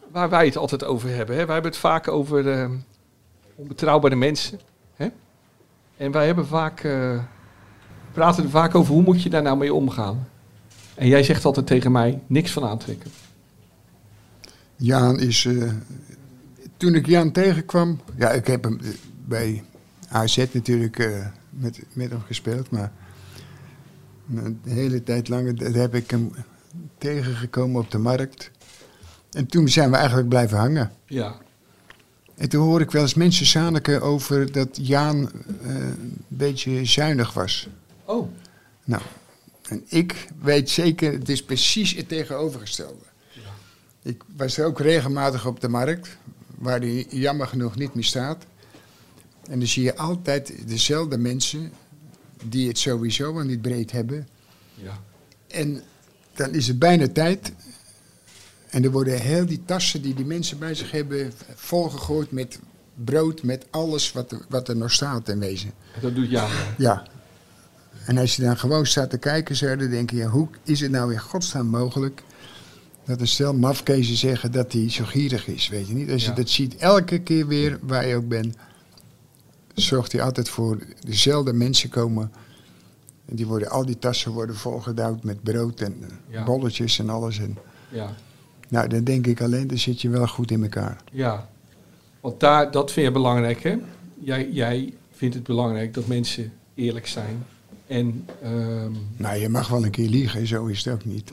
waar 0.08 0.30
wij 0.30 0.44
het 0.44 0.56
altijd 0.56 0.84
over 0.84 1.08
hebben. 1.08 1.36
Hè. 1.36 1.44
Wij 1.44 1.54
hebben 1.54 1.72
het 1.72 1.80
vaak 1.80 2.08
over 2.08 2.50
ehm, 2.52 2.76
onbetrouwbare 3.54 4.16
mensen. 4.16 4.60
Hè. 4.94 5.08
En 5.96 6.10
wij 6.12 6.26
hebben 6.26 6.46
vaak, 6.46 6.84
eh, 6.84 7.18
praten 8.16 8.44
er 8.44 8.50
vaak 8.50 8.74
over 8.74 8.92
hoe 8.94 9.02
moet 9.02 9.22
je 9.22 9.28
daar 9.30 9.42
nou 9.42 9.56
mee 9.56 9.74
omgaan. 9.74 10.28
En 10.94 11.08
jij 11.08 11.22
zegt 11.22 11.44
altijd 11.44 11.66
tegen 11.66 11.92
mij, 11.92 12.20
niks 12.26 12.50
van 12.52 12.64
aantrekken. 12.64 13.10
Jaan 14.76 15.20
is. 15.20 15.44
eh, 15.44 15.72
toen 16.76 16.94
ik 16.94 17.06
Jan 17.06 17.32
tegenkwam. 17.32 18.00
Ja, 18.16 18.30
ik 18.30 18.46
heb 18.46 18.64
hem 18.64 18.78
eh, 18.82 18.88
bij 19.24 19.64
AZ 20.08 20.36
natuurlijk 20.52 20.98
eh, 20.98 21.26
met, 21.50 21.80
met 21.92 22.10
hem 22.10 22.20
gespeeld. 22.26 22.70
Maar 22.70 22.92
een 24.34 24.60
hele 24.64 25.02
tijd 25.02 25.28
lang 25.28 25.74
heb 25.74 25.94
ik 25.94 26.10
hem 26.10 26.32
tegengekomen 26.98 27.80
op 27.80 27.90
de 27.90 27.98
markt. 27.98 28.50
En 29.30 29.46
toen 29.46 29.68
zijn 29.68 29.90
we 29.90 29.96
eigenlijk 29.96 30.28
blijven 30.28 30.58
hangen. 30.58 30.90
Ja, 31.06 31.34
En 32.36 32.48
toen 32.48 32.62
hoor 32.64 32.80
ik 32.80 32.90
wel 32.90 33.02
eens 33.02 33.14
mensen 33.14 33.46
zaniken 33.46 34.02
over 34.02 34.52
dat 34.52 34.68
Jaan 34.72 35.30
een 35.62 36.24
beetje 36.28 36.84
zuinig 36.84 37.32
was. 37.32 37.68
Oh, 38.06 38.28
Nou, 38.84 39.02
en 39.68 39.84
ik 39.88 40.28
weet 40.40 40.70
zeker, 40.70 41.12
het 41.12 41.28
is 41.28 41.44
precies 41.44 41.94
het 41.94 42.08
tegenovergestelde. 42.08 43.04
Ik 44.02 44.22
was 44.36 44.60
ook 44.60 44.80
regelmatig 44.80 45.46
op 45.46 45.60
de 45.60 45.68
markt, 45.68 46.16
waar 46.58 46.80
die 46.80 47.06
jammer 47.10 47.46
genoeg 47.46 47.76
niet 47.76 47.94
meer 47.94 48.04
staat. 48.04 48.46
En 49.48 49.58
dan 49.58 49.68
zie 49.68 49.82
je 49.82 49.96
altijd 49.96 50.68
dezelfde 50.68 51.18
mensen 51.18 51.72
die 52.44 52.68
het 52.68 52.78
sowieso 52.78 53.38
al 53.38 53.44
niet 53.44 53.62
breed 53.62 53.92
hebben. 53.92 54.28
ja. 54.74 55.00
En 55.48 55.82
dan 56.34 56.54
is 56.54 56.66
het 56.66 56.78
bijna 56.78 57.08
tijd. 57.08 57.52
En 58.68 58.84
er 58.84 58.90
worden 58.90 59.20
heel 59.20 59.46
die 59.46 59.64
tassen 59.64 60.02
die 60.02 60.14
die 60.14 60.24
mensen 60.24 60.58
bij 60.58 60.74
zich 60.74 60.90
hebben 60.90 61.32
volgegooid 61.54 62.30
met 62.30 62.58
brood, 63.04 63.42
met 63.42 63.66
alles 63.70 64.12
wat 64.12 64.32
er, 64.32 64.40
wat 64.48 64.68
er 64.68 64.76
nog 64.76 64.92
staat 64.92 65.28
in 65.28 65.38
wezen. 65.38 65.72
Dat 66.00 66.14
doet 66.14 66.30
Jaan. 66.30 66.50
Ja. 66.78 67.06
En 68.06 68.18
als 68.18 68.36
je 68.36 68.42
dan 68.42 68.56
gewoon 68.58 68.86
staat 68.86 69.10
te 69.10 69.18
kijken, 69.18 69.56
zo, 69.56 69.76
dan 69.76 69.90
denk 69.90 70.10
je, 70.10 70.16
ja, 70.16 70.26
hoe 70.28 70.48
is 70.62 70.80
het 70.80 70.90
nou 70.90 71.12
in 71.12 71.18
godsnaam 71.18 71.66
mogelijk 71.66 72.22
dat 73.04 73.20
een 73.20 73.26
stel 73.28 73.54
mafkezen 73.54 74.16
zeggen 74.16 74.52
dat 74.52 74.72
hij 74.72 74.90
zo 74.90 75.04
gierig 75.04 75.46
is, 75.48 75.68
weet 75.68 75.88
je 75.88 75.94
niet? 75.94 76.10
Als 76.10 76.22
Ja. 76.24 76.30
je 76.30 76.36
dat 76.36 76.48
ziet 76.50 76.76
elke 76.76 77.18
keer 77.18 77.46
weer, 77.46 77.78
waar 77.82 78.06
je 78.06 78.14
ook 78.16 78.28
bent, 78.28 78.56
zorgt 79.74 80.12
hij 80.12 80.22
altijd 80.22 80.48
voor 80.48 80.78
dezelfde 81.00 81.52
mensen 81.52 81.88
komen. 81.88 82.32
En 83.26 83.36
die 83.36 83.46
worden, 83.46 83.70
al 83.70 83.86
die 83.86 83.98
tassen 83.98 84.32
worden 84.32 84.56
volgedouwd 84.56 85.22
met 85.24 85.42
brood 85.42 85.80
en 85.80 86.02
Ja. 86.28 86.44
bolletjes 86.44 86.98
en 86.98 87.10
alles. 87.10 87.38
En, 87.38 87.58
Ja, 87.88 88.14
nou, 88.68 88.88
dan 88.88 89.04
denk 89.04 89.26
ik 89.26 89.40
alleen, 89.40 89.66
dan 89.66 89.78
zit 89.78 90.00
je 90.00 90.08
wel 90.08 90.26
goed 90.26 90.50
in 90.50 90.62
elkaar. 90.62 90.96
ja. 91.12 91.48
Want 92.20 92.40
daar, 92.40 92.70
dat 92.70 92.92
vind 92.92 93.06
je 93.06 93.12
belangrijk, 93.12 93.62
hè? 93.62 93.76
Jij, 94.20 94.48
jij 94.50 94.94
vindt 95.12 95.34
het 95.34 95.44
belangrijk 95.44 95.94
dat 95.94 96.06
mensen 96.06 96.52
eerlijk 96.74 97.06
zijn. 97.06 97.44
En 97.86 98.26
ehm, 98.42 98.92
Nou, 99.16 99.36
je 99.38 99.48
mag 99.48 99.68
wel 99.68 99.84
een 99.84 99.90
keer 99.90 100.08
liegen, 100.08 100.46
zo 100.46 100.66
is 100.66 100.84
het 100.84 100.94
ook 100.94 101.04
niet. 101.04 101.30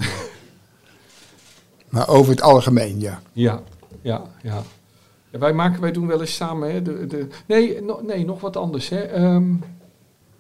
maar 1.89 2.07
over 2.09 2.31
het 2.31 2.41
algemeen, 2.41 2.99
ja. 2.99 3.21
ja, 3.33 3.61
ja, 4.01 4.21
ja. 4.43 4.63
Ja, 5.29 5.39
wij, 5.39 5.53
maken, 5.53 5.81
wij 5.81 5.91
doen 5.91 6.07
wel 6.07 6.21
eens 6.21 6.35
samen, 6.35 6.71
hè? 6.71 6.81
De, 6.81 7.07
de, 7.07 7.27
nee, 7.45 7.81
no- 7.81 8.01
nee, 8.01 8.25
nog 8.25 8.41
wat 8.41 8.55
anders, 8.57 8.89
hè? 8.89 9.01
Ehm, 9.01 9.53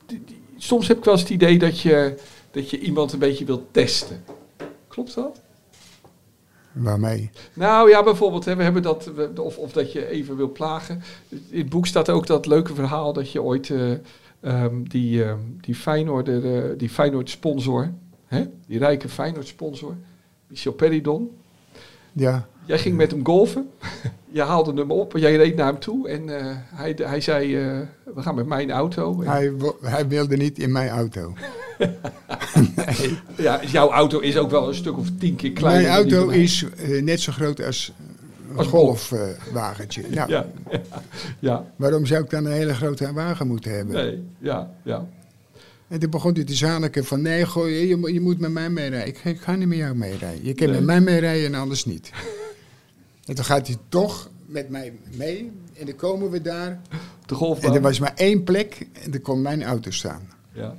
die- 0.05 0.23
die- 0.25 0.41
soms 0.57 0.87
heb 0.87 0.97
ik 0.97 1.03
wel 1.03 1.13
eens 1.13 1.23
het 1.23 1.31
idee 1.31 1.59
dat 1.59 1.79
je, 1.79 2.19
dat 2.51 2.69
je 2.69 2.79
iemand 2.79 3.13
een 3.13 3.19
beetje 3.19 3.45
wilt 3.45 3.63
testen. 3.71 4.23
Klopt 4.87 5.15
dat? 5.15 5.41
Waarmee? 6.71 7.29
Nou 7.53 7.89
ja, 7.89 8.03
bijvoorbeeld, 8.03 8.45
hè, 8.45 8.55
we 8.55 8.63
hebben 8.63 8.81
dat, 8.81 9.11
of, 9.39 9.57
of 9.57 9.71
dat 9.71 9.91
je 9.91 10.07
even 10.07 10.35
wil 10.37 10.51
plagen. 10.51 11.03
In 11.29 11.59
het 11.59 11.69
boek 11.69 11.87
staat 11.87 12.09
ook 12.09 12.27
dat 12.27 12.45
leuke 12.45 12.73
verhaal 12.73 13.13
dat 13.13 13.31
je 13.31 13.41
ooit 13.41 13.69
eh, 13.69 13.91
ehm, 14.43 14.83
die, 14.83 15.23
ehm, 15.23 15.39
die 15.61 15.75
Feyenoord, 15.75 16.27
eh, 16.27 16.61
die 16.77 16.89
Feyenoord 16.89 17.29
sponsor, 17.29 17.91
hè, 18.25 18.43
die 18.67 18.77
rijke 18.77 19.09
Feyenoord 19.09 19.47
sponsor, 19.47 19.95
Michel 20.47 20.71
Peridon. 20.73 21.29
Ja, 22.11 22.47
Jij 22.65 22.79
ging 22.79 22.95
met 22.95 23.11
hem 23.11 23.25
golfen, 23.25 23.69
je 24.31 24.41
haalde 24.41 24.73
hem 24.73 24.91
op, 24.91 25.17
jij 25.17 25.35
reed 25.35 25.55
naar 25.55 25.65
hem 25.67 25.79
toe 25.79 26.09
en 26.09 26.39
eh, 26.39 26.45
hij, 26.57 26.95
hij 27.03 27.21
zei, 27.21 27.55
eh, 27.55 27.79
we 28.15 28.21
gaan 28.21 28.35
met 28.35 28.45
mijn 28.45 28.71
auto. 28.71 29.21
En- 29.21 29.27
hij, 29.29 29.53
hij 29.81 30.07
wilde 30.07 30.37
niet 30.37 30.59
in 30.59 30.71
mijn 30.71 30.89
auto. 30.89 31.33
ja, 33.37 33.59
jouw 33.65 33.91
auto 33.91 34.19
is 34.19 34.37
ook 34.37 34.49
wel 34.49 34.67
een 34.67 34.75
stuk 34.75 34.97
of 34.97 35.07
tien 35.19 35.35
keer 35.35 35.51
kleiner. 35.51 35.81
mijn 35.83 35.93
auto 35.95 36.29
is 36.29 36.65
net 37.01 37.19
zo 37.19 37.31
groot 37.31 37.65
als 37.65 37.93
Als 38.57 38.67
golfwagentje. 38.67 40.01
nou, 40.09 40.31
Ja, 40.31 40.45
ja, 40.71 40.81
ja, 41.39 41.65
waarom 41.75 42.05
zou 42.05 42.23
ik 42.23 42.29
dan 42.29 42.45
een 42.45 42.51
hele 42.51 42.73
grote 42.73 43.13
wagen 43.13 43.47
moeten 43.47 43.75
hebben? 43.75 43.95
nee, 43.95 44.23
ja, 44.39 44.71
ja. 44.83 45.07
En 45.87 45.99
toen 45.99 46.09
begon 46.09 46.33
hij 46.33 46.43
te 46.43 46.53
zaniken 46.53 47.05
van, 47.05 47.21
nee, 47.21 47.45
gooi, 47.45 47.87
je, 47.87 48.13
je 48.13 48.21
moet 48.21 48.39
met 48.39 48.51
mij 48.51 48.69
meerijden. 48.69 49.07
Ik, 49.07 49.23
ik 49.23 49.39
ga 49.41 49.55
niet 49.55 49.67
met 49.67 49.77
jou 49.77 49.95
meerijden. 49.95 50.45
Je 50.45 50.53
kan 50.53 50.67
Nee. 50.67 50.75
met 50.75 50.85
mij 50.85 51.01
meerijden 51.01 51.45
en 51.45 51.59
anders 51.59 51.85
niet. 51.85 52.11
en 53.27 53.35
toen 53.35 53.45
gaat 53.45 53.67
hij 53.67 53.77
toch 53.89 54.29
met 54.45 54.69
mij 54.69 54.93
mee. 55.17 55.51
En 55.79 55.85
dan 55.85 55.95
komen 55.95 56.29
we 56.29 56.41
daar. 56.41 56.81
De 56.89 56.97
En 57.27 57.35
golfbaan. 57.35 57.75
er 57.75 57.81
was 57.81 57.99
maar 57.99 58.13
één 58.15 58.43
plek 58.43 58.87
en 59.03 59.11
daar 59.11 59.19
kon 59.19 59.41
mijn 59.41 59.63
auto 59.63 59.91
staan. 59.91 60.21
Ja, 60.51 60.75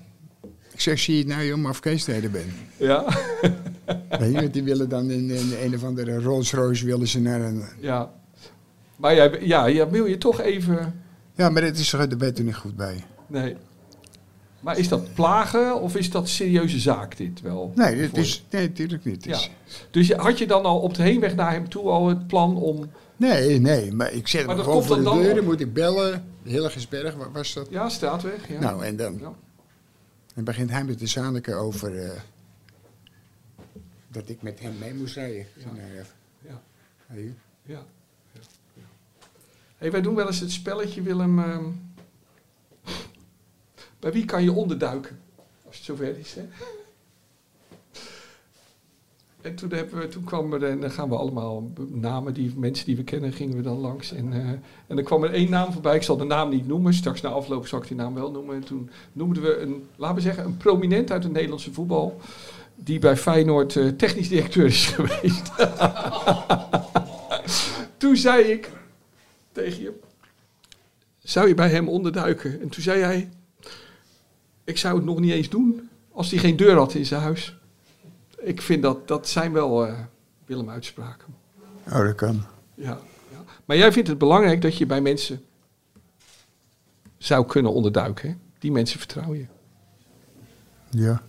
Ik 0.75 0.81
zeg, 0.81 0.99
zie 0.99 1.15
je 1.15 1.21
het 1.21 1.29
nou, 1.29 1.45
joh, 1.45 1.59
maar 1.59 1.71
afkeestrijden 1.71 2.31
ben. 2.31 2.53
ja. 2.77 3.05
Weet 4.21 4.33
je, 4.41 4.51
die 4.51 4.63
willen 4.63 4.89
dan 4.89 5.11
in, 5.11 5.31
in 5.31 5.53
een 5.63 5.75
of 5.75 5.85
andere 5.85 6.21
Rolls 6.23 6.53
Royce 6.53 6.85
willen 6.87 7.09
ze 7.09 7.21
naar 7.21 7.41
een... 7.41 7.65
Ja. 7.81 8.11
Maar 8.97 9.15
jij, 9.15 9.39
ja, 9.41 9.67
ja, 9.67 9.89
wil 9.89 10.07
je 10.07 10.19
toch 10.19 10.41
even... 10.41 11.01
Ja, 11.35 11.49
maar 11.49 11.63
dat 11.63 11.77
is 11.77 11.93
er, 11.93 12.09
daar 12.09 12.19
ben 12.19 12.29
je 12.29 12.35
er 12.35 12.45
niet 12.45 12.55
goed 12.55 12.77
bij. 12.77 13.05
Nee. 13.27 13.57
Maar 14.61 14.79
is 14.79 14.89
dat 14.89 15.15
plagen 15.15 15.81
of 15.81 15.97
is 15.97 16.11
dat 16.11 16.29
serieuze 16.29 16.79
zaak 16.79 17.17
dit 17.17 17.41
wel? 17.41 17.73
Nee, 17.75 18.01
dat 18.01 18.11
Voor- 18.11 18.19
is, 18.19 18.45
nee 18.51 18.69
natuurlijk 18.69 19.05
niet. 19.05 19.25
Het 19.25 19.43
Ja. 19.43 19.49
Dus 19.91 20.07
je- 20.07 20.17
had 20.17 20.39
je 20.39 20.47
dan 20.47 20.65
al 20.65 20.81
op 20.81 20.95
de 20.95 21.03
heenweg 21.03 21.35
naar 21.35 21.53
hem 21.53 21.69
toe 21.69 21.89
al 21.89 22.09
het 22.09 22.27
plan 22.27 22.57
om... 22.57 22.91
Nee, 23.17 23.61
nee, 23.61 23.93
maar 23.93 24.13
ik 24.13 24.29
zet 24.29 24.47
Maar 24.47 24.55
hem 24.55 24.65
gewoon 24.65 24.85
voor 24.85 24.97
de 24.97 25.03
deur, 25.03 25.35
dan 25.35 25.45
moet 25.45 25.61
ik 25.61 25.73
bellen. 25.73 26.25
Hilligersberg, 26.45 27.15
waar 27.15 27.33
was 27.33 27.53
dat? 27.55 27.67
Ja, 27.71 27.89
straatweg. 27.89 28.49
Ja. 28.49 28.61
Nou, 28.61 28.85
en 28.85 28.97
dan, 28.97 29.17
Ja. 29.21 29.33
Dan 30.35 30.45
begint 30.45 30.71
hij 30.71 30.85
met 30.85 30.99
de 30.99 31.07
zaniken 31.07 31.57
over 31.57 31.99
eh, 32.11 32.21
dat 34.09 34.29
ik 34.29 34.43
met 34.43 34.61
hem 34.61 34.79
mee 34.79 34.95
moest 34.95 35.15
rijden. 35.15 35.47
Ja, 35.57 35.71
Ja. 36.41 36.63
hey, 37.07 37.23
Ja. 37.63 37.85
ja. 38.33 38.41
ja. 38.75 38.83
Hey, 39.77 39.91
wij 39.91 40.01
doen 40.01 40.15
wel 40.15 40.27
eens 40.27 40.41
het 40.41 40.51
spelletje, 40.53 41.03
Willem. 41.03 41.39
ehm, 41.39 41.65
bij 43.99 44.13
wie 44.13 44.25
kan 44.25 44.43
je 44.43 44.53
onderduiken? 44.53 45.21
Als 45.67 45.77
het 45.77 45.85
zover 45.85 46.19
is, 46.19 46.35
hè? 46.35 46.49
En 49.45 49.55
toen, 49.55 49.73
hebben 49.73 49.99
we, 49.99 50.09
toen 50.09 50.25
kwam 50.25 50.53
er, 50.53 50.65
en 50.65 50.81
dan 50.81 50.91
gaan 50.91 51.09
we 51.09 51.17
allemaal 51.17 51.73
namen, 51.89 52.35
die 52.35 52.53
mensen 52.57 52.87
die 52.87 52.97
we 52.97 53.05
kennen, 53.05 53.33
gingen 53.33 53.57
we 53.57 53.63
dan 53.63 53.79
langs. 53.79 54.13
En, 54.13 54.33
eh, 54.33 54.49
en 54.87 54.99
er 54.99 55.03
kwam 55.03 55.25
er 55.25 55.33
één 55.33 55.51
naam 55.51 55.73
voorbij, 55.73 55.97
ik 55.97 56.03
zal 56.03 56.17
de 56.17 56.25
naam 56.25 56.51
niet 56.51 56.67
noemen, 56.67 56.95
straks 56.95 57.21
na 57.21 57.29
afloop 57.29 57.67
zal 57.67 57.79
ik 57.79 57.89
die 57.89 57.97
naam 57.97 58.15
wel 58.15 58.31
noemen. 58.31 58.55
En 58.55 58.65
toen 58.65 58.91
noemden 59.13 59.43
we 59.43 59.59
een, 59.59 59.87
laten 59.97 60.17
we 60.17 60.23
zeggen, 60.23 60.45
een 60.45 60.57
prominent 60.57 61.11
uit 61.11 61.23
het 61.23 61.33
Nederlandse 61.33 61.73
voetbal, 61.73 62.21
die 62.75 62.99
bij 62.99 63.17
Feyenoord 63.17 63.77
eh, 63.77 63.89
technisch 63.89 64.29
directeur 64.29 64.67
is 64.67 64.87
geweest. 64.97 65.53
toen 67.99 68.17
zei 68.17 68.43
ik 68.45 68.71
tegen 69.53 69.83
je, 69.83 69.93
zou 71.19 71.49
je 71.49 71.55
bij 71.55 71.71
hem 71.71 71.89
onderduiken? 71.89 72.61
En 72.61 72.69
toen 72.69 72.83
zei 72.83 73.01
hij, 73.01 73.29
ik 74.65 74.79
zou 74.79 74.97
het 74.97 75.05
nog 75.05 75.21
niet 75.21 75.33
eens 75.33 75.49
doen 75.49 75.89
als 76.13 76.31
hij 76.31 76.39
geen 76.39 76.57
deur 76.57 76.77
had 76.77 76.95
in 76.95 77.07
zijn 77.07 77.23
huis. 77.23 77.57
Ik 78.45 78.63
vind 78.63 78.83
dat, 78.83 79.09
dat 79.09 79.29
zijn 79.29 79.53
wel 79.53 79.87
eh 79.87 79.99
Willem-uitspraken. 80.47 81.35
oh, 81.87 81.99
dat 81.99 82.15
kan. 82.15 82.43
Ja, 82.75 82.99
ja. 83.31 83.45
Maar 83.65 83.77
jij 83.77 83.93
vindt 83.93 84.09
het 84.09 84.19
belangrijk 84.19 84.63
dat 84.63 84.77
je 84.79 84.87
bij 84.87 85.01
mensen 85.01 85.43
zou 87.19 87.47
kunnen 87.47 87.73
onderduiken. 87.73 88.29
Hè? 88.29 88.35
Die 88.59 88.73
mensen 88.73 88.99
vertrouw 88.99 89.35
je. 89.35 89.47
Ja. 90.91 91.23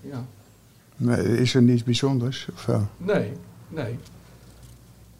Ja. 0.00 0.24
Is 1.16 1.54
er 1.54 1.62
niets 1.62 1.82
bijzonders? 1.82 2.48
Of 2.52 2.66
wel? 2.66 2.88
Nee, 2.96 3.32
nee. 3.68 3.98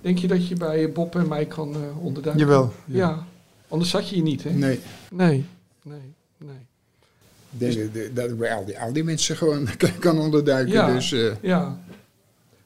Denk 0.01 0.19
je 0.19 0.29
dat 0.29 0.49
je 0.49 0.57
bij 0.57 0.93
Bob 0.93 1.17
en 1.17 1.29
mij 1.29 1.47
kan 1.47 1.75
eh 1.75 2.05
onderduiken? 2.05 2.47
Jawel. 2.47 2.73
Ja. 2.85 3.27
Anders 3.69 3.91
zat 3.91 4.09
je 4.09 4.15
hier 4.15 4.25
niet, 4.25 4.45
hè? 4.45 4.51
Nee. 4.51 4.81
Nee, 5.11 5.47
nee, 5.83 6.15
nee. 6.39 6.67
Denk 7.59 7.95
dat- 7.95 8.15
dat 8.17 8.31
ik 8.31 8.39
bij 8.39 8.55
al 8.55 8.65
die, 8.65 8.79
al 8.79 8.93
die 8.93 9.05
mensen 9.05 9.37
gewoon 9.37 9.69
kan 10.01 10.19
onderduiken. 10.19 10.73
Ja. 10.73 10.93
Dus 10.95 11.13
eh 11.13 11.33
Ja. 11.43 11.81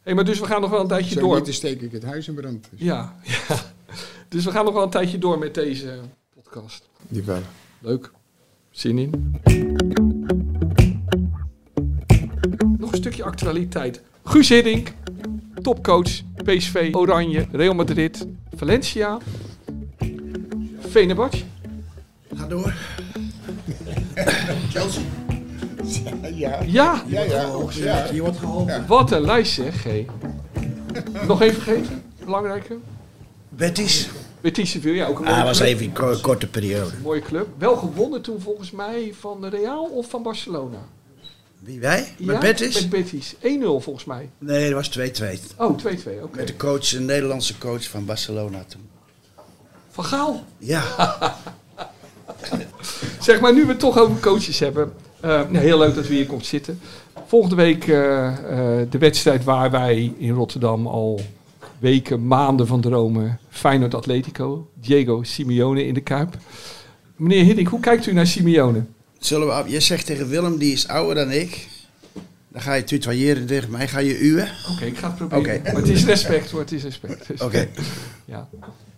Hey, 0.02 0.14
maar 0.14 0.24
dus 0.24 0.40
we 0.40 0.46
gaan 0.46 0.60
nog 0.60 0.70
wel 0.70 0.80
een 0.80 0.88
tijdje 0.88 1.14
zo 1.14 1.20
door. 1.20 1.34
niet, 1.36 1.44
dan 1.44 1.54
steek 1.54 1.80
ik 1.82 1.92
het 1.92 2.02
huis 2.04 2.28
in 2.28 2.34
brand. 2.34 2.66
Dus, 2.70 2.80
Ja, 2.80 3.14
ja. 3.48 3.56
Dus 4.28 4.44
we 4.44 4.50
gaan 4.50 4.64
nog 4.64 4.74
wel 4.74 4.82
een 4.82 4.90
tijdje 4.90 5.18
door 5.18 5.38
met 5.38 5.54
deze 5.54 5.98
podcast. 6.34 6.88
Jawel. 7.08 7.40
Leuk. 7.78 8.10
Zin 8.70 8.98
in. 8.98 9.34
Nog 12.78 12.92
een 12.92 12.98
stukje 12.98 13.24
actualiteit. 13.24 14.00
Guus 14.24 14.48
Hiddink, 14.48 14.92
topcoach, 15.62 16.10
PSV, 16.44 16.88
Oranje, 16.92 17.46
Real 17.52 17.74
Madrid, 17.74 18.26
Valencia, 18.56 19.18
Fenerbahce. 20.88 21.44
Ga 22.34 22.46
door. 22.46 22.74
Chelsea. 24.70 25.02
Ja. 26.34 26.62
Ja, 26.66 27.02
Ja, 27.06 27.22
ja. 27.22 27.48
ja. 27.72 28.06
Je 28.12 28.20
wordt 28.20 28.38
geholpen. 28.38 28.86
wat 28.86 29.10
een 29.10 29.20
lijst 29.20 29.52
zeg. 29.52 29.82
Hey. 29.84 30.06
Nog 31.26 31.40
even 31.42 31.62
vergeten, 31.62 32.02
belangrijke. 32.24 32.76
Betis. 33.48 34.08
Betis 34.40 34.70
Sevilla, 34.70 34.94
ja, 34.94 35.06
ook 35.06 35.18
een 35.18 35.24
mooie 35.24 35.36
Ah, 35.36 35.44
was 35.44 35.56
club. 35.56 35.68
even 35.68 35.86
een 35.86 35.92
ko- 35.92 36.18
korte 36.22 36.46
periode. 36.46 36.90
Mooie 37.02 37.20
club. 37.20 37.46
Wel 37.58 37.76
gewonnen 37.76 38.22
toen 38.22 38.40
volgens 38.40 38.70
mij 38.70 39.14
van 39.18 39.44
Real 39.46 39.84
of 39.84 40.10
van 40.10 40.22
Barcelona. 40.22 40.78
Wie 41.58 41.80
wij? 41.80 42.12
Met 42.18 42.34
Ja, 42.34 42.40
Betis? 42.40 42.74
Met 42.80 42.90
Betis. 42.90 43.34
1-0 43.42 43.80
volgens 43.80 44.04
mij. 44.04 44.30
Nee, 44.38 44.64
dat 44.70 44.74
was 44.74 44.88
2-2. 44.88 45.40
Oh, 45.56 45.78
2-2, 45.78 46.22
oké. 46.22 46.36
Met 46.36 46.46
de 46.46 46.56
coach, 46.56 46.92
een 46.92 47.04
Nederlandse 47.04 47.58
coach 47.58 47.88
van 47.88 48.04
Barcelona 48.04 48.64
toen. 48.68 48.88
Van 49.90 50.04
Gaal. 50.04 50.44
Ja, 50.58 50.82
Zeg 53.20 53.40
maar, 53.40 53.54
nu 53.54 53.62
we 53.62 53.68
het 53.68 53.78
toch 53.78 53.98
over 53.98 54.20
coaches 54.20 54.58
hebben. 54.58 54.92
eh, 55.20 55.30
nou, 55.30 55.58
heel 55.58 55.78
leuk 55.78 55.94
dat 55.94 56.08
u 56.08 56.14
hier 56.14 56.26
komt 56.26 56.46
zitten. 56.46 56.80
Volgende 57.26 57.56
week 57.56 57.88
eh, 57.88 58.26
eh, 58.26 58.86
de 58.90 58.98
wedstrijd 58.98 59.44
waar 59.44 59.70
wij 59.70 60.12
in 60.18 60.30
Rotterdam 60.32 60.86
al 60.86 61.20
weken, 61.78 62.26
maanden 62.26 62.66
van 62.66 62.80
dromen. 62.80 63.38
Feyenoord 63.48 63.94
Atletico. 63.94 64.68
Diego 64.80 65.22
Simeone 65.22 65.86
in 65.86 65.94
de 65.94 66.00
Kuip. 66.00 66.36
Meneer 67.16 67.44
Hiddink, 67.44 67.68
hoe 67.68 67.80
kijkt 67.80 68.06
u 68.06 68.12
naar 68.12 68.26
Simeone? 68.26 68.82
zullen 69.18 69.46
we... 69.64 69.70
Je 69.70 69.80
zegt 69.80 70.06
tegen 70.06 70.28
Willem, 70.28 70.58
die 70.58 70.72
is 70.72 70.88
ouder 70.88 71.14
dan 71.14 71.30
ik. 71.30 71.68
Dan 72.48 72.62
ga 72.62 72.74
je 72.74 72.84
tutoyeren 72.84 73.46
tegen 73.46 73.70
mij. 73.70 73.88
Ga 73.88 73.98
je 73.98 74.20
uwen? 74.20 74.48
Oké, 74.74 74.84
ik 74.84 74.96
ga 74.98 75.06
het 75.06 75.16
proberen. 75.28 75.62
Maar 75.62 75.74
het 75.74 75.88
is 75.88 76.04
respect 76.04 76.50
hoor, 76.50 76.60
het 76.60 76.72
is 76.72 76.82
respect. 76.82 77.26
Dus- 77.26 77.40
Oké. 77.40 77.68
Ja. 78.24 78.48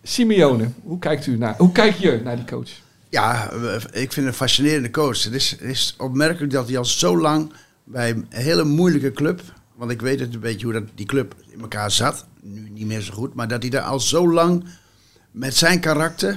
Simeone, 0.03 0.69
hoe 0.83 0.99
kijkt 0.99 1.27
u 1.27 1.37
naar, 1.37 1.55
hoe 1.59 1.73
kijk 1.73 1.95
je 1.95 2.21
naar 2.25 2.37
die 2.37 2.45
coach? 2.45 2.71
Ja, 3.11 3.49
we- 3.51 3.81
ik 3.93 4.13
vind 4.13 4.15
het 4.15 4.25
een 4.27 4.33
fascinerende 4.35 4.91
coach. 4.91 5.23
Het 5.25 5.33
is, 5.35 5.51
het 5.51 5.61
is 5.61 5.95
opmerkelijk 5.99 6.53
dat 6.53 6.69
hij 6.69 6.79
al 6.79 6.85
zo 6.85 7.19
lang 7.21 7.53
bij 7.85 8.11
een 8.11 8.27
hele 8.29 8.65
moeilijke 8.65 9.11
club... 9.13 9.43
Want 9.75 9.91
ik 9.91 10.01
weet 10.01 10.21
het 10.21 10.35
een 10.35 10.41
beetje 10.41 10.65
hoe 10.67 10.75
dat, 10.75 10.83
die 10.95 11.07
club 11.07 11.35
in 11.49 11.61
elkaar 11.61 11.91
zat. 11.91 12.27
Nu 12.43 12.69
niet 12.71 12.87
meer 12.87 13.01
zo 13.01 13.13
goed. 13.15 13.35
Maar 13.35 13.49
dat 13.49 13.63
hij 13.63 13.71
daar 13.71 13.83
al 13.83 14.01
zo 14.01 14.33
lang 14.33 14.65
met 15.31 15.57
zijn 15.57 15.81
karakter 15.81 16.37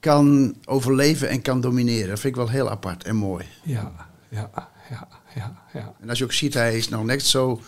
kan 0.00 0.56
overleven 0.64 1.28
en 1.28 1.42
kan 1.42 1.60
domineren. 1.60 2.08
Dat 2.08 2.20
vind 2.20 2.36
ik 2.36 2.40
wel 2.40 2.50
heel 2.50 2.70
apart 2.70 3.04
en 3.04 3.16
mooi. 3.16 3.46
Ja, 3.62 3.92
ja, 4.28 4.50
ja, 4.90 5.08
ja, 5.34 5.62
ja. 5.72 5.94
En 6.00 6.08
als 6.08 6.18
je 6.18 6.24
ook 6.24 6.32
ziet, 6.32 6.54
hij 6.54 6.76
is 6.76 6.88
nog 6.88 7.04
net 7.04 7.22
zo 7.22 7.60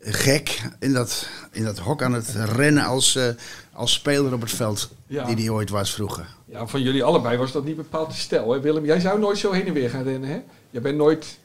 gek 0.00 0.62
in 0.78 0.92
dat, 0.92 1.28
in 1.50 1.64
dat 1.64 1.78
hok 1.78 2.02
aan 2.02 2.12
het 2.12 2.28
rennen 2.28 2.84
als, 2.84 3.16
eh, 3.16 3.28
als 3.74 3.92
speler 3.92 4.32
op 4.32 4.40
het 4.40 4.50
veld. 4.50 4.90
Ja. 5.06 5.24
Die 5.24 5.34
hij 5.36 5.48
ooit 5.48 5.70
was 5.70 5.94
vroeger. 5.94 6.26
Ja, 6.44 6.66
van 6.66 6.82
jullie 6.82 7.04
allebei 7.04 7.36
was 7.36 7.52
dat 7.52 7.64
niet 7.64 7.76
bepaald 7.76 8.10
de 8.10 8.16
stijl, 8.16 8.52
hè 8.52 8.60
Willem? 8.60 8.84
Jij 8.84 9.00
zou 9.00 9.18
nooit 9.18 9.38
zo 9.38 9.52
heen 9.52 9.66
en 9.66 9.72
weer 9.72 9.90
gaan 9.90 10.02
rennen, 10.02 10.28
hè? 10.30 10.40
Jij 10.70 10.80
bent 10.80 10.96
nooit... 10.96 11.26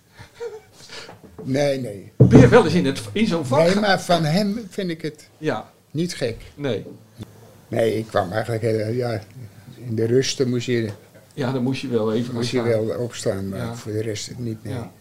Nee, 1.44 1.80
nee. 1.80 2.12
Ben 2.18 2.40
je 2.40 2.48
wel 2.48 2.64
eens 2.66 2.74
in, 2.74 2.86
het, 2.86 3.02
in 3.12 3.28
zo'n 3.28 3.46
vak? 3.46 3.60
Nee, 3.66 3.76
maar 3.76 4.02
van 4.02 4.24
hem 4.24 4.66
vind 4.70 4.90
ik 4.90 5.02
het 5.02 5.28
Ja, 5.38 5.72
niet 5.92 6.16
gek. 6.16 6.42
nee. 6.56 6.86
Nee, 7.68 7.98
ik 7.98 8.08
kwam 8.08 8.32
eigenlijk 8.32 8.62
ja, 8.96 9.22
in 9.88 9.96
de 9.96 10.06
rust 10.06 10.46
moest 10.46 10.66
je, 10.66 10.90
Ja, 11.34 11.52
dan 11.52 11.64
moest 11.64 11.82
je 11.82 11.88
wel 11.88 12.14
even 12.14 12.34
moest 12.34 12.50
je 12.52 12.62
wel 12.62 12.84
opstaan, 12.98 13.50
maar 13.50 13.60
Ja. 13.60 13.76
voor 13.76 13.92
de 13.92 14.02
rest 14.02 14.32
niet. 14.38 14.64
Nee. 14.64 14.74
Ja. 14.74 14.92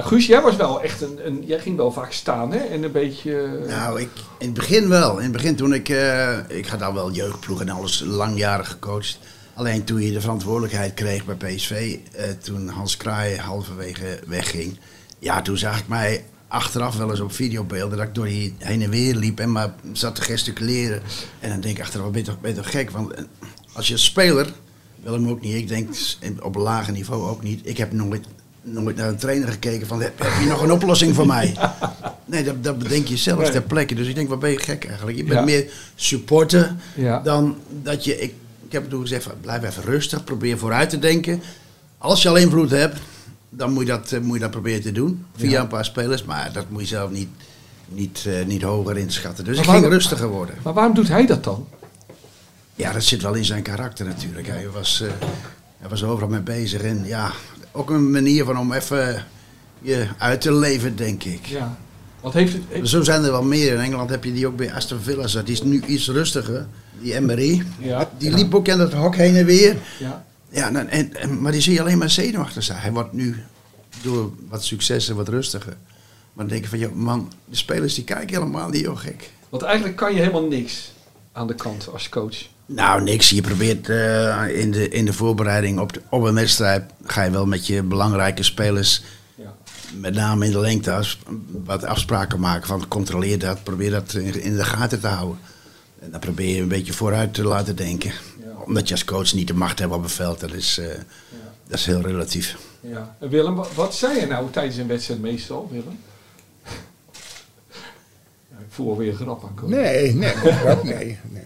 Nou, 0.00 0.12
Guus, 0.12 0.26
jij 0.26 0.40
was 0.42 0.56
wel 0.56 0.82
echt 0.82 1.00
een, 1.00 1.26
een... 1.26 1.42
Jij 1.46 1.58
ging 1.60 1.76
wel 1.76 1.92
vaak 1.92 2.12
staan, 2.12 2.52
hè? 2.52 2.58
En 2.58 2.82
een 2.82 2.92
beetje... 2.92 3.42
eh, 3.42 3.76
Nou, 3.76 4.00
ik, 4.00 4.08
in 4.38 4.46
het 4.46 4.54
begin 4.54 4.88
wel. 4.88 5.16
In 5.16 5.22
het 5.22 5.32
begin 5.32 5.56
toen 5.56 5.74
ik... 5.74 5.88
eh, 5.88 6.38
ik 6.48 6.66
had 6.66 6.82
al 6.82 6.94
wel 6.94 7.12
jeugdploeg 7.12 7.60
en 7.60 7.68
alles 7.68 8.02
langjarig 8.06 8.68
gecoacht. 8.68 9.18
Alleen 9.54 9.84
toen 9.84 10.00
je 10.00 10.12
de 10.12 10.20
verantwoordelijkheid 10.20 10.94
kreeg 10.94 11.24
bij 11.24 11.34
PSV... 11.54 11.98
eh, 12.12 12.24
toen 12.42 12.68
Hans 12.68 12.96
Kraai 12.96 13.36
halverwege 13.38 14.20
wegging... 14.26 14.78
Ja, 15.18 15.42
toen 15.42 15.56
zag 15.58 15.78
ik 15.78 15.88
mij 15.88 16.24
achteraf 16.48 16.96
wel 16.96 17.10
eens 17.10 17.20
op 17.20 17.32
videobeelden... 17.32 17.98
dat 17.98 18.06
ik 18.06 18.14
door 18.14 18.26
die 18.26 18.54
heen 18.58 18.82
en 18.82 18.90
weer 18.90 19.14
liep 19.14 19.40
en 19.40 19.52
maar 19.52 19.74
zat 19.92 20.14
te 20.14 20.22
gesticuleren. 20.22 21.02
En 21.40 21.48
dan 21.50 21.60
denk 21.60 21.76
ik 21.76 21.82
achteraf, 21.82 22.10
toch, 22.22 22.40
ben 22.40 22.50
je 22.50 22.56
toch 22.56 22.70
gek? 22.70 22.90
Want 22.90 23.14
als 23.72 23.88
je 23.88 23.96
speler... 23.96 24.46
Willem 25.02 25.28
ook 25.28 25.40
niet, 25.40 25.54
ik 25.54 25.68
denk 25.68 25.88
op 26.42 26.56
een 26.56 26.62
lager 26.62 26.92
niveau 26.92 27.28
ook 27.28 27.42
niet. 27.42 27.60
Ik 27.68 27.76
heb 27.76 27.92
nooit, 27.92 28.26
nooit 28.62 28.96
naar 28.96 29.08
een 29.08 29.16
trainer 29.16 29.48
gekeken 29.48 29.86
van... 29.86 30.00
heb, 30.02 30.18
heb 30.18 30.40
je 30.42 30.46
nog 30.48 30.62
een 30.62 30.72
oplossing 30.72 31.14
voor 31.14 31.26
mij? 31.26 31.54
Nee, 32.24 32.44
dat, 32.44 32.64
dat 32.64 32.78
bedenk 32.78 33.06
je 33.06 33.16
zelf 33.16 33.50
ter 33.50 33.62
plekke. 33.62 33.94
Dus 33.94 34.06
ik 34.08 34.14
denk, 34.14 34.28
wat 34.28 34.38
ben 34.40 34.50
je 34.50 34.58
gek 34.58 34.84
eigenlijk? 34.84 35.16
Je 35.16 35.24
bent 35.24 35.38
Ja. 35.38 35.44
meer 35.44 35.70
supporter 35.94 36.74
Ja. 36.94 37.20
dan 37.20 37.56
dat 37.82 38.04
je... 38.04 38.20
Ik, 38.20 38.34
ik 38.66 38.72
heb 38.72 38.90
toen 38.90 39.00
gezegd, 39.00 39.22
van, 39.22 39.32
blijf 39.40 39.62
even 39.64 39.82
rustig, 39.82 40.24
probeer 40.24 40.58
vooruit 40.58 40.90
te 40.90 40.98
denken. 40.98 41.42
Als 41.98 42.22
je 42.22 42.28
al 42.28 42.36
invloed 42.36 42.70
hebt, 42.70 42.98
dan 43.48 43.72
moet 43.72 43.82
je 43.86 43.88
dat, 43.92 44.12
eh, 44.12 44.20
moet 44.20 44.34
je 44.34 44.40
dat 44.40 44.50
proberen 44.50 44.80
te 44.82 44.92
doen. 44.92 45.24
Via 45.36 45.50
Ja. 45.50 45.60
een 45.60 45.66
paar 45.68 45.84
spelers, 45.84 46.24
maar 46.24 46.52
dat 46.52 46.70
moet 46.70 46.80
je 46.80 46.86
zelf 46.86 47.10
niet, 47.10 47.28
niet, 47.88 48.24
eh, 48.26 48.46
niet 48.46 48.62
hoger 48.62 48.96
inschatten. 48.96 49.44
Dus 49.44 49.56
Maar 49.56 49.64
ik 49.64 49.70
ging 49.70 49.86
rustiger 49.92 50.28
worden. 50.28 50.54
Maar 50.62 50.72
waarom 50.72 50.94
doet 50.94 51.08
hij 51.08 51.26
dat 51.26 51.44
dan? 51.44 51.66
Ja, 52.74 52.92
dat 52.92 53.02
zit 53.02 53.22
wel 53.22 53.34
in 53.34 53.44
zijn 53.44 53.62
karakter 53.62 54.06
natuurlijk. 54.06 54.46
Hij 54.46 54.68
was, 54.72 55.00
eh, 55.00 55.08
hij 55.80 55.88
was 55.88 56.04
overal 56.04 56.28
mee 56.28 56.40
bezig. 56.40 56.82
En 56.82 57.04
ja, 57.04 57.32
ook 57.72 57.90
een 57.90 58.10
manier 58.10 58.44
van 58.44 58.58
om 58.58 58.72
even 58.72 59.24
je 59.80 60.06
uit 60.18 60.40
te 60.40 60.52
leven, 60.52 60.96
denk 60.96 61.24
ik. 61.24 61.46
Ja. 61.46 61.78
Wat 62.20 62.32
heeft 62.32 62.52
het... 62.52 62.62
heeft- 62.68 62.88
Zo 62.88 63.02
zijn 63.02 63.24
er 63.24 63.30
wel 63.30 63.42
meer. 63.42 63.72
In 63.72 63.78
Engeland 63.80 64.10
heb 64.10 64.24
je 64.24 64.32
die 64.32 64.46
ook 64.46 64.56
bij 64.56 64.72
Aston 64.74 65.00
Villa. 65.00 65.26
zat. 65.26 65.46
Die 65.46 65.54
is 65.54 65.62
nu 65.62 65.82
iets 65.86 66.08
rustiger. 66.08 66.66
Die 67.00 67.14
Emery. 67.14 67.62
Ja. 67.78 68.10
Die 68.18 68.30
liep 68.30 68.54
ook 68.54 68.68
in 68.68 68.78
dat 68.78 68.92
hok 68.92 69.16
heen 69.16 69.36
en 69.36 69.44
weer. 69.44 69.76
Ja. 69.98 70.24
Ja, 70.48 70.70
nou, 70.70 70.86
en, 70.88 71.14
en- 71.14 71.42
maar 71.42 71.52
die 71.52 71.60
zie 71.60 71.72
je 71.72 71.80
alleen 71.80 71.98
maar 71.98 72.10
zenuwachtig 72.10 72.62
zijn. 72.62 72.80
Hij 72.80 72.92
wordt 72.92 73.12
nu 73.12 73.36
door 74.02 74.32
wat 74.48 74.64
successen 74.64 75.16
wat 75.16 75.28
rustiger. 75.28 75.76
Maar 76.32 76.44
dan 76.44 76.48
denk 76.48 76.62
je 76.62 76.68
van, 76.68 76.78
joh, 76.78 76.92
man, 76.94 77.32
de 77.44 77.56
spelers 77.56 77.94
die 77.94 78.04
kijken 78.04 78.36
helemaal 78.36 78.68
niet 78.68 78.80
heel 78.80 78.96
gek. 78.96 79.30
Want 79.48 79.62
eigenlijk 79.62 79.96
kan 79.96 80.12
je 80.14 80.18
helemaal 80.18 80.46
niks 80.48 80.92
aan 81.32 81.46
de 81.46 81.54
kant 81.54 81.88
als 81.92 82.08
coach. 82.08 82.36
Nou, 82.74 83.02
niks. 83.02 83.30
Je 83.30 83.40
probeert 83.40 83.88
eh, 83.88 84.60
in, 84.60 84.70
de, 84.70 84.88
in 84.88 85.04
de 85.04 85.12
voorbereiding 85.12 85.78
op, 85.78 85.92
de, 85.92 86.00
op 86.08 86.22
een 86.22 86.34
wedstrijd... 86.34 86.92
ga 87.04 87.22
je 87.22 87.30
wel 87.30 87.46
met 87.46 87.66
je 87.66 87.82
belangrijke 87.82 88.42
spelers... 88.42 89.02
Ja. 89.34 89.54
met 89.94 90.14
name 90.14 90.44
in 90.44 90.50
de 90.52 90.60
lengte 90.60 91.04
wat 91.64 91.84
afspraken 91.84 92.40
maken 92.40 92.66
van 92.66 92.88
controleer 92.88 93.38
dat, 93.38 93.62
probeer 93.62 93.90
dat 93.90 94.12
in, 94.14 94.42
in 94.42 94.56
de 94.56 94.64
gaten 94.64 95.00
te 95.00 95.06
houden. 95.06 95.38
En 95.98 96.10
dan 96.10 96.20
probeer 96.20 96.54
je 96.54 96.62
een 96.62 96.68
beetje 96.68 96.92
vooruit 96.92 97.34
te 97.34 97.44
laten 97.44 97.76
denken. 97.76 98.12
Omdat 98.64 98.88
je 98.88 98.94
als 98.94 99.04
coach 99.04 99.32
niet 99.32 99.46
de 99.48 99.54
macht 99.54 99.78
hebt 99.78 99.92
op 99.92 100.02
het 100.02 100.12
veld, 100.12 100.40
dat 100.40 100.52
is, 100.52 100.78
eh, 100.78 100.86
dat 101.66 101.78
is 101.78 101.86
heel 101.86 102.00
relatief. 102.00 102.56
Ja. 102.80 103.16
En 103.20 103.28
Willem, 103.28 103.64
wat, 103.74 103.94
zei 103.94 104.20
je 104.20 104.26
nou 104.26 104.50
tijdens 104.50 104.76
een 104.76 104.86
wedstrijd 104.86 105.20
meestal, 105.20 105.68
Willem? 105.70 105.98
Ik 108.58 108.76
voel 108.76 108.90
alweer 108.90 109.08
een 109.08 109.16
grap 109.16 109.44
aankomen. 109.44 109.78
Nee, 109.78 110.14
nee, 110.14 110.34
dat 110.64 110.84
nee, 110.84 111.18
nee. 111.30 111.44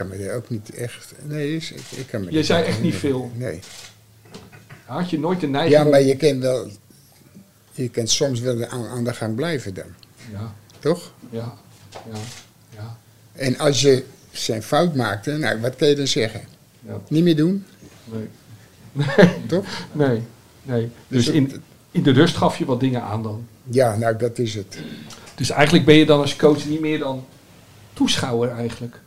Ik 0.00 0.06
kan 0.08 0.18
me 0.18 0.32
ook 0.32 0.48
niet 0.50 0.74
echt. 0.74 1.12
Nee, 1.22 1.56
is- 1.56 1.72
ik, 1.72 1.82
ik 1.96 2.06
kan 2.06 2.24
me 2.24 2.32
Je 2.32 2.44
zei 2.44 2.64
echt 2.64 2.82
niet 2.82 2.94
veel. 2.94 3.30
Nee. 3.34 3.60
Had 4.84 5.10
je 5.10 5.18
nooit 5.18 5.40
de 5.40 5.46
neiging 5.46 5.74
Ja, 5.84 5.90
maar 5.90 6.02
je 6.02 6.16
kent 6.16 6.42
wel. 6.42 6.68
Je 7.72 7.88
kent 7.88 8.10
soms 8.10 8.40
wel 8.40 8.66
aan, 8.66 8.86
aan 8.86 9.04
de 9.04 9.12
gang 9.14 9.34
blijven 9.34 9.74
dan, 9.74 9.84
Ja, 10.32 10.54
toch? 10.78 11.12
ja, 11.30 11.54
ja, 12.12 12.18
ja. 12.76 12.96
En 13.32 13.58
als 13.58 13.80
je 13.80 14.04
zijn 14.30 14.62
fout 14.62 14.94
maakte, 14.94 15.30
nou, 15.36 15.60
wat 15.60 15.76
kun 15.76 15.88
je 15.88 15.94
dan 15.94 16.06
zeggen? 16.06 16.40
Ja. 16.86 17.00
Niet 17.08 17.24
meer 17.24 17.36
doen, 17.36 17.64
Nee. 18.04 18.28
Nee, 18.92 19.28
toch? 19.46 19.66
nee, 19.92 20.22
nee. 20.62 20.90
Dus 21.08 21.24
Dus 21.24 21.34
in, 21.34 21.62
in 21.90 22.02
de 22.02 22.10
rust 22.12 22.36
gaf 22.36 22.58
je 22.58 22.64
wat 22.64 22.80
dingen 22.80 23.02
aan 23.02 23.22
dan. 23.22 23.46
Ja, 23.70 23.96
nou, 23.96 24.16
dat 24.16 24.38
is 24.38 24.54
het. 24.54 24.78
Dus 25.34 25.50
eigenlijk 25.50 25.84
ben 25.84 25.94
je 25.94 26.06
dan 26.06 26.20
als 26.20 26.36
coach 26.36 26.66
niet 26.66 26.80
meer 26.80 26.98
dan 26.98 27.24
toeschouwer 27.92 28.50
eigenlijk. 28.50 29.00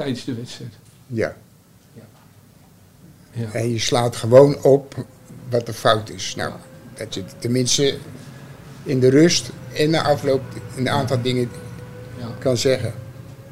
Tijdens 0.00 0.24
de 0.24 0.34
wedstrijd. 0.34 0.72
Ja. 1.06 1.36
Ja. 3.32 3.52
En 3.52 3.70
je 3.70 3.78
slaat 3.78 4.16
gewoon 4.16 4.62
op 4.62 5.04
wat 5.50 5.66
de 5.66 5.72
fout 5.72 6.10
is. 6.10 6.34
Nou, 6.34 6.52
Dat 6.94 7.14
je 7.14 7.24
tenminste 7.38 7.98
in 8.82 9.00
de 9.00 9.08
rust 9.10 9.50
en 9.74 9.90
na 9.90 10.02
afloop 10.02 10.42
een 10.76 10.88
aantal 10.88 11.22
dingen 11.22 11.50
Ja. 12.18 12.26
kan 12.38 12.56
zeggen. 12.56 12.92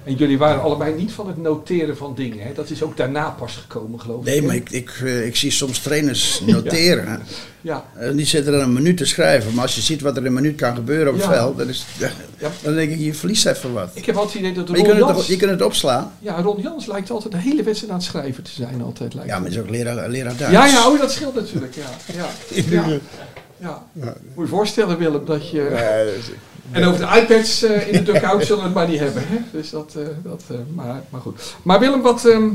En 0.08 0.14
jullie 0.14 0.38
waren 0.38 0.62
allebei 0.62 0.94
niet 0.94 1.12
van 1.12 1.26
het 1.28 1.36
noteren 1.36 1.96
van 1.96 2.14
dingen. 2.14 2.46
Hè? 2.46 2.52
Dat 2.54 2.70
is 2.70 2.82
ook 2.82 2.96
daarna 2.96 3.28
pas 3.30 3.56
gekomen, 3.56 4.00
geloof 4.00 4.18
ik. 4.20 4.24
Nee, 4.26 4.42
maar 4.42 4.54
ik, 4.54 4.70
ik, 4.70 4.90
eh, 5.04 5.26
ik 5.26 5.36
zie 5.36 5.50
soms 5.50 5.78
trainers 5.78 6.40
noteren. 6.46 7.22
Ja, 7.60 7.84
Eh, 7.96 8.10
Die 8.12 8.26
zitten 8.26 8.54
er 8.54 8.60
een 8.60 8.72
minuut 8.72 8.96
te 8.96 9.04
schrijven. 9.04 9.54
Maar 9.54 9.62
als 9.62 9.74
je 9.74 9.80
ziet 9.80 10.00
wat 10.00 10.12
er 10.16 10.20
in 10.20 10.26
een 10.26 10.32
minuut 10.32 10.56
kan 10.56 10.74
gebeuren 10.74 11.12
op 11.12 11.18
het 11.18 11.26
veld, 11.28 11.58
dan, 11.58 11.68
is, 11.68 11.84
dan 12.62 12.74
denk 12.74 12.90
ik, 12.90 12.98
je 12.98 13.14
verliest 13.14 13.46
even 13.46 13.72
wat. 13.72 13.90
ik 13.94 14.06
heb 14.06 14.16
altijd 14.16 14.34
het 14.34 14.42
idee 14.42 14.54
dat 14.64 14.68
Maar 14.68 14.76
je 14.78 14.82
Ron 14.84 14.92
kunt, 14.94 14.98
het, 15.06 15.08
Jans... 15.16 15.20
toch- 15.26 15.34
je 15.34 15.36
kunt 15.36 15.50
het 15.50 15.62
opslaan. 15.62 16.12
Ja, 16.18 16.40
Ron 16.40 16.60
Jans 16.62 16.86
lijkt 16.86 17.10
altijd 17.10 17.32
de 17.32 17.38
hele 17.38 17.62
wedstrijd 17.62 17.92
aan 17.92 17.98
het 17.98 18.06
schrijven 18.08 18.42
te 18.42 18.50
zijn. 18.50 18.82
Altijd, 18.82 19.14
lijkt 19.14 19.28
Ja, 19.30 19.38
maar 19.38 19.48
het. 19.48 19.56
het 19.56 19.64
is 19.64 19.70
ook 19.70 19.76
leraar, 19.76 20.08
leraar 20.08 20.36
Duits. 20.36 20.52
ja, 20.54 20.66
ja, 20.66 20.88
oh, 20.90 21.00
dat 21.00 21.12
scheelt 21.12 21.34
natuurlijk. 21.34 21.74
Ja, 21.74 22.14
ja, 22.16 22.28
ja. 22.70 22.98
Ja. 23.60 23.82
Moet 24.34 24.44
je 24.44 24.46
voorstellen, 24.46 24.98
Willem, 24.98 25.24
dat 25.24 25.50
je... 25.50 25.62
Ja, 25.62 26.04
dat 26.04 26.14
is- 26.14 26.30
En 26.72 26.84
over 26.84 27.00
de 27.06 27.20
iPads 27.20 27.62
eh, 27.62 27.86
in 27.92 28.04
de 28.04 28.12
dugout 28.12 28.42
zullen 28.44 28.58
we 28.62 28.64
het 28.68 28.74
maar 28.74 28.88
niet 28.88 28.98
hebben. 28.98 29.22
Hè? 29.26 29.36
Dus 29.52 29.70
dat, 29.70 29.94
eh, 29.96 30.06
dat 30.22 30.42
eh, 30.50 30.56
maar, 30.74 31.02
maar 31.10 31.20
goed. 31.20 31.54
Maar 31.62 31.80
Willem, 31.80 32.02
wat... 32.02 32.24
ehm, 32.26 32.48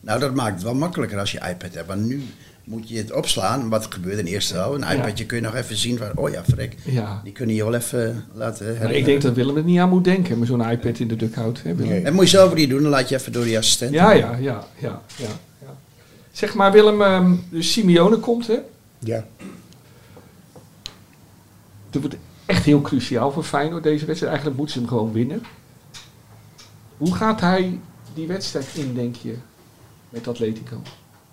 Nou, 0.00 0.20
dat 0.20 0.34
maakt 0.34 0.54
het 0.54 0.62
wel 0.62 0.74
makkelijker 0.74 1.18
als 1.18 1.32
je 1.32 1.40
iPad 1.50 1.74
hebt. 1.74 1.86
Want 1.86 2.06
nu 2.06 2.22
moet 2.64 2.88
je 2.88 2.96
het 2.96 3.12
opslaan. 3.12 3.68
Wat 3.68 3.86
gebeurt 3.90 4.18
in 4.18 4.24
eerste 4.26 4.54
helft? 4.54 4.74
Een 4.82 4.88
Ja. 4.88 4.92
iPadje 4.94 5.26
kun 5.26 5.36
je 5.36 5.42
nog 5.42 5.54
even 5.54 5.76
zien 5.76 5.98
van, 5.98 6.06
oh 6.14 6.30
ja, 6.30 6.42
frek. 6.44 6.76
ja. 6.84 7.20
Die 7.24 7.32
kunnen 7.32 7.54
je 7.54 7.64
wel 7.64 7.74
even 7.74 8.24
laten 8.34 8.64
herinneren. 8.66 8.96
ik 8.96 9.04
denk 9.04 9.22
dat 9.22 9.34
Willem 9.34 9.56
er 9.56 9.62
niet 9.64 9.78
aan 9.78 9.88
moet 9.88 10.04
denken 10.04 10.38
met 10.38 10.48
zo'n 10.48 10.70
iPad 10.70 10.98
in 10.98 11.08
de 11.08 11.16
dugout. 11.16 11.60
Hè, 11.62 11.74
Willem? 11.74 11.92
Nee. 11.92 12.02
Dat 12.04 12.12
moet 12.12 12.24
je 12.24 12.36
zelf 12.36 12.54
niet 12.54 12.70
doen, 12.70 12.82
dan 12.82 12.90
laat 12.90 13.08
je 13.08 13.14
even 13.14 13.32
door 13.32 13.44
die 13.44 13.58
assistent. 13.58 13.92
Ja, 13.92 14.12
ja, 14.12 14.36
ja, 14.40 14.64
ja, 14.78 15.02
ja. 15.16 15.26
Zeg 16.32 16.54
maar, 16.54 16.72
Willem, 16.72 17.02
ehm, 17.02 17.34
dus 17.50 17.72
Simeone 17.72 18.16
komt, 18.16 18.46
hè? 18.46 18.56
ja. 18.98 19.24
Dat 21.90 22.02
wordt 22.02 22.16
echt 22.46 22.64
heel 22.64 22.80
cruciaal 22.80 23.30
voor 23.32 23.42
Feyenoord 23.44 23.82
deze 23.82 24.04
wedstrijd. 24.04 24.32
Eigenlijk 24.32 24.56
moeten 24.56 24.74
ze 24.74 24.80
hem 24.80 24.88
gewoon 24.98 25.12
winnen. 25.12 25.42
Hoe 26.96 27.14
gaat 27.14 27.40
hij 27.40 27.78
die 28.14 28.26
wedstrijd 28.26 28.66
in, 28.74 28.94
denk 28.94 29.16
je, 29.16 29.34
met 30.08 30.28
Atletico? 30.28 30.82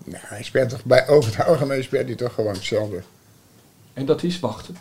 Nou, 0.06 0.24
hij 0.26 0.43
speelt 0.43 0.70
toch 0.70 0.86
bij, 0.86 1.08
over 1.08 1.36
het 1.38 1.45
algemeen 1.47 1.84
speelt 1.84 2.06
hij 2.06 2.16
toch 2.16 2.34
gewoon 2.34 2.53
hetzelfde. 2.53 3.01
En 3.93 4.06
dat 4.06 4.24
is 4.24 4.39
wachten. 4.39 4.76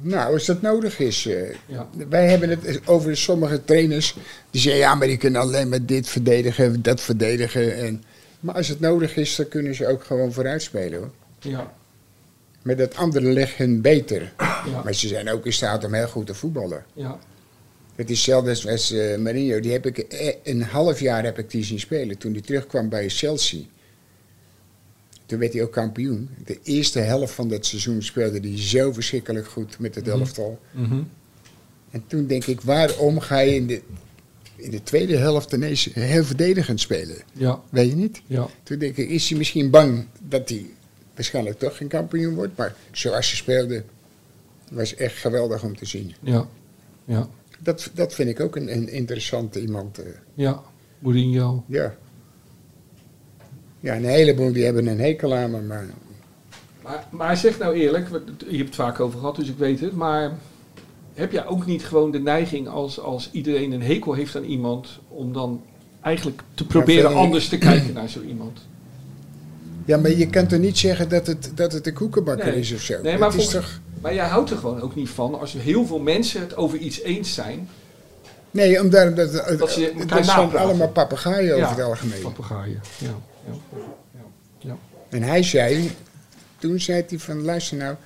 Nou, 0.00 0.32
als 0.32 0.44
dat 0.46 0.62
nodig 0.62 0.98
is. 0.98 1.26
eh, 1.26 1.54
Ja. 1.66 1.86
Wij 2.08 2.28
hebben 2.28 2.48
het 2.48 2.80
over 2.88 3.16
sommige 3.16 3.64
trainers. 3.64 4.16
Die 4.50 4.60
zeggen, 4.60 4.80
ja, 4.80 4.94
maar 4.94 5.06
die 5.06 5.16
kunnen 5.16 5.40
alleen 5.40 5.68
maar 5.68 5.84
dit 5.86 6.08
verdedigen, 6.08 6.82
dat 6.82 7.00
verdedigen. 7.00 7.76
En, 7.76 8.04
maar 8.40 8.54
als 8.54 8.68
het 8.68 8.80
nodig 8.80 9.16
is, 9.16 9.36
dan 9.36 9.48
kunnen 9.48 9.74
ze 9.74 9.86
ook 9.86 10.04
gewoon 10.04 10.32
vooruit 10.32 10.62
spelen. 10.62 10.98
Hoor. 10.98 11.10
Ja, 11.40 11.72
Maar 12.62 12.76
dat 12.76 12.94
andere 12.94 13.26
ligt 13.32 13.54
hun 13.56 13.80
beter. 13.80 14.32
ja, 14.38 14.82
Maar 14.84 14.94
ze 14.94 15.08
zijn 15.08 15.28
ook 15.30 15.46
in 15.46 15.52
staat 15.52 15.84
om 15.84 15.94
heel 15.94 16.08
goed 16.08 16.26
te 16.26 16.34
voetballen. 16.34 16.84
ja. 16.94 17.18
Het 17.94 18.10
is 18.10 18.16
hetzelfde 18.16 18.70
als, 18.70 18.92
eh, 18.92 19.16
Mourinho. 19.18 19.60
Die 19.60 19.72
heb 19.72 19.86
ik, 19.86 19.98
eh, 19.98 20.34
een 20.42 20.62
half 20.62 21.00
jaar 21.00 21.24
heb 21.24 21.38
ik 21.38 21.50
die 21.50 21.64
zien 21.64 21.80
spelen. 21.80 22.18
Toen 22.18 22.32
hij 22.32 22.40
terugkwam 22.40 22.88
bij 22.88 23.08
Chelsea. 23.08 23.60
Toen 25.26 25.38
werd 25.38 25.52
hij 25.52 25.62
ook 25.62 25.72
kampioen. 25.72 26.28
De 26.44 26.58
eerste 26.62 26.98
helft 26.98 27.32
van 27.34 27.48
dat 27.48 27.66
seizoen 27.66 28.02
speelde 28.02 28.40
hij 28.40 28.58
zo 28.62 28.92
verschrikkelijk 28.92 29.46
goed 29.48 29.78
met 29.78 29.94
het 29.94 30.08
elftal. 30.08 30.58
Mhm. 30.72 31.02
En 31.90 32.04
toen 32.06 32.26
denk 32.26 32.44
ik, 32.46 32.60
waarom 32.60 33.20
ga 33.20 33.38
je 33.38 33.54
in 33.54 33.66
de, 33.66 33.82
in 34.56 34.70
de 34.70 34.82
tweede 34.82 35.16
helft 35.16 35.52
ineens 35.52 35.88
heel 35.92 36.24
verdedigend 36.24 36.80
spelen? 36.80 37.16
ja, 37.32 37.60
Weet 37.70 37.88
je 37.88 37.96
niet? 37.96 38.20
ja. 38.26 38.48
Toen 38.62 38.78
denk 38.78 38.96
ik, 38.96 39.08
is 39.08 39.28
hij 39.28 39.38
misschien 39.38 39.70
bang 39.70 40.06
dat 40.28 40.48
hij 40.48 40.66
waarschijnlijk 41.18 41.58
toch 41.58 41.76
geen 41.76 41.88
kampioen 41.88 42.34
wordt? 42.34 42.56
Maar 42.56 42.74
zoals 42.92 43.28
ze 43.28 43.36
speelde, 43.36 43.84
was 44.70 44.94
echt 44.94 45.16
geweldig 45.16 45.62
om 45.62 45.76
te 45.76 45.84
zien. 45.84 46.14
ja, 46.22 46.46
ja, 47.04 47.28
Dat, 47.62 47.90
dat 47.94 48.14
vind 48.14 48.28
ik 48.30 48.40
ook 48.40 48.56
een, 48.56 48.72
een 48.72 48.88
interessante 48.88 49.60
iemand. 49.60 49.98
eh, 49.98 50.04
ja. 50.34 50.62
Mourinho. 50.98 51.64
ja. 51.66 51.94
Ja, 53.80 53.96
een 53.96 54.04
heleboel 54.04 54.52
die 54.52 54.64
hebben 54.64 54.86
een 54.86 55.00
hekel 55.00 55.34
aan 55.34 55.50
me, 55.50 55.60
maar 55.60 55.86
Maar, 56.82 57.06
maar 57.10 57.36
zeg 57.36 57.58
nou 57.58 57.74
eerlijk, 57.74 58.08
je 58.48 58.56
hebt 58.56 58.66
het 58.66 58.74
vaak 58.74 59.00
over 59.00 59.18
gehad, 59.18 59.36
dus 59.36 59.48
ik 59.48 59.56
weet 59.58 59.80
het. 59.80 59.92
Maar 59.92 60.38
heb 61.14 61.32
jij 61.32 61.46
ook 61.46 61.66
niet 61.66 61.84
gewoon 61.84 62.10
de 62.10 62.20
neiging 62.20 62.68
als, 62.68 63.00
als 63.00 63.30
iedereen 63.32 63.72
een 63.72 63.82
hekel 63.82 64.12
heeft 64.12 64.36
aan 64.36 64.44
iemand, 64.44 64.98
om 65.08 65.32
dan 65.32 65.62
eigenlijk 66.00 66.42
te 66.54 66.66
proberen 66.66 67.14
anders 67.14 67.48
te 67.48 67.58
kijken 67.58 67.94
naar 67.94 68.08
zo 68.08 68.20
iemand? 68.22 68.66
Ja, 69.88 69.96
maar 69.96 70.10
je 70.10 70.26
kan 70.30 70.46
toch 70.46 70.58
niet 70.58 70.78
zeggen 70.78 71.08
dat 71.08 71.26
het, 71.26 71.50
dat 71.54 71.72
het 71.72 71.86
een 71.86 71.92
koekenbakker 71.94 72.46
Nee. 72.46 72.60
is 72.60 72.72
of 72.72 72.80
zo? 72.80 73.02
Nee, 73.02 73.18
maar 73.18 73.32
volgens- 73.32 73.54
toch... 73.54 73.80
Maar 74.00 74.14
jij 74.14 74.26
houdt 74.26 74.50
er 74.50 74.56
gewoon 74.56 74.80
ook 74.80 74.94
niet 74.94 75.08
van 75.08 75.40
als 75.40 75.52
heel 75.52 75.86
veel 75.86 75.98
mensen 75.98 76.40
het 76.40 76.56
over 76.56 76.78
iets 76.78 77.00
eens 77.00 77.34
zijn. 77.34 77.68
Nee, 78.50 78.80
omdat 78.82 79.16
dat, 79.16 79.32
dat, 79.32 79.58
Dat 79.58 79.70
ze 79.72 79.80
dat, 79.80 80.00
elkaar 80.00 80.24
zijn 80.24 80.56
allemaal 80.56 80.88
papegaaien 80.88 81.54
over 81.56 81.68
het 81.68 81.80
algemeen. 81.80 82.20
Papegaaien. 82.22 82.80
Ja, 82.98 83.14
ja, 83.46 83.52
ja, 84.14 84.20
ja. 84.58 84.76
En 85.08 85.22
hij 85.22 85.42
zei, 85.42 85.90
toen 86.58 86.80
zei 86.80 87.04
hij 87.08 87.18
van, 87.18 87.42
luister 87.42 87.76
nou, 87.76 87.96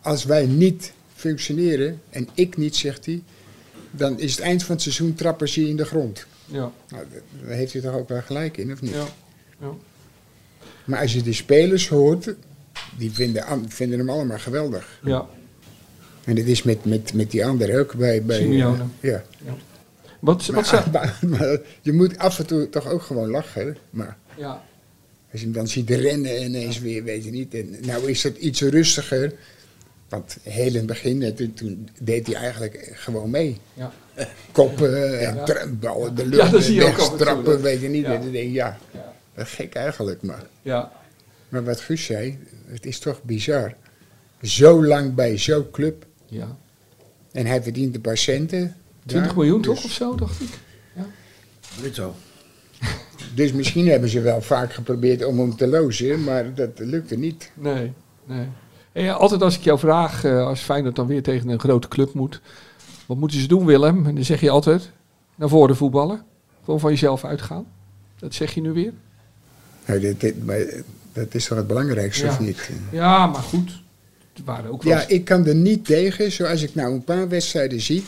als 0.00 0.24
wij 0.24 0.46
niet 0.46 0.92
functioneren, 1.14 2.00
en 2.10 2.28
ik 2.34 2.56
niet, 2.56 2.76
zegt 2.76 3.06
hij, 3.06 3.22
dan 3.90 4.18
is 4.18 4.30
het 4.30 4.40
eind 4.40 4.62
van 4.62 4.74
het 4.74 4.82
seizoen 4.82 5.14
trappen 5.14 5.48
je 5.52 5.68
in 5.68 5.76
de 5.76 5.84
grond. 5.84 6.26
ja, 6.46 6.70
Nou, 6.88 7.04
daar 7.46 7.56
heeft 7.56 7.72
hij 7.72 7.82
toch 7.82 7.94
ook 7.94 8.08
wel 8.08 8.22
gelijk 8.22 8.56
in, 8.56 8.72
of 8.72 8.80
niet? 8.80 8.92
ja, 8.94 9.04
ja. 9.60 9.70
Maar 10.84 11.00
als 11.00 11.12
je 11.12 11.22
de 11.22 11.32
spelers 11.32 11.88
hoort, 11.88 12.34
die 12.98 13.10
vinden, 13.12 13.64
vinden 13.68 13.98
hem 13.98 14.10
allemaal 14.10 14.38
geweldig. 14.38 15.00
ja. 15.04 15.26
En 16.24 16.34
dat 16.36 16.44
is 16.44 16.62
met, 16.62 16.84
met, 16.84 17.14
met 17.14 17.30
die 17.30 17.46
anderen 17.46 17.78
ook 17.80 17.94
bij... 17.94 18.22
bij 18.22 18.36
Simeone. 18.40 18.82
eh, 19.00 19.10
ja. 19.10 19.22
Wat, 20.20 20.46
wat 20.46 20.54
Maar, 20.54 20.64
zou... 20.64 20.90
maar, 20.90 21.18
maar 21.38 21.58
je 21.82 21.92
moet 21.92 22.18
af 22.18 22.38
en 22.38 22.46
toe 22.46 22.68
toch 22.68 22.88
ook 22.88 23.02
gewoon 23.02 23.30
lachen. 23.30 23.76
Maar 23.90 24.16
Ja, 24.36 24.62
als 25.32 25.40
je 25.40 25.46
hem 25.46 25.54
dan 25.54 25.68
ziet 25.68 25.90
rennen 25.90 26.42
ineens 26.44 26.78
weer, 26.80 27.04
weet 27.04 27.24
je 27.24 27.30
niet. 27.30 27.54
En 27.54 27.76
nou 27.80 28.10
is 28.10 28.22
het 28.22 28.36
iets 28.36 28.60
rustiger. 28.60 29.32
Want 30.08 30.36
heel 30.42 30.66
in 30.66 30.74
het 30.74 30.86
begin, 30.86 31.34
toen, 31.34 31.54
toen 31.54 31.88
deed 32.00 32.26
hij 32.26 32.36
eigenlijk 32.36 32.90
gewoon 32.94 33.30
mee. 33.30 33.56
ja, 33.74 33.92
Koppen 34.52 35.20
en 35.20 35.34
Ja. 35.46 35.66
ballen 35.80 36.14
de 36.14 36.22
Ja, 36.22 36.28
lucht 36.28 36.50
dat 36.50 36.62
zie 36.62 36.74
je 36.74 36.84
ook 36.84 36.88
af 36.88 36.94
en 36.98 36.98
toe, 37.08 37.10
wegstrappen, 37.18 37.52
dat- 37.52 37.60
weet 37.60 37.80
je 37.80 37.88
niet. 37.88 38.04
ja. 38.04 38.14
En 38.14 38.20
dan 38.20 38.32
denk 38.32 38.44
je, 38.46 38.52
ja, 38.52 38.78
ja, 38.92 39.09
gek 39.46 39.74
eigenlijk. 39.74 40.22
Maar, 40.22 40.42
ja, 40.62 40.92
maar 41.48 41.64
wat 41.64 41.80
Guus 41.80 42.04
zei, 42.04 42.38
het 42.66 42.86
is 42.86 42.98
toch 42.98 43.22
bizar. 43.22 43.74
Zo 44.42 44.84
lang 44.86 45.14
bij 45.14 45.38
zo'n 45.38 45.70
club. 45.70 46.06
ja. 46.28 46.56
En 47.32 47.46
hij 47.46 47.62
verdient 47.62 47.94
een 47.94 48.00
paar 48.00 48.16
centen. 48.16 48.74
20 49.06 49.30
Ja, 49.30 49.36
miljoen 49.36 49.60
dus- 49.62 49.74
toch 49.74 49.84
of 49.84 49.90
zo, 49.90 50.14
dacht 50.14 50.40
ik? 50.40 50.48
Bruto. 51.80 52.14
Dus 53.34 53.52
misschien 53.52 53.88
hebben 53.88 54.08
ze 54.08 54.20
wel 54.20 54.42
vaak 54.42 54.72
geprobeerd 54.72 55.24
om 55.24 55.38
hem 55.38 55.56
te 55.56 55.66
lozen, 55.66 56.24
maar 56.24 56.54
dat 56.54 56.70
lukte 56.78 57.16
niet. 57.16 57.50
Nee, 57.54 57.92
nee. 58.24 58.46
En 58.92 59.02
ja, 59.04 59.12
altijd 59.12 59.42
als 59.42 59.56
ik 59.56 59.62
jou 59.64 59.78
vraag, 59.78 60.24
eh, 60.24 60.46
als 60.46 60.60
Feyenoord 60.60 60.96
dan 60.96 61.06
weer 61.06 61.22
tegen 61.22 61.48
een 61.48 61.60
grote 61.60 61.88
club 61.88 62.12
moet, 62.14 62.40
wat 63.06 63.16
moeten 63.16 63.40
ze 63.40 63.46
doen 63.48 63.64
Willem? 63.66 64.06
En 64.06 64.14
dan 64.14 64.24
zeg 64.24 64.40
je 64.40 64.50
altijd, 64.50 64.90
naar 65.34 65.48
voren 65.48 65.76
voetballen. 65.76 66.22
Gewoon 66.64 66.80
van 66.80 66.90
jezelf 66.90 67.24
uitgaan. 67.24 67.66
Dat 68.18 68.34
zeg 68.34 68.54
je 68.54 68.60
nu 68.60 68.72
weer? 68.72 68.92
Dit, 69.84 70.20
dit- 70.20 70.46
maar 70.46 70.58
dat 71.12 71.34
is 71.34 71.44
toch 71.44 71.58
het 71.58 71.66
belangrijkste, 71.66 72.24
Ja. 72.24 72.30
of 72.30 72.40
niet? 72.40 72.70
Ja, 72.92 73.26
maar 73.26 73.42
goed. 73.42 73.70
Waren 74.44 74.70
ook 74.70 74.82
wel 74.82 74.92
Ja, 74.92 75.04
ik 75.08 75.24
kan 75.24 75.46
er 75.46 75.54
niet 75.54 75.84
tegen, 75.84 76.32
zoals 76.32 76.62
ik 76.62 76.74
nou 76.74 76.92
een 76.92 77.04
paar 77.04 77.28
wedstrijden 77.28 77.80
zie. 77.80 78.04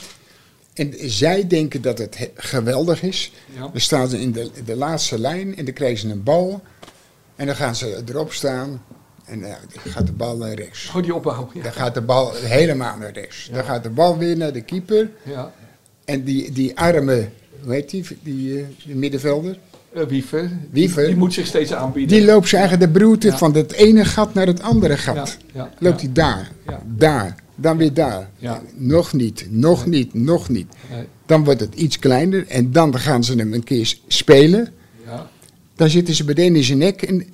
En 0.75 0.95
zij 0.99 1.47
denken 1.47 1.83
dat 1.83 1.99
het 1.99 2.19
he- 2.19 2.31
geweldig 2.35 3.03
is. 3.03 3.33
Ja. 3.55 3.61
Dan 3.61 3.81
staan 3.81 4.09
ze 4.09 4.21
in 4.21 4.33
de, 4.33 4.51
de 4.65 4.77
laatste 4.77 5.19
lijn 5.19 5.57
en 5.57 5.65
dan 5.65 5.75
krijgen 5.75 5.99
ze 5.99 6.09
een 6.09 6.23
bal. 6.23 6.63
En 7.37 7.47
dan 7.47 7.57
gaan 7.57 7.77
ze 7.77 8.03
erop 8.09 8.33
staan. 8.33 8.83
En 9.25 9.41
dan 9.41 9.55
gaat 9.89 10.07
de 10.07 10.13
bal 10.13 10.37
naar 10.37 10.55
rechts. 10.55 10.93
Oh, 10.97 11.03
die 11.03 11.15
opbouw. 11.15 11.51
Ja. 11.55 11.63
Dan 11.63 11.73
gaat 11.73 11.95
de 11.95 12.01
bal 12.01 12.33
helemaal 12.35 12.97
naar 12.99 13.13
rechts. 13.13 13.49
Dan 13.53 13.65
gaat 13.65 13.83
de 13.83 13.91
bal 13.91 14.19
weer 14.19 14.37
naar 14.37 14.53
de 14.53 14.63
keeper. 14.63 15.11
ja. 15.23 15.53
En 16.05 16.25
die, 16.25 16.53
die 16.53 16.79
arme, 16.79 17.29
hoe 17.63 17.73
heet 17.73 17.91
die, 17.91 18.05
die, 18.23 18.59
eh, 18.61 18.65
die 18.85 18.95
middenvelder? 18.95 19.59
Wiever. 20.09 20.51
Wiever. 20.71 21.07
Die 21.07 21.17
moet 21.17 21.33
zich 21.33 21.47
steeds 21.47 21.73
aanbieden. 21.73 22.17
Die 22.19 22.27
loopt 22.27 22.49
ze 22.49 22.57
eigenlijk 22.57 22.93
de 22.93 22.99
broerte 22.99 23.27
Ja. 23.27 23.39
van 23.39 23.55
het 23.55 23.73
ene 23.73 24.05
gat 24.05 24.35
naar 24.35 24.47
het 24.47 24.63
andere 24.63 24.97
gat. 24.97 25.37
ja, 25.53 25.55
ja, 25.55 25.71
Loopt 25.79 26.01
hij 26.01 26.13
daar, 26.13 26.51
daar, 26.85 27.35
dan 27.55 27.77
weer 27.77 27.95
daar. 27.95 28.29
Nog 28.75 29.13
niet, 29.13 29.47
nog 29.51 29.87
niet, 29.87 30.15
nog 30.15 30.49
niet. 30.49 30.67
Nee, 30.91 31.05
Dan 31.27 31.45
wordt 31.45 31.61
het 31.61 31.75
iets 31.75 31.99
kleiner 31.99 32.47
en 32.49 32.73
dan 32.73 32.99
gaan 32.99 33.25
ze 33.25 33.35
hem 33.35 33.53
een 33.53 33.65
keer 33.65 33.95
spelen. 34.07 34.69
ja, 35.07 35.31
Dan 35.75 35.89
zitten 35.89 36.15
ze 36.15 36.25
meteen 36.25 36.57
in 36.57 36.65
zijn 36.65 36.79
nek. 36.79 37.03
En 37.03 37.27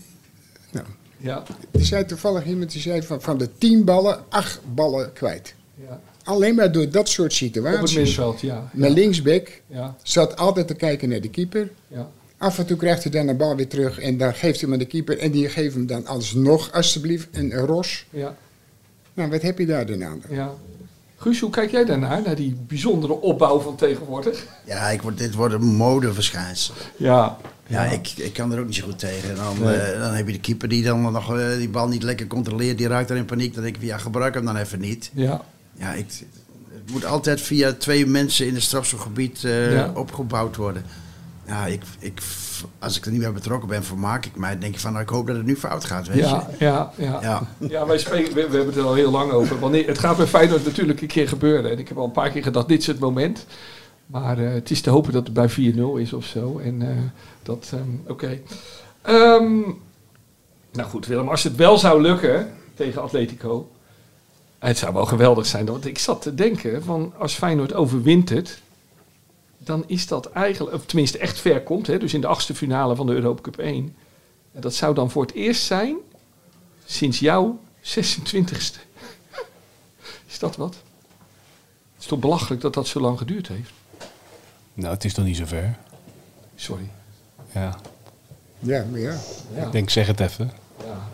ja, 1.20 1.42
er 1.70 1.84
zei 1.84 2.04
toevallig 2.04 2.46
iemand 2.46 2.72
die 2.72 2.80
zei 2.80 3.02
van, 3.02 3.20
van 3.22 3.38
de 3.38 3.48
tien 3.58 3.84
ballen, 3.84 4.18
acht 4.28 4.60
ballen 4.74 5.12
kwijt. 5.12 5.54
ja. 5.88 6.00
Alleen 6.24 6.54
maar 6.54 6.72
door 6.72 6.90
dat 6.90 7.08
soort 7.08 7.18
Op 7.32 7.38
het 7.38 7.38
situaties. 7.38 7.96
middenveld, 7.96 8.40
ja. 8.40 8.70
Mijn 8.72 8.92
linksback 8.92 9.48
Ja, 9.66 9.96
zat 10.02 10.36
altijd 10.36 10.66
te 10.66 10.74
kijken 10.74 11.08
naar 11.08 11.20
de 11.20 11.28
keeper. 11.30 11.70
ja, 11.88 12.10
Af 12.38 12.58
en 12.58 12.66
toe 12.66 12.76
krijgt 12.76 13.02
hij 13.02 13.12
dan 13.12 13.26
de 13.26 13.34
bal 13.34 13.56
weer 13.56 13.68
terug 13.68 13.98
en 13.98 14.16
dan 14.18 14.34
geeft 14.34 14.60
hij 14.60 14.70
hem 14.70 14.72
aan 14.72 14.78
de 14.78 14.84
keeper. 14.86 15.18
En 15.18 15.30
die 15.30 15.48
geeft 15.48 15.74
hem 15.74 15.86
dan 15.86 16.06
alsnog 16.06 16.72
alsjeblieft 16.72 17.28
een 17.32 17.52
ros. 17.54 18.06
ja, 18.10 18.36
Nou, 19.14 19.30
wat 19.30 19.42
heb 19.42 19.58
je 19.58 19.66
daar 19.66 19.86
dan 19.86 20.04
aan? 20.04 20.22
Ja. 20.30 20.50
Guus, 21.16 21.40
hoe 21.40 21.50
kijk 21.50 21.70
jij 21.70 21.84
daarnaar, 21.84 22.22
naar 22.22 22.34
die 22.36 22.56
bijzondere 22.68 23.12
opbouw 23.20 23.60
van 23.60 23.76
tegenwoordig? 23.76 24.46
Ja, 24.64 24.88
ik 24.88 25.02
word, 25.02 25.18
dit 25.18 25.34
wordt 25.34 25.54
een 25.54 25.64
modeverschijnsel. 25.76 26.74
Ja. 26.96 27.36
Ja, 27.66 27.84
ik, 27.84 28.08
ik 28.16 28.32
kan 28.32 28.52
er 28.52 28.58
ook 28.60 28.66
niet 28.66 28.74
zo 28.74 28.84
goed 28.84 28.98
tegen. 28.98 29.28
En 29.30 29.34
dan, 29.36 29.56
Nee. 29.60 29.74
eh, 29.76 30.00
dan 30.00 30.12
heb 30.14 30.26
je 30.26 30.32
de 30.32 30.40
keeper 30.40 30.68
die 30.68 30.82
dan 30.82 31.12
nog 31.12 31.38
eh, 31.38 31.56
die 31.56 31.68
bal 31.68 31.88
niet 31.88 32.02
lekker 32.02 32.26
controleert. 32.26 32.78
Die 32.78 32.86
raakt 32.88 33.08
dan 33.08 33.16
in 33.16 33.24
paniek. 33.24 33.54
Dan 33.54 33.62
denk 33.62 33.76
ik, 33.76 33.82
ja, 33.82 33.98
gebruik 33.98 34.34
hem 34.34 34.44
dan 34.44 34.56
even 34.56 34.80
niet. 34.80 35.10
Ja. 35.14 35.44
Ja, 35.74 35.92
ik, 35.94 36.06
het 36.72 36.90
moet 36.92 37.04
altijd 37.04 37.40
via 37.40 37.72
twee 37.72 38.06
mensen 38.06 38.46
in 38.46 38.54
het 38.54 38.62
strafschopgebied 38.62 39.44
eh, 39.44 39.72
Ja. 39.72 39.92
opgebouwd 39.94 40.56
worden. 40.56 40.82
Ja, 41.48 41.66
ik, 41.66 41.82
ik, 41.98 42.22
als 42.78 42.96
ik 42.96 43.04
er 43.06 43.12
niet 43.12 43.20
bij 43.20 43.32
betrokken 43.32 43.68
ben, 43.68 43.84
vermaak 43.84 44.26
ik 44.26 44.36
mij. 44.36 44.58
Denk 44.58 44.74
ik 44.74 44.80
van, 44.80 44.90
nou, 44.92 45.04
ik 45.04 45.10
hoop 45.10 45.26
dat 45.26 45.36
het 45.36 45.44
nu 45.44 45.56
fout 45.56 45.84
gaat, 45.84 46.06
weet 46.08 46.18
Ja, 46.18 46.46
je. 46.58 46.64
ja, 46.64 46.92
ja. 46.96 47.18
Ja. 47.22 47.42
Ja, 47.68 47.86
wij 47.86 47.98
spreken, 47.98 48.34
we, 48.34 48.48
we 48.48 48.56
hebben 48.56 48.66
het 48.66 48.76
er 48.76 48.84
al 48.84 48.94
heel 48.94 49.10
lang 49.10 49.30
over. 49.32 49.58
Wanneer, 49.58 49.86
het 49.86 49.98
gaat 49.98 50.16
bij 50.16 50.26
Feyenoord 50.26 50.64
natuurlijk 50.64 51.00
een 51.00 51.08
keer 51.08 51.28
gebeuren. 51.28 51.70
En 51.70 51.78
ik 51.78 51.88
heb 51.88 51.98
al 51.98 52.04
een 52.04 52.10
paar 52.10 52.30
keer 52.30 52.42
gedacht, 52.42 52.68
dit 52.68 52.80
is 52.80 52.86
het 52.86 52.98
moment. 52.98 53.46
Maar 54.06 54.38
eh, 54.38 54.52
het 54.52 54.70
is 54.70 54.80
te 54.80 54.90
hopen 54.90 55.12
dat 55.12 55.24
het 55.26 55.32
bij 55.32 55.50
4-0 55.50 56.00
is 56.00 56.12
of 56.12 56.24
zo. 56.24 56.58
En 56.58 56.82
eh, 56.82 56.96
dat, 57.42 57.70
ehm, 57.74 58.10
oké. 58.12 58.38
Ehm, 59.02 59.60
nou 60.72 60.88
goed, 60.88 61.06
Willem, 61.06 61.28
als 61.28 61.42
het 61.44 61.56
wel 61.56 61.78
zou 61.78 62.02
lukken 62.02 62.52
tegen 62.74 63.02
Atletico. 63.02 63.68
Het 64.58 64.78
zou 64.78 64.94
wel 64.94 65.06
geweldig 65.06 65.46
zijn. 65.46 65.66
Want 65.66 65.86
ik 65.86 65.98
zat 65.98 66.22
te 66.22 66.34
denken, 66.34 66.82
van 66.84 67.12
als 67.18 67.34
Feyenoord 67.34 67.74
overwint 67.74 68.28
het... 68.28 68.60
Dan 69.58 69.84
is 69.86 70.06
dat 70.06 70.30
eigenlijk, 70.32 70.74
of 70.76 70.86
tenminste 70.86 71.18
echt 71.18 71.38
ver 71.38 71.62
komt. 71.62 71.86
Hè, 71.86 71.98
dus 71.98 72.14
in 72.14 72.20
de 72.20 72.26
achtste 72.26 72.54
finale 72.54 72.96
van 72.96 73.06
de 73.06 73.12
Europa 73.14 73.40
Cup 73.42 73.58
1. 73.58 73.96
En 74.52 74.60
dat 74.60 74.74
zou 74.74 74.94
dan 74.94 75.10
voor 75.10 75.22
het 75.22 75.32
eerst 75.34 75.62
zijn 75.62 75.96
sinds 76.84 77.18
jouw 77.18 77.58
26e. 77.82 78.80
Is 80.28 80.38
dat 80.38 80.56
wat? 80.56 80.74
Het 80.74 82.02
is 82.02 82.06
toch 82.06 82.18
belachelijk 82.18 82.60
dat 82.60 82.74
dat 82.74 82.86
zo 82.86 83.00
lang 83.00 83.18
geduurd 83.18 83.48
heeft? 83.48 83.70
Nou, 84.74 84.94
het 84.94 85.04
is 85.04 85.14
nog 85.14 85.26
niet 85.26 85.36
zo 85.36 85.44
ver. 85.46 85.76
Sorry. 86.54 86.88
Ja. 87.54 87.78
Ja, 88.58 88.84
maar 88.90 89.00
ja. 89.00 89.16
Ja. 89.54 89.64
Ik 89.66 89.72
denk, 89.72 89.90
zeg 89.90 90.06
het 90.06 90.20
even. 90.20 90.50
Ja. 90.84 91.08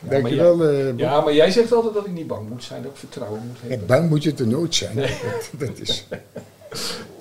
Dankjewel. 0.00 0.56
maar, 0.56 0.68
eh, 0.68 0.76
jij, 0.76 0.90
Bob. 0.90 0.98
ja, 0.98 1.20
maar 1.20 1.34
jij 1.34 1.50
zegt 1.50 1.72
altijd 1.72 1.94
dat 1.94 2.06
ik 2.06 2.12
niet 2.12 2.26
bang 2.26 2.48
moet 2.48 2.64
zijn, 2.64 2.82
dat 2.82 2.90
ik 2.90 2.96
vertrouwen 2.96 3.46
moet 3.46 3.56
Ja, 3.62 3.68
hebben. 3.68 3.86
bang 3.86 4.08
moet 4.08 4.22
je 4.22 4.34
er 4.34 4.46
nooit 4.46 4.74
zijn. 4.74 4.96
Nee. 4.96 5.16
Dat, 5.24 5.50
dat 5.68 5.78
is... 5.78 6.04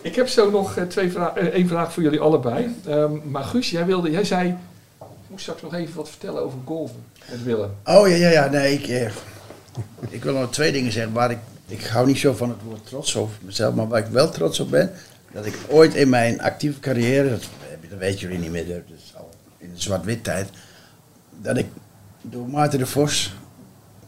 Ik 0.00 0.14
heb 0.14 0.28
zo 0.28 0.50
nog 0.50 0.76
eh, 0.76 0.84
twee 0.84 1.10
vra- 1.12 1.36
eh, 1.36 1.46
één 1.46 1.68
vraag 1.68 1.92
voor 1.92 2.02
jullie 2.02 2.20
allebei. 2.20 2.76
Ehm, 2.86 3.12
maar 3.30 3.44
Guus, 3.44 3.70
jij, 3.70 3.86
wilde, 3.86 4.10
jij 4.10 4.24
zei, 4.24 4.48
ik 5.00 5.06
moest 5.26 5.42
straks 5.42 5.62
nog 5.62 5.74
even 5.74 5.96
wat 5.96 6.08
vertellen 6.08 6.42
over 6.42 6.58
golven 6.64 7.04
met 7.30 7.42
Willem. 7.42 7.70
Oh 7.84 8.08
ja, 8.08 8.14
ja, 8.14 8.28
ja. 8.30 8.48
Nee, 8.48 8.72
ik, 8.74 8.86
eh, 8.86 9.10
ik 10.08 10.22
wil 10.24 10.34
nog 10.34 10.50
twee 10.50 10.72
dingen 10.72 10.92
zeggen. 10.92 11.12
Waar 11.12 11.30
ik, 11.30 11.38
ik 11.66 11.84
hou 11.84 12.06
niet 12.06 12.18
zo 12.18 12.32
van 12.32 12.48
het 12.48 12.58
woord 12.64 12.86
trots 12.86 13.14
op 13.14 13.30
mezelf. 13.40 13.74
Maar 13.74 13.88
waar 13.88 14.00
ik 14.00 14.10
wel 14.10 14.30
trots 14.30 14.60
op 14.60 14.70
ben. 14.70 14.92
Dat 15.32 15.46
ik 15.46 15.54
ooit 15.68 15.94
in 15.94 16.08
mijn 16.08 16.40
actieve 16.40 16.80
carrière. 16.80 17.30
Dat, 17.30 17.42
dat 17.90 17.98
weten 17.98 18.20
jullie 18.20 18.38
niet 18.38 18.50
meer. 18.50 18.66
Dat 18.66 18.76
is 18.96 19.12
al 19.16 19.28
in 19.58 19.70
de 19.74 19.80
zwart-wit 19.80 20.24
tijd. 20.24 20.48
Dat 21.42 21.56
ik 21.56 21.66
door 22.22 22.48
Maarten 22.48 22.78
de 22.78 22.86
Vos. 22.86 23.34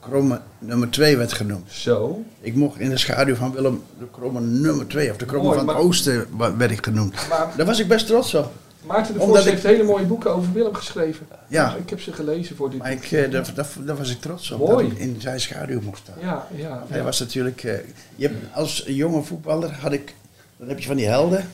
Kromme 0.01 0.41
nummer 0.59 0.91
2 0.91 1.17
werd 1.17 1.33
genoemd. 1.33 1.73
Zo. 1.73 2.25
Ik 2.41 2.55
mocht 2.55 2.79
in 2.81 2.89
de 2.91 2.97
schaduw 2.99 3.35
van 3.35 3.53
Willem 3.53 3.83
de 3.99 4.07
kromme 4.11 4.41
nummer 4.41 4.87
2. 4.87 5.11
Of 5.11 5.17
de 5.17 5.25
kromme 5.25 5.47
Mooi, 5.47 5.59
van 5.59 5.69
het 5.69 5.77
oosten 5.77 6.27
werd 6.59 6.71
ik 6.71 6.85
genoemd. 6.85 7.29
Maar 7.29 7.49
Daar 7.57 7.67
was 7.67 7.79
ik 7.79 7.89
best 7.89 8.07
trots 8.07 8.35
op. 8.35 8.53
Maarten 8.87 9.19
de 9.19 9.39
ik- 9.39 9.45
heeft 9.45 9.63
hele 9.63 9.83
mooie 9.83 10.05
boeken 10.07 10.35
over 10.35 10.53
Willem 10.53 10.75
geschreven. 10.75 11.27
Ja. 11.49 11.75
Ik 11.75 11.91
heb 11.91 12.01
ze 12.01 12.13
gelezen 12.13 12.57
voor 12.57 12.71
dit 12.71 12.79
Maar 12.79 12.93
ik, 12.93 13.03
eh, 13.13 13.31
daar, 13.31 13.55
daar, 13.55 13.67
daar 13.85 13.97
was 13.97 14.11
ik 14.11 14.21
trots 14.21 14.51
op. 14.51 14.59
Mooi. 14.59 14.89
Dat 14.89 14.97
ik 14.97 14.99
in 14.99 15.17
zijn 15.21 15.41
schaduw 15.41 15.81
mocht 15.81 15.99
staan. 15.99 16.15
Ja, 16.21 16.47
ja. 16.55 16.85
Hij 16.89 16.99
ja. 16.99 17.05
was 17.05 17.19
natuurlijk. 17.19 17.65
eh, 17.65 17.75
je 18.17 18.27
hebt, 18.27 18.55
als 18.55 18.85
jonge 18.87 19.23
voetballer 19.23 19.73
had 19.81 19.93
ik. 19.93 20.15
Dan 20.57 20.69
heb 20.69 20.79
je 20.79 20.87
van 20.87 20.97
die 20.97 21.07
helden. 21.07 21.49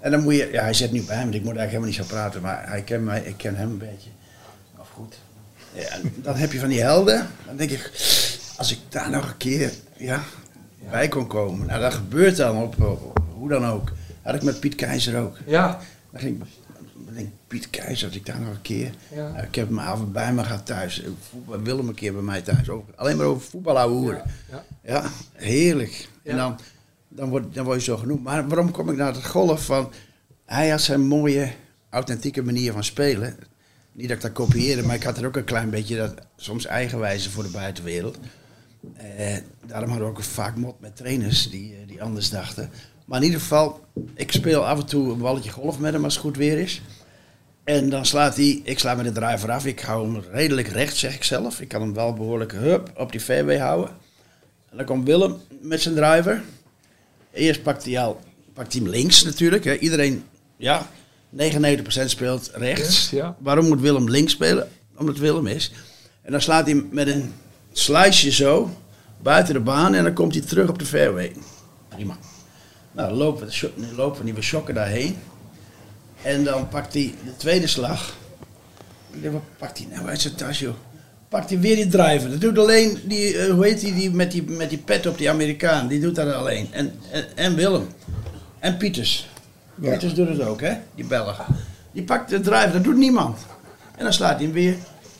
En 0.00 0.10
dan 0.10 0.22
moet 0.22 0.34
je. 0.34 0.48
Ja, 0.52 0.62
hij 0.62 0.74
zit 0.74 0.92
nu 0.92 1.02
bij 1.02 1.24
me, 1.24 1.30
dus 1.30 1.40
ik 1.40 1.44
moet 1.46 1.56
eigenlijk 1.56 1.70
helemaal 1.70 1.88
niet 1.88 1.96
zo 1.96 2.14
praten. 2.14 2.40
Maar 2.42 2.68
hij 2.68 2.82
kent 2.82 3.04
mij, 3.04 3.22
ik 3.22 3.36
ken 3.36 3.54
hem 3.56 3.70
een 3.70 3.78
beetje. 3.78 4.10
Ja, 5.76 5.98
dan 6.14 6.34
heb 6.36 6.52
je 6.52 6.58
van 6.58 6.68
die 6.68 6.80
helden. 6.80 7.26
Dan 7.46 7.56
denk 7.56 7.70
ik. 7.70 7.90
Als 8.56 8.72
ik 8.72 8.78
daar 8.88 9.10
nog 9.10 9.28
een 9.28 9.36
keer. 9.36 9.72
Ja, 9.96 10.22
bij 10.90 11.08
kon 11.08 11.26
komen. 11.26 11.66
Nou, 11.66 11.80
dat 11.80 11.94
gebeurt 11.94 12.36
dan 12.36 12.56
op. 12.62 12.80
op- 12.82 13.18
hoe 13.34 13.48
dan 13.48 13.66
ook. 13.66 13.92
Had 14.22 14.34
ik 14.34 14.42
met 14.42 14.60
Piet 14.60 14.74
Keizer 14.74 15.20
ook. 15.20 15.36
Ja. 15.46 15.80
Dan 16.10 16.20
ging 16.20 16.42
denk 17.16 17.28
Piet 17.46 17.70
Keizer, 17.70 18.06
als 18.06 18.16
ik 18.16 18.26
daar 18.26 18.40
nog 18.40 18.48
een 18.50 18.62
keer. 18.62 18.90
Ja. 19.14 19.28
Nou, 19.32 19.46
ik 19.46 19.54
heb 19.54 19.68
hem 19.68 19.80
avond 19.80 20.12
bij 20.12 20.32
me 20.32 20.44
gehad 20.44 20.66
thuis. 20.66 21.02
Voetbal, 21.30 21.60
Willem 21.62 21.88
een 21.88 21.94
keer 21.94 22.12
bij 22.12 22.22
mij 22.22 22.42
thuis. 22.42 22.68
Ook, 22.68 22.88
alleen 22.96 23.16
maar 23.16 23.26
over 23.26 23.48
voetbal. 23.48 24.02
Ja. 24.50 24.64
Ja, 24.82 25.04
heerlijk. 25.32 26.08
En 26.22 26.36
dan, 26.36 26.58
dan, 27.08 27.28
word, 27.28 27.54
dan 27.54 27.64
word 27.64 27.78
je 27.78 27.84
zo 27.84 27.96
genoemd. 27.96 28.22
Maar 28.22 28.48
waarom 28.48 28.70
kom 28.70 28.90
ik 28.90 28.96
naar 28.96 29.14
het 29.14 29.24
golf 29.26 29.64
van... 29.64 29.92
Hij 30.44 30.68
had 30.68 30.80
zijn 30.80 31.00
mooie, 31.06 31.52
authentieke 31.90 32.42
manier 32.42 32.72
van 32.72 32.84
spelen. 32.84 33.36
Niet 33.96 34.08
dat 34.08 34.16
ik 34.16 34.22
dat 34.22 34.32
kopieerde, 34.32 34.82
maar 34.82 34.94
ik 34.94 35.02
had 35.02 35.18
er 35.18 35.26
ook 35.26 35.36
een 35.36 35.44
klein 35.44 35.70
beetje 35.70 35.96
dat 35.96 36.14
soms 36.36 36.66
eigenwijze 36.66 37.30
voor 37.30 37.42
de 37.42 37.50
buitenwereld. 37.50 38.18
Eh, 38.94 39.36
daarom 39.66 39.88
hadden 39.88 40.08
we 40.08 40.14
ook 40.14 40.22
vaak 40.22 40.56
mot 40.56 40.80
met 40.80 40.96
trainers 40.96 41.50
die, 41.50 41.72
eh, 41.72 41.88
die 41.88 42.02
anders 42.02 42.30
dachten. 42.30 42.70
Maar 43.04 43.18
in 43.18 43.24
ieder 43.24 43.40
geval, 43.40 43.80
ik 44.14 44.32
speel 44.32 44.66
af 44.66 44.78
en 44.78 44.86
toe 44.86 45.12
een 45.12 45.18
balletje 45.18 45.50
golf 45.50 45.78
met 45.78 45.92
hem 45.92 46.04
als 46.04 46.14
het 46.14 46.22
goed 46.22 46.36
weer 46.36 46.58
is. 46.58 46.82
En 47.64 47.90
dan 47.90 48.06
slaat 48.06 48.36
hij, 48.36 48.60
ik 48.64 48.78
sla 48.78 48.94
met 48.94 49.04
de 49.04 49.20
driver 49.20 49.50
af. 49.50 49.66
Ik 49.66 49.80
hou 49.80 50.12
hem 50.12 50.24
redelijk 50.30 50.68
recht, 50.68 50.96
zeg 50.96 51.14
ik 51.14 51.24
zelf. 51.24 51.60
Ik 51.60 51.68
kan 51.68 51.80
hem 51.80 51.94
wel 51.94 52.12
behoorlijk 52.12 52.52
hup, 52.52 52.92
op 52.96 53.12
die 53.12 53.20
fairway 53.20 53.58
houden. 53.58 53.90
En 54.70 54.76
dan 54.76 54.86
komt 54.86 55.06
Willem 55.06 55.36
met 55.60 55.80
zijn 55.80 55.94
driver. 55.94 56.42
Eerst 57.32 57.62
pakt 57.62 57.84
hij, 57.84 58.00
al, 58.00 58.20
pakt 58.52 58.72
hij 58.72 58.82
hem 58.82 58.90
links 58.90 59.22
natuurlijk. 59.22 59.80
Iedereen, 59.80 60.24
ja, 60.56 60.90
99% 61.38 62.04
speelt 62.04 62.50
rechts. 62.54 63.10
Ja. 63.10 63.36
Waarom 63.38 63.66
moet 63.66 63.80
Willem 63.80 64.10
links 64.10 64.32
spelen? 64.32 64.68
Omdat 64.96 65.18
Willem 65.18 65.46
is. 65.46 65.72
En 66.22 66.32
dan 66.32 66.40
slaat 66.40 66.66
hij 66.66 66.84
met 66.90 67.06
een 67.08 67.32
sliceje 67.72 68.30
zo 68.32 68.70
buiten 69.22 69.54
de 69.54 69.60
baan 69.60 69.94
en 69.94 70.04
dan 70.04 70.12
komt 70.12 70.34
hij 70.34 70.42
terug 70.42 70.68
op 70.68 70.78
de 70.78 70.84
fairway. 70.84 71.32
Prima. 71.88 72.16
Nou, 72.92 73.08
dan 73.08 73.18
lopen 73.18 73.48
lopen 73.94 74.18
we 74.18 74.24
die 74.24 74.34
we 74.34 74.42
shocken 74.42 74.74
daarheen. 74.74 75.16
En 76.22 76.44
dan 76.44 76.68
pakt 76.68 76.94
hij 76.94 77.14
de 77.24 77.36
tweede 77.36 77.66
slag. 77.66 78.16
Wat 79.22 79.42
pakt 79.58 79.78
hij 79.78 79.86
nou 79.90 80.08
uit 80.08 80.20
zijn 80.20 80.34
tas, 80.34 80.58
joh? 80.58 80.74
Pakt 81.28 81.50
hij 81.50 81.60
weer 81.60 81.76
die 81.76 81.88
driver. 81.88 82.30
Dat 82.30 82.40
doet 82.40 82.58
alleen 82.58 82.98
die, 83.04 83.38
eh, 83.38 83.52
hoe 83.52 83.64
heet 83.64 83.80
die, 83.80 83.94
die 83.94 84.10
met 84.10 84.32
die, 84.32 84.42
met 84.42 84.70
die 84.70 84.78
pet 84.78 85.06
op 85.06 85.18
die 85.18 85.30
Amerikaan. 85.30 85.88
Die 85.88 86.00
doet 86.00 86.14
dat 86.14 86.32
alleen. 86.32 86.68
En, 86.70 86.92
en, 87.10 87.24
en 87.34 87.54
Willem. 87.54 87.86
En 88.58 88.76
Pieters. 88.76 89.28
Ja. 89.78 89.90
Pieters 89.90 90.14
doet 90.14 90.28
het 90.28 90.40
ook, 90.40 90.60
hè? 90.60 90.74
Die 90.94 91.04
Belg. 91.04 91.46
Die 91.92 92.02
pakt 92.02 92.30
de 92.30 92.40
driver, 92.40 92.72
dat 92.72 92.84
doet 92.84 92.96
niemand. 92.96 93.38
En 93.96 94.04
dan 94.04 94.12
slaat 94.12 94.34
hij 94.34 94.44
hem 94.44 94.52
weer. 94.52 94.76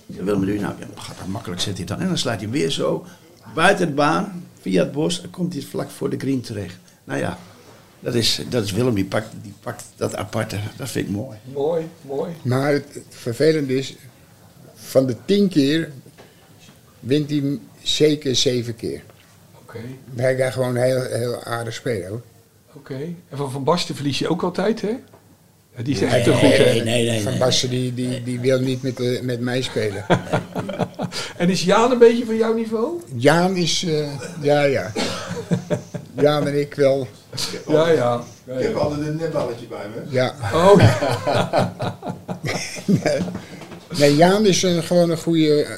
Willem, 0.06 0.44
je 0.44 0.60
nou? 0.60 0.74
Ja, 0.78 0.86
gaat 0.94 1.18
dat 1.18 1.26
makkelijk 1.26 1.60
zit 1.60 1.76
hij 1.76 1.86
dan. 1.86 2.00
En 2.00 2.06
dan 2.08 2.18
slaat 2.18 2.34
hij 2.34 2.42
hem 2.42 2.50
weer 2.50 2.70
zo. 2.70 3.06
Buiten 3.54 3.86
de 3.86 3.92
baan, 3.92 4.48
via 4.60 4.82
het 4.82 4.92
bos. 4.92 5.20
Dan 5.20 5.30
komt 5.30 5.52
hij 5.52 5.62
vlak 5.62 5.90
voor 5.90 6.10
de 6.10 6.18
green 6.18 6.40
terecht. 6.40 6.76
Nou 7.04 7.20
ja, 7.20 7.38
dat 8.00 8.14
is, 8.14 8.40
dat 8.48 8.64
is 8.64 8.72
Willem. 8.72 8.94
Die 8.94 9.04
pakt, 9.04 9.28
die 9.42 9.54
pakt 9.60 9.84
dat 9.96 10.16
aparte. 10.16 10.56
Dat 10.76 10.88
vind 10.88 11.08
ik 11.08 11.14
mooi. 11.14 11.38
Mooi, 11.52 11.88
mooi. 12.00 12.32
Maar 12.42 12.72
het, 12.72 12.94
het 12.94 13.04
vervelende 13.08 13.76
is, 13.76 13.96
van 14.74 15.06
de 15.06 15.16
tien 15.24 15.48
keer 15.48 15.92
wint 17.00 17.30
hij 17.30 17.58
zeker 17.82 18.36
zeven 18.36 18.76
keer. 18.76 19.02
Oké, 19.60 19.78
Hij 20.14 20.36
gaat 20.36 20.52
gewoon 20.52 20.76
heel, 20.76 21.02
heel 21.02 21.42
aardig 21.44 21.74
spelen 21.74 22.08
hoor. 22.08 22.22
Oké. 22.76 22.94
En 23.28 23.36
van 23.36 23.50
Van 23.50 23.64
Basten 23.64 23.94
verlies 23.94 24.18
je 24.18 24.28
ook 24.28 24.42
altijd, 24.42 24.80
hè? 24.80 24.96
Ja, 25.76 25.82
die 25.82 25.96
zegt 25.96 26.12
Nee, 26.12 26.24
toch 26.24 26.38
goed, 26.38 26.56
hè? 26.56 26.64
nee, 26.64 26.82
nee, 26.82 27.06
nee. 27.10 27.22
Van 27.22 27.38
Basten 27.38 27.70
die, 27.70 27.94
die, 27.94 28.22
die 28.22 28.40
wil 28.40 28.60
niet 28.60 28.82
met, 28.82 28.96
de- 28.96 29.20
met 29.22 29.40
mij 29.40 29.62
spelen. 29.62 30.04
En 31.36 31.50
is 31.50 31.62
Jaan 31.64 31.90
een 31.90 31.98
beetje 31.98 32.24
van 32.24 32.36
jouw 32.36 32.54
niveau? 32.54 33.00
Jaan 33.14 33.56
is, 33.56 33.84
eh, 33.84 34.08
ja 34.40 34.62
ja. 34.62 34.92
Jaan 36.20 36.46
en 36.46 36.60
ik 36.60 36.74
wel, 36.74 37.06
Ja, 37.68 37.88
ja. 37.88 38.22
ja, 38.46 38.52
Ik 38.54 38.66
heb 38.66 38.76
altijd 38.76 39.00
een 39.06 39.16
netballetje 39.16 39.66
bij 39.66 39.86
me. 39.94 40.02
ja. 40.10 40.34
Oh, 40.54 40.78
Nee, 43.98 44.16
Jaan 44.16 44.46
is 44.46 44.62
een, 44.62 44.82
gewoon 44.82 45.10
een 45.10 45.18
goede, 45.18 45.62
eh, 45.62 45.70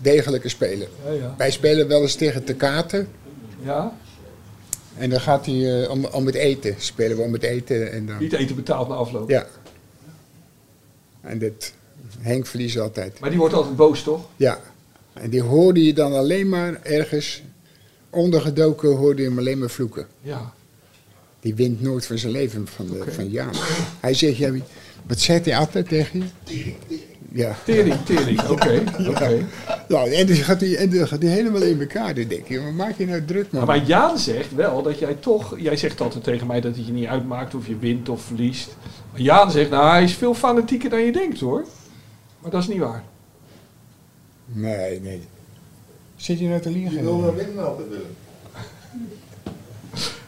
degelijke 0.00 0.48
speler. 0.48 0.88
ja, 1.06 1.12
ja. 1.12 1.34
Wij 1.38 1.50
spelen 1.50 1.88
wel 1.88 2.02
eens 2.02 2.14
tegen 2.14 2.44
te 2.44 2.54
katen. 2.54 3.08
ja. 3.62 3.92
En 4.98 5.10
dan 5.10 5.20
gaat 5.20 5.46
hij 5.46 5.82
eh, 5.82 5.90
om, 5.90 6.04
om 6.04 6.26
het 6.26 6.34
eten. 6.34 6.74
Spelen 6.78 7.16
we 7.16 7.22
om 7.22 7.32
het 7.32 7.42
eten. 7.42 7.92
En 7.92 8.06
dan, 8.06 8.18
Niet 8.18 8.32
eten 8.32 8.56
betaald 8.56 8.88
na 8.88 8.94
afloop. 8.94 9.30
ja. 9.30 9.46
En 11.20 11.38
dit, 11.38 11.74
Henk 12.18 12.46
verliest 12.46 12.78
altijd. 12.78 13.20
Maar 13.20 13.30
die 13.30 13.38
wordt 13.38 13.54
altijd 13.54 13.76
boos, 13.76 14.02
toch? 14.02 14.26
Ja. 14.36 14.60
En 15.12 15.30
die 15.30 15.42
hoorde 15.42 15.84
je 15.84 15.92
dan 15.92 16.12
alleen 16.12 16.48
maar 16.48 16.82
ergens 16.82 17.42
ondergedoken, 18.10 18.96
hoorde 18.96 19.22
je 19.22 19.28
hem 19.28 19.38
alleen 19.38 19.58
maar 19.58 19.70
vloeken. 19.70 20.06
Ja. 20.20 20.52
Die 21.40 21.54
wint 21.54 21.80
nooit 21.80 22.06
van 22.06 22.18
zijn 22.18 22.32
leven 22.32 22.66
van, 22.68 22.86
de, 22.86 23.04
van 23.12 23.30
Jaan. 23.30 23.54
Hij 24.00 24.14
zegt, 24.14 24.36
ja, 24.36 24.52
wat 25.06 25.20
zegt 25.20 25.44
hij 25.44 25.56
altijd 25.56 25.88
tegen 25.88 26.30
je? 26.44 26.74
Ja. 27.32 27.56
Tering, 27.64 27.96
tering. 28.04 28.40
Oké, 28.50 28.82
oké. 29.08 29.46
Nou, 29.88 30.12
en 30.12 30.26
dan 30.26 30.36
gaat 30.36 30.60
hij, 30.60 30.76
en 30.76 30.90
dan 30.90 31.08
gaat 31.08 31.22
hij 31.22 31.30
helemaal 31.30 31.62
in 31.62 31.80
elkaar. 31.80 32.14
Dan 32.14 32.24
denk 32.28 32.48
je, 32.48 32.62
wat 32.62 32.72
maak 32.72 32.98
je 32.98 33.06
nou 33.06 33.24
druk, 33.24 33.52
man? 33.52 33.66
Maar 33.66 33.84
Jaan 33.84 34.18
zegt 34.18 34.54
wel 34.54 34.82
dat 34.82 34.98
jij 34.98 35.14
toch... 35.14 35.54
Jij 35.60 35.76
zegt 35.76 36.00
altijd 36.00 36.24
tegen 36.24 36.46
mij 36.46 36.60
dat 36.60 36.76
het 36.76 36.86
je 36.86 36.92
niet 36.92 37.06
uitmaakt 37.06 37.54
of 37.54 37.66
je 37.66 37.78
wint 37.78 38.08
of 38.08 38.22
verliest. 38.22 38.76
Maar 39.12 39.20
Jaan 39.20 39.50
zegt, 39.50 39.70
nou, 39.70 39.90
hij 39.90 40.02
is 40.02 40.14
veel 40.14 40.34
fanatieker 40.34 40.90
dan 40.90 41.00
je 41.04 41.12
denkt, 41.12 41.40
hoor. 41.40 41.64
Maar 42.40 42.50
dat 42.50 42.62
is 42.62 42.68
niet 42.68 42.78
waar. 42.78 43.02
Nee, 44.46 45.00
nee. 45.00 45.20
Zit 46.16 46.38
je 46.38 46.48
nou 46.48 46.60
te 46.60 46.70
liegen? 46.70 46.96
Je 46.96 47.02
wil 47.02 47.22
wel 47.22 47.34
winnen 47.34 47.66
altijd 47.66 47.88
willen. 47.88 48.14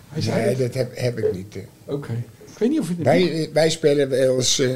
Hij 0.09 0.23
zei 0.23 0.45
Nee, 0.45 0.57
dat 0.57 0.75
heb, 0.75 0.97
heb 0.99 1.19
ik 1.19 1.33
niet. 1.33 1.57
eh. 1.57 1.63
Oké. 1.95 2.23
Ik 2.57 2.63
weet 2.63 2.71
niet 2.71 2.81
of 2.81 2.89
je... 2.89 2.95
Wij, 3.03 3.33
eh, 3.43 3.49
wij 3.53 3.71
spelen 3.71 4.09
wel 4.09 4.37
eens 4.37 4.59
eh, 4.59 4.71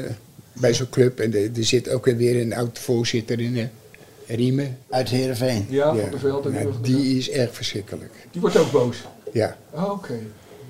bij 0.53 0.73
zo'n 0.73 0.89
club 0.89 1.19
en 1.19 1.33
er, 1.33 1.49
er 1.57 1.63
zit 1.63 1.89
ook 1.89 2.05
weer 2.05 2.41
een 2.41 2.53
oud 2.53 2.79
voorzitter 2.79 3.39
in 3.39 3.57
eh, 3.57 4.35
Riemen. 4.35 4.77
Uit 4.89 5.09
Heerenveen. 5.09 5.65
Ja, 5.69 5.95
van 5.95 6.09
de 6.11 6.19
Veld. 6.19 6.45
en 6.45 6.51
Nou, 6.53 6.73
die, 6.81 7.17
is 7.17 7.29
echt 7.29 7.55
verschrikkelijk. 7.55 8.11
die 8.31 8.41
wordt 8.41 8.57
ook 8.57 8.71
boos. 8.71 8.97
Ja, 9.33 9.57
Oh, 9.71 9.89
Oké. 9.91 10.13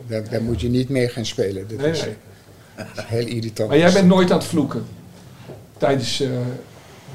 daar, 0.08 0.30
daar 0.30 0.42
moet 0.42 0.62
je 0.62 0.70
niet 0.70 0.90
mee 0.90 1.08
gaan 1.08 1.26
spelen. 1.26 1.68
Dat 1.68 1.78
Nee, 1.78 1.90
is 1.92 2.02
nee. 2.06 2.16
heel 3.06 3.28
irritant. 3.28 3.70
Maar 3.70 3.78
jij 3.78 3.92
bent 3.94 4.08
nooit 4.08 4.32
aan 4.32 4.38
het 4.38 4.48
vloeken. 4.48 4.86
Tijdens... 5.78 6.20
eh, 6.22 6.30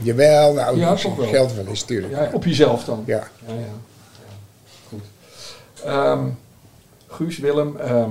Jawel, 0.02 0.52
nou, 0.54 0.78
Ja, 0.78 0.94
toch 0.94 1.16
wel. 1.16 1.26
geldt 1.28 1.54
wel 1.54 1.66
eens, 1.66 1.82
tuurlijk. 1.82 2.12
ja, 2.12 2.30
op 2.32 2.44
jezelf 2.44 2.84
dan. 2.84 3.02
Ja. 3.06 3.28
Ja, 3.46 3.52
ja. 3.54 3.60
ja. 3.60 3.72
Goed. 4.88 5.02
Ehm, 5.84 6.24
Guus, 7.06 7.38
Willem, 7.38 7.76
ehm, 7.76 8.10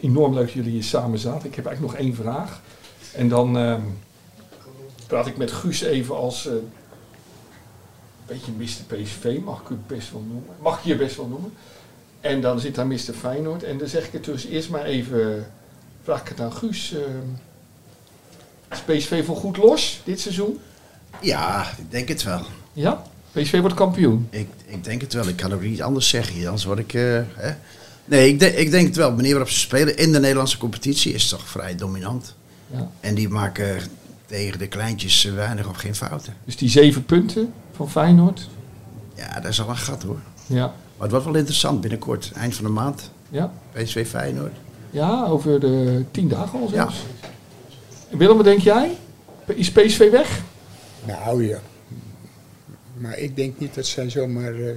enorm 0.00 0.34
leuk 0.34 0.44
dat 0.44 0.52
jullie 0.52 0.72
hier 0.72 0.84
samen 0.84 1.18
zaten. 1.18 1.48
Ik 1.48 1.54
heb 1.54 1.66
eigenlijk 1.66 1.96
nog 1.96 2.04
één 2.04 2.14
vraag. 2.14 2.60
En 3.14 3.28
dan 3.28 3.58
ehm, 3.58 3.80
praat 5.06 5.26
ik 5.26 5.36
met 5.36 5.52
Guus 5.52 5.80
even 5.80 6.16
als 6.16 6.46
eh 6.46 6.54
beetje 8.26 8.52
Mr. 8.52 8.96
PSV, 8.96 9.38
mag 9.44 9.60
ik 9.60 9.68
u 9.68 9.76
best 9.86 10.12
wel 10.12 10.24
noemen. 10.28 10.54
Mag 10.60 10.78
ik 10.78 10.84
je 10.84 10.96
best 10.96 11.16
wel 11.16 11.26
noemen. 11.26 11.52
En 12.20 12.40
dan 12.40 12.60
zit 12.60 12.74
daar 12.74 12.86
Mr. 12.86 13.12
Feyenoord. 13.18 13.62
En 13.62 13.78
dan 13.78 13.88
zeg 13.88 14.06
ik 14.06 14.12
het 14.12 14.24
dus 14.24 14.44
eerst 14.44 14.70
maar 14.70 14.84
even, 14.84 15.46
vraag 16.02 16.20
ik 16.20 16.28
het 16.28 16.40
aan 16.40 16.52
Guus. 16.52 16.94
ehm, 16.94 17.28
is 18.70 18.80
PSV 18.80 19.24
voor 19.24 19.36
goed 19.36 19.56
los 19.56 20.00
dit 20.04 20.20
seizoen? 20.20 20.60
Ja, 21.20 21.70
ik 21.78 21.90
denk 21.90 22.08
het 22.08 22.22
wel. 22.22 22.40
Ja? 22.72 23.02
PSV 23.32 23.60
wordt 23.60 23.74
kampioen. 23.74 24.28
Ik, 24.30 24.48
ik 24.66 24.84
denk 24.84 25.00
het 25.00 25.12
wel. 25.12 25.28
Ik 25.28 25.36
kan 25.36 25.52
ook 25.54 25.62
niet 25.62 25.82
anders 25.82 26.08
zeggen. 26.08 26.46
Anders 26.46 26.64
word 26.64 26.78
ik... 26.78 26.94
eh, 26.94 27.20
hè? 27.34 27.54
Nee, 28.06 28.28
ik, 28.28 28.40
denk- 28.40 28.54
ik 28.54 28.70
denk 28.70 28.86
het 28.86 28.96
wel. 28.96 29.10
De 29.10 29.16
manier 29.16 29.30
waarop 29.30 29.50
ze 29.50 29.58
spelen 29.58 29.96
in 29.96 30.12
de 30.12 30.20
Nederlandse 30.20 30.58
competitie 30.58 31.12
is 31.12 31.28
toch 31.28 31.48
vrij 31.48 31.74
dominant. 31.76 32.34
Ja. 32.70 32.90
En 33.00 33.14
die 33.14 33.28
maken 33.28 33.78
tegen 34.26 34.58
de 34.58 34.66
kleintjes 34.66 35.24
weinig 35.24 35.68
of 35.68 35.76
geen 35.76 35.94
fouten. 35.94 36.34
Dus 36.44 36.56
die 36.56 36.68
zeven 36.68 37.04
punten 37.04 37.52
van 37.72 37.90
Feyenoord. 37.90 38.48
Ja, 39.14 39.40
dat 39.40 39.50
is 39.50 39.60
al 39.60 39.68
een 39.68 39.76
gat 39.76 40.02
hoor. 40.02 40.18
Ja. 40.46 40.64
Maar 40.66 40.72
het 40.98 41.10
wordt 41.10 41.24
wel 41.26 41.34
interessant 41.34 41.80
binnenkort. 41.80 42.32
Eind 42.34 42.54
van 42.54 42.64
de 42.64 42.70
maand. 42.70 43.10
Ja, 43.28 43.52
PSV 43.72 44.08
Feyenoord. 44.08 44.52
ja 44.90 45.24
over 45.24 45.60
de 45.60 46.04
tien 46.10 46.28
dagen 46.28 46.60
al 46.60 46.68
zelfs. 46.68 47.04
En 48.10 48.18
Willem, 48.18 48.36
wat 48.36 48.44
denk 48.44 48.60
jij? 48.60 48.96
Is 49.46 49.70
PSV 49.70 50.10
weg? 50.10 50.40
Nou 51.06 51.44
ja. 51.48 51.58
Maar 52.98 53.18
ik 53.18 53.36
denk 53.36 53.58
niet 53.58 53.74
dat 53.74 53.86
zij 53.86 54.10
zomaar 54.10 54.54
eh, 54.54 54.70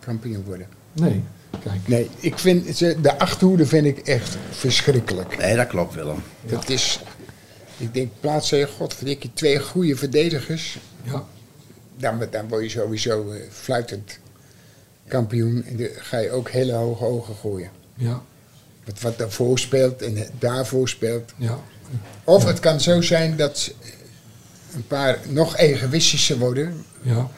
kampioen 0.00 0.44
worden. 0.44 0.66
Nee. 0.92 1.22
Kijk. 1.62 1.88
Nee, 1.88 2.10
ik 2.18 2.38
vind, 2.38 2.76
ze- 2.76 3.00
de 3.00 3.18
achterhoede 3.18 3.66
vind 3.66 3.86
ik 3.86 3.98
echt 3.98 4.36
verschrikkelijk. 4.50 5.38
Nee, 5.38 5.56
dat 5.56 5.66
klopt 5.66 5.94
Willem. 5.94 6.22
Dat 6.46 6.68
is, 6.68 7.00
ik 7.76 7.94
denk, 7.94 8.10
plaats 8.20 8.50
je 8.50 8.68
godverdikkie 8.76 9.30
twee 9.34 9.60
goede 9.60 9.96
verdedigers. 9.96 10.78
Ja. 11.02 11.24
Dan, 11.96 12.22
dan 12.30 12.48
word 12.48 12.62
je 12.62 12.68
sowieso 12.68 13.30
eh, 13.30 13.40
fluitend 13.50 14.18
kampioen. 15.08 15.64
En 15.64 15.76
dan 15.76 15.88
ga 15.96 16.18
je 16.18 16.30
ook 16.30 16.50
hele 16.50 16.72
hoge 16.72 17.04
ogen 17.04 17.34
gooien. 17.34 17.70
Ja. 17.94 18.22
Wat, 18.84 19.00
wat 19.00 19.18
daarvoor 19.18 19.58
speelt 19.58 20.02
en 20.02 20.26
daarvoor 20.38 20.88
speelt. 20.88 21.32
Ja. 21.36 21.58
Of 22.24 22.44
het 22.44 22.60
kan 22.60 22.80
zo 22.80 23.00
zijn 23.00 23.36
dat 23.36 23.70
een 24.74 24.86
paar 24.86 25.18
nog 25.28 25.56
egoïstischer 25.56 26.38
worden. 26.38 26.84
Ja. 27.02 27.28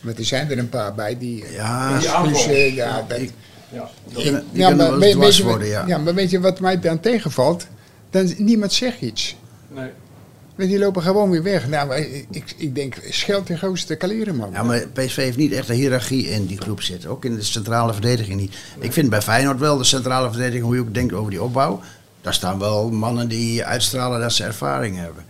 Want 0.00 0.18
er 0.18 0.24
zijn 0.24 0.50
er 0.50 0.58
een 0.58 0.68
paar 0.68 0.94
bij 0.94 1.18
die 1.18 1.44
Ja, 1.50 1.94
excuses, 1.96 2.74
ja, 2.74 3.02
dat, 3.08 3.18
ik- 3.18 3.32
Ja. 3.72 3.90
Die 4.04 4.22
kunnen, 4.22 4.44
die 4.50 4.60
ja, 4.60 4.68
kunnen 4.68 4.90
maar 4.90 4.98
wel 4.98 5.18
weet, 5.18 5.42
worden, 5.42 5.68
ja. 5.68 5.86
ja, 5.86 5.98
maar 5.98 6.14
weet 6.14 6.30
je 6.30 6.40
wat 6.40 6.60
mij 6.60 6.80
dan 6.80 7.00
tegenvalt? 7.00 7.66
Dan, 8.10 8.34
niemand 8.36 8.72
zegt 8.72 9.00
iets. 9.00 9.36
Nee. 9.68 9.90
Want 10.56 10.68
die 10.68 10.78
lopen 10.78 11.02
gewoon 11.02 11.30
weer 11.30 11.42
weg. 11.42 11.68
Nou, 11.68 11.88
maar 11.88 11.98
ik, 12.30 12.54
ik 12.56 12.74
denk, 12.74 12.94
scheld 13.08 13.46
die 13.46 13.56
grootste 13.56 13.96
kaleren, 13.96 14.36
man. 14.36 14.50
Ja, 14.52 14.62
maar 14.62 14.86
PSV 14.88 15.16
heeft 15.16 15.36
niet 15.36 15.52
echt 15.52 15.68
een 15.68 15.74
hiërarchie 15.74 16.28
in 16.28 16.46
die 16.46 16.60
groep 16.60 16.82
zitten. 16.82 17.10
Ook 17.10 17.24
in 17.24 17.34
de 17.34 17.42
centrale 17.42 17.92
verdediging 17.92 18.40
niet. 18.40 18.54
Ik 18.78 18.92
vind 18.92 19.10
bij 19.10 19.22
Feyenoord 19.22 19.58
wel 19.58 19.76
de 19.76 19.84
centrale 19.84 20.28
verdediging, 20.28 20.64
hoe 20.64 20.74
je 20.74 20.80
ook 20.80 20.94
denkt 20.94 21.12
over 21.12 21.30
die 21.30 21.42
opbouw. 21.42 21.80
Daar 22.20 22.34
staan 22.34 22.58
wel 22.58 22.90
mannen 22.90 23.28
die 23.28 23.64
uitstralen 23.64 24.20
dat 24.20 24.32
ze 24.32 24.44
ervaring 24.44 24.96
hebben. 24.96 25.24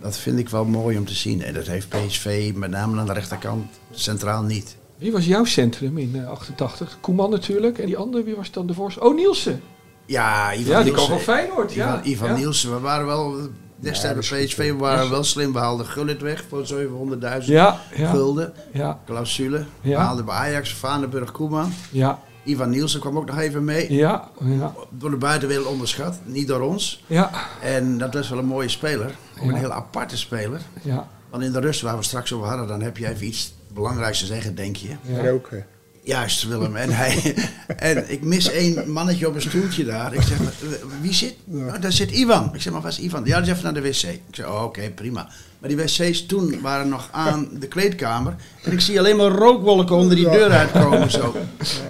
Dat 0.00 0.18
vind 0.18 0.38
ik 0.38 0.48
wel 0.48 0.64
mooi 0.64 0.98
om 0.98 1.04
te 1.04 1.14
zien. 1.14 1.42
En 1.42 1.54
dat 1.54 1.66
heeft 1.66 1.88
PSV 1.88 2.52
met 2.54 2.70
name 2.70 3.00
aan 3.00 3.06
de 3.06 3.12
rechterkant 3.12 3.66
centraal 3.90 4.42
niet. 4.42 4.76
Wie 4.98 5.12
was 5.12 5.26
jouw 5.26 5.44
centrum 5.44 5.98
in 5.98 6.12
eh, 6.16 6.28
88? 6.30 6.98
Koeman 7.00 7.30
natuurlijk. 7.30 7.78
En 7.78 7.86
die 7.86 7.96
andere, 7.96 8.24
wie 8.24 8.34
was 8.36 8.50
dan 8.50 8.66
de 8.66 8.74
voorste? 8.74 9.00
Oh, 9.04 9.14
Nielsen. 9.14 9.60
Ja, 10.06 10.52
Ivan 10.54 10.64
Ja, 10.72 10.82
die 10.82 10.92
kwam 10.92 11.08
Nielsen. 11.08 11.08
van 11.08 11.34
Feyenoord. 11.34 11.72
Ja. 11.72 11.88
Ivan, 11.88 12.00
Ivan 12.12 12.28
ja. 12.28 12.34
Nielsen, 12.36 12.72
we 12.74 12.80
waren 12.80 13.06
wel 13.06 13.36
destijds 13.76 14.28
bij 14.30 14.44
PSV 14.44 14.56
we 14.56 14.76
waren 14.76 15.10
wel 15.10 15.24
slim. 15.24 15.52
We 15.52 15.58
haalden 15.58 15.86
Gullit 15.86 16.20
weg 16.22 16.44
voor 16.48 16.64
700.000 16.66 17.44
Ja, 17.46 17.80
ja. 17.96 18.10
gulden. 18.10 18.52
Ja, 18.72 19.00
Clausule. 19.06 19.64
We 19.80 19.94
haalden 19.96 20.24
bij 20.24 20.34
Ajax, 20.34 20.72
Vaneburg, 20.74 21.32
Koeman. 21.32 21.72
ja, 21.90 22.18
Ivan 22.44 22.70
Nielsen 22.70 23.00
kwam 23.00 23.16
ook 23.18 23.26
nog 23.26 23.38
even 23.38 23.64
mee. 23.64 23.92
ja, 23.92 24.28
ja. 24.44 24.74
Door 24.90 25.10
de 25.10 25.16
buitenwereld 25.16 25.66
onderschat, 25.66 26.18
niet 26.24 26.48
door 26.48 26.60
ons. 26.60 27.04
Ja, 27.06 27.30
En 27.62 27.98
dat 27.98 28.14
was 28.14 28.28
wel 28.28 28.38
een 28.38 28.44
mooie 28.46 28.68
speler. 28.68 29.06
Ook 29.38 29.44
Ja. 29.44 29.48
een 29.48 29.54
heel 29.54 29.72
aparte 29.72 30.16
speler. 30.16 30.60
ja. 30.82 31.08
Want 31.30 31.42
in 31.42 31.52
de 31.52 31.60
rust 31.60 31.80
waar 31.80 31.96
we 31.96 32.02
straks 32.02 32.32
over 32.32 32.48
hadden, 32.48 32.66
dan 32.66 32.80
heb 32.82 32.96
je 32.96 33.08
even 33.08 33.26
iets 33.26 33.54
belangrijks 33.74 34.18
te 34.18 34.26
zeggen, 34.26 34.54
denk 34.54 34.76
je. 34.76 34.88
ja. 35.02 35.28
Roken. 35.28 35.66
Juist, 36.06 36.48
Willem. 36.48 36.76
En, 36.76 36.90
hij, 36.90 37.34
en 37.76 38.10
ik 38.10 38.22
mis 38.22 38.50
één 38.50 38.90
mannetje 38.90 39.28
op 39.28 39.34
een 39.34 39.40
stoeltje 39.40 39.84
daar. 39.84 40.14
Ik 40.14 40.22
zeg, 40.22 40.38
maar, 40.38 40.52
wie 41.00 41.12
zit? 41.14 41.34
Oh, 41.50 41.80
daar 41.80 41.92
zit 41.92 42.10
Ivan. 42.10 42.50
Ik 42.54 42.62
zeg, 42.62 42.72
maar 42.72 42.82
waar 42.82 42.90
is 42.90 42.98
Ivan? 42.98 43.24
Ja, 43.24 43.40
die 43.40 43.50
is 43.50 43.58
even 43.58 43.64
naar 43.64 43.82
de 43.82 43.88
wc. 43.88 44.02
Ik 44.02 44.20
zeg, 44.30 44.46
oh, 44.46 44.62
oké, 44.62 44.90
prima. 44.90 45.28
Maar 45.58 45.68
die 45.68 45.78
wc's 45.78 46.26
toen 46.26 46.60
waren 46.60 46.88
nog 46.88 47.08
aan 47.12 47.48
de 47.58 47.66
kleedkamer. 47.68 48.34
En 48.62 48.72
ik 48.72 48.80
zie 48.80 48.98
alleen 48.98 49.16
maar 49.16 49.26
rookwolken 49.26 49.96
onder 49.96 50.16
die 50.16 50.30
deur 50.30 50.50
uitkomen 50.50 51.10
zo. 51.10 51.36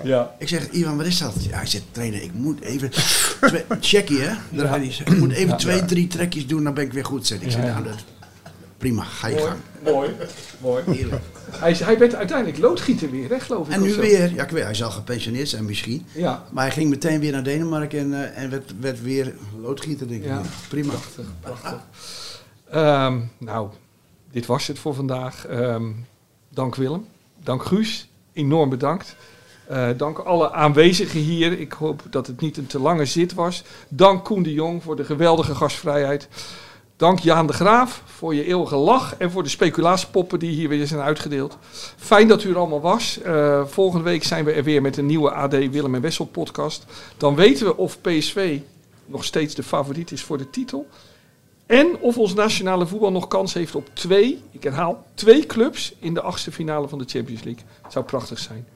ja. 0.04 0.34
Ik 0.38 0.48
zeg, 0.48 0.70
Ivan, 0.70 0.96
wat 0.96 1.06
is 1.06 1.18
dat? 1.18 1.34
Ja, 1.38 1.56
hij 1.56 1.66
zegt, 1.66 1.84
trainer, 1.90 2.22
ik 2.22 2.32
moet 2.34 2.60
even... 2.60 2.90
Checkie, 3.80 4.18
hè? 4.18 4.34
Daar 4.50 4.68
hij 4.68 4.94
Ik 5.04 5.18
moet 5.18 5.32
even 5.32 5.56
twee, 5.56 5.84
drie 5.84 6.06
trekjes 6.06 6.46
doen, 6.46 6.64
dan 6.64 6.74
ben 6.74 6.84
ik 6.84 6.92
weer 6.92 7.04
goed. 7.04 7.26
Zeg. 7.26 7.40
Ik 7.40 7.50
zeg, 7.50 7.62
nou, 7.62 7.84
dat, 7.84 8.04
prima, 8.78 9.02
ga 9.04 9.28
je 9.28 9.34
Mooi, 9.34 9.46
gang. 9.46 9.60
mooi, 9.82 10.10
mooi. 10.60 10.82
Heerlijk. 10.98 11.22
Hij, 11.50 11.70
is- 11.70 11.80
hij 11.80 11.98
werd 11.98 12.14
uiteindelijk 12.14 12.58
loodgieter 12.58 13.10
weer, 13.10 13.28
hè, 13.28 13.40
geloof 13.40 13.66
ik. 13.66 13.72
En 13.74 13.82
nu 13.82 13.90
zo. 13.92 14.00
weer, 14.00 14.34
ja, 14.34 14.42
ik 14.44 14.50
weet, 14.50 14.62
hij 14.64 14.74
zal 14.74 14.90
gepensioneerd 14.90 15.48
zijn 15.48 15.64
misschien. 15.64 16.06
Ja, 16.12 16.44
Maar 16.50 16.64
hij 16.64 16.72
ging 16.72 16.90
meteen 16.90 17.20
weer 17.20 17.32
naar 17.32 17.42
Denemarken 17.42 17.98
en, 17.98 18.14
eh, 18.34 18.42
en 18.42 18.50
werd, 18.50 18.72
werd 18.80 19.02
weer 19.02 19.34
loodgieter, 19.60 20.08
denk 20.08 20.22
ik. 20.22 20.28
Ja. 20.28 20.42
Prima. 20.68 20.88
prachtig, 20.92 21.24
prachtig. 21.40 21.80
Ehm, 22.70 23.18
nou, 23.38 23.68
dit 24.30 24.46
was 24.46 24.66
het 24.66 24.78
voor 24.78 24.94
vandaag. 24.94 25.46
Ehm, 25.46 25.84
dank 26.48 26.74
Willem, 26.74 27.06
dank 27.42 27.64
Guus, 27.64 28.08
enorm 28.32 28.68
bedankt. 28.68 29.16
Eh, 29.66 29.88
dank 29.96 30.18
alle 30.18 30.52
aanwezigen 30.52 31.20
hier. 31.20 31.58
Ik 31.60 31.72
hoop 31.72 32.02
dat 32.10 32.26
het 32.26 32.40
niet 32.40 32.56
een 32.56 32.66
te 32.66 32.78
lange 32.80 33.04
zit 33.04 33.34
was. 33.34 33.62
Dank 33.88 34.24
Koen 34.24 34.42
de 34.42 34.52
Jong 34.52 34.82
voor 34.82 34.96
de 34.96 35.04
geweldige 35.04 35.54
gastvrijheid. 35.54 36.28
Dank 36.96 37.18
Jaan 37.18 37.46
de 37.46 37.52
Graaf 37.52 38.02
voor 38.04 38.34
je 38.34 38.44
eeuwige 38.44 38.76
lach 38.76 39.16
en 39.16 39.30
voor 39.30 39.42
de 39.42 39.48
speculatiepoppen 39.48 40.38
die 40.38 40.50
hier 40.50 40.68
weer 40.68 40.86
zijn 40.86 41.00
uitgedeeld. 41.00 41.58
Fijn 41.96 42.28
dat 42.28 42.42
u 42.42 42.50
er 42.50 42.56
allemaal 42.56 42.80
was. 42.80 43.20
Eh, 43.20 43.64
volgende 43.64 44.04
week 44.04 44.24
zijn 44.24 44.44
we 44.44 44.52
er 44.52 44.64
weer 44.64 44.82
met 44.82 44.96
een 44.96 45.06
nieuwe 45.06 45.30
AD 45.30 45.52
Willem 45.52 45.94
en 45.94 46.00
Wessel 46.00 46.24
podcast. 46.24 46.86
Dan 47.16 47.34
weten 47.34 47.66
we 47.66 47.76
of 47.76 48.00
PSV 48.00 48.60
nog 49.06 49.24
steeds 49.24 49.54
de 49.54 49.62
favoriet 49.62 50.10
is 50.10 50.22
voor 50.22 50.38
de 50.38 50.50
titel. 50.50 50.86
En 51.66 51.98
of 52.00 52.18
ons 52.18 52.34
nationale 52.34 52.86
voetbal 52.86 53.12
nog 53.12 53.28
kans 53.28 53.54
heeft 53.54 53.74
op 53.74 53.88
twee, 53.92 54.42
ik 54.50 54.62
herhaal, 54.62 55.04
twee 55.14 55.46
clubs 55.46 55.94
in 55.98 56.14
de 56.14 56.20
achtste 56.20 56.52
finale 56.52 56.88
van 56.88 56.98
de 56.98 57.04
Champions 57.06 57.42
League. 57.42 57.64
Het 57.82 57.92
zou 57.92 58.04
prachtig 58.04 58.38
zijn. 58.38 58.66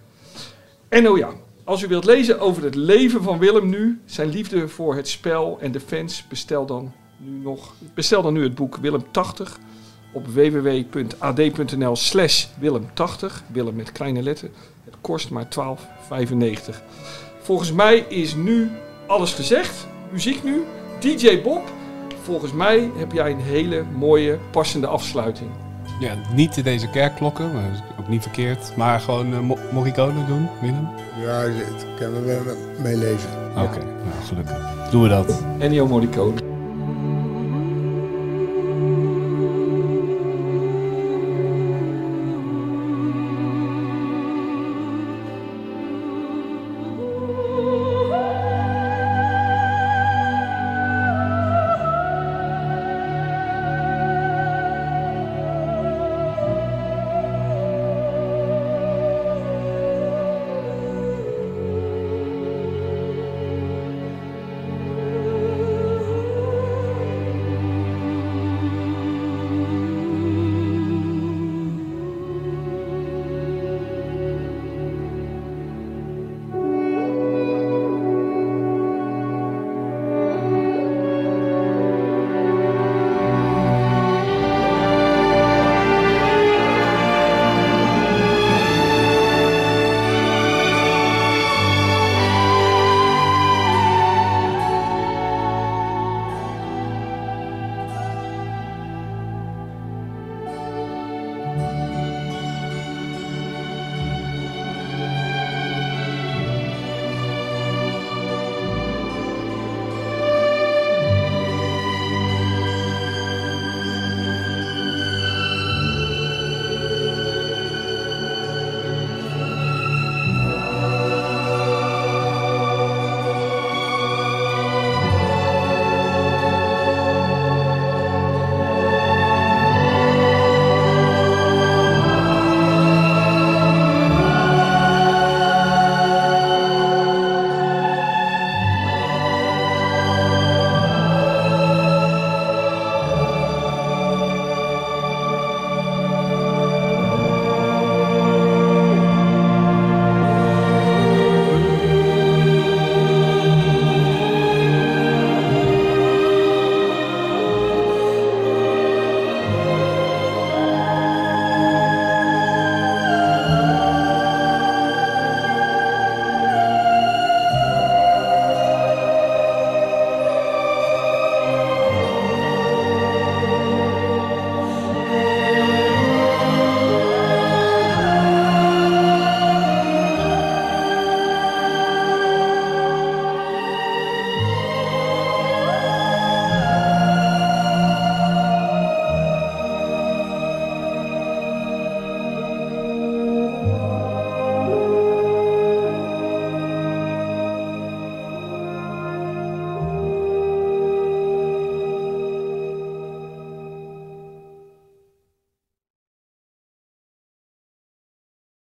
En 0.88 1.08
oh 1.08 1.18
ja, 1.18 1.30
als 1.64 1.82
u 1.82 1.88
wilt 1.88 2.04
lezen 2.04 2.40
over 2.40 2.62
het 2.62 2.74
leven 2.74 3.22
van 3.22 3.38
Willem 3.38 3.68
nu, 3.68 4.00
zijn 4.04 4.28
liefde 4.28 4.68
voor 4.68 4.94
het 4.94 5.08
spel 5.08 5.58
en 5.60 5.72
de 5.72 5.80
fans, 5.80 6.24
bestel 6.28 6.66
dan 6.66 6.92
nu 7.24 7.38
nog, 7.42 7.74
bestel 7.94 8.22
dan 8.22 8.32
nu 8.32 8.42
het 8.42 8.54
boek 8.54 8.76
Willem 8.76 9.04
80 9.10 9.58
op 10.12 10.26
www.ad.nl 10.26 11.96
slash 11.96 12.46
Willem 12.58 12.88
80, 12.94 13.42
Willem 13.52 13.74
met 13.74 13.92
kleine 13.92 14.22
letter. 14.22 14.50
Het 14.84 14.94
kost 15.00 15.30
maar 15.30 15.48
12,95. 15.48 16.76
Volgens 17.40 17.72
mij 17.72 17.96
is 17.98 18.34
nu 18.34 18.70
alles 19.06 19.32
gezegd. 19.34 19.86
Muziek 20.12 20.44
nu. 20.44 20.62
DJ 21.00 21.42
Bob, 21.42 21.62
volgens 22.22 22.52
mij 22.52 22.90
heb 22.96 23.12
jij 23.12 23.30
een 23.30 23.40
hele 23.40 23.84
mooie, 23.96 24.38
passende 24.50 24.86
afsluiting. 24.86 25.50
Ja, 26.00 26.14
niet 26.34 26.64
deze 26.64 26.90
kerkklokken, 26.90 27.52
maar 27.52 27.94
ook 28.00 28.08
niet 28.08 28.22
verkeerd. 28.22 28.76
Maar 28.76 29.00
gewoon 29.00 29.32
uh, 29.32 29.40
mo 29.40 29.58
Morricone 29.72 30.26
doen, 30.26 30.48
Willem? 30.60 30.88
Ja, 31.20 31.40
het 31.40 31.86
kan 31.98 32.14
er 32.14 32.24
wel 32.24 32.56
mee 32.82 32.96
leven. 32.96 33.30
Oké, 33.50 33.78
nou 33.78 34.24
gelukkig. 34.26 34.90
Doen 34.90 35.02
we 35.02 35.08
dat. 35.08 35.42
Ennio 35.58 35.86
Morricone. 35.86 36.49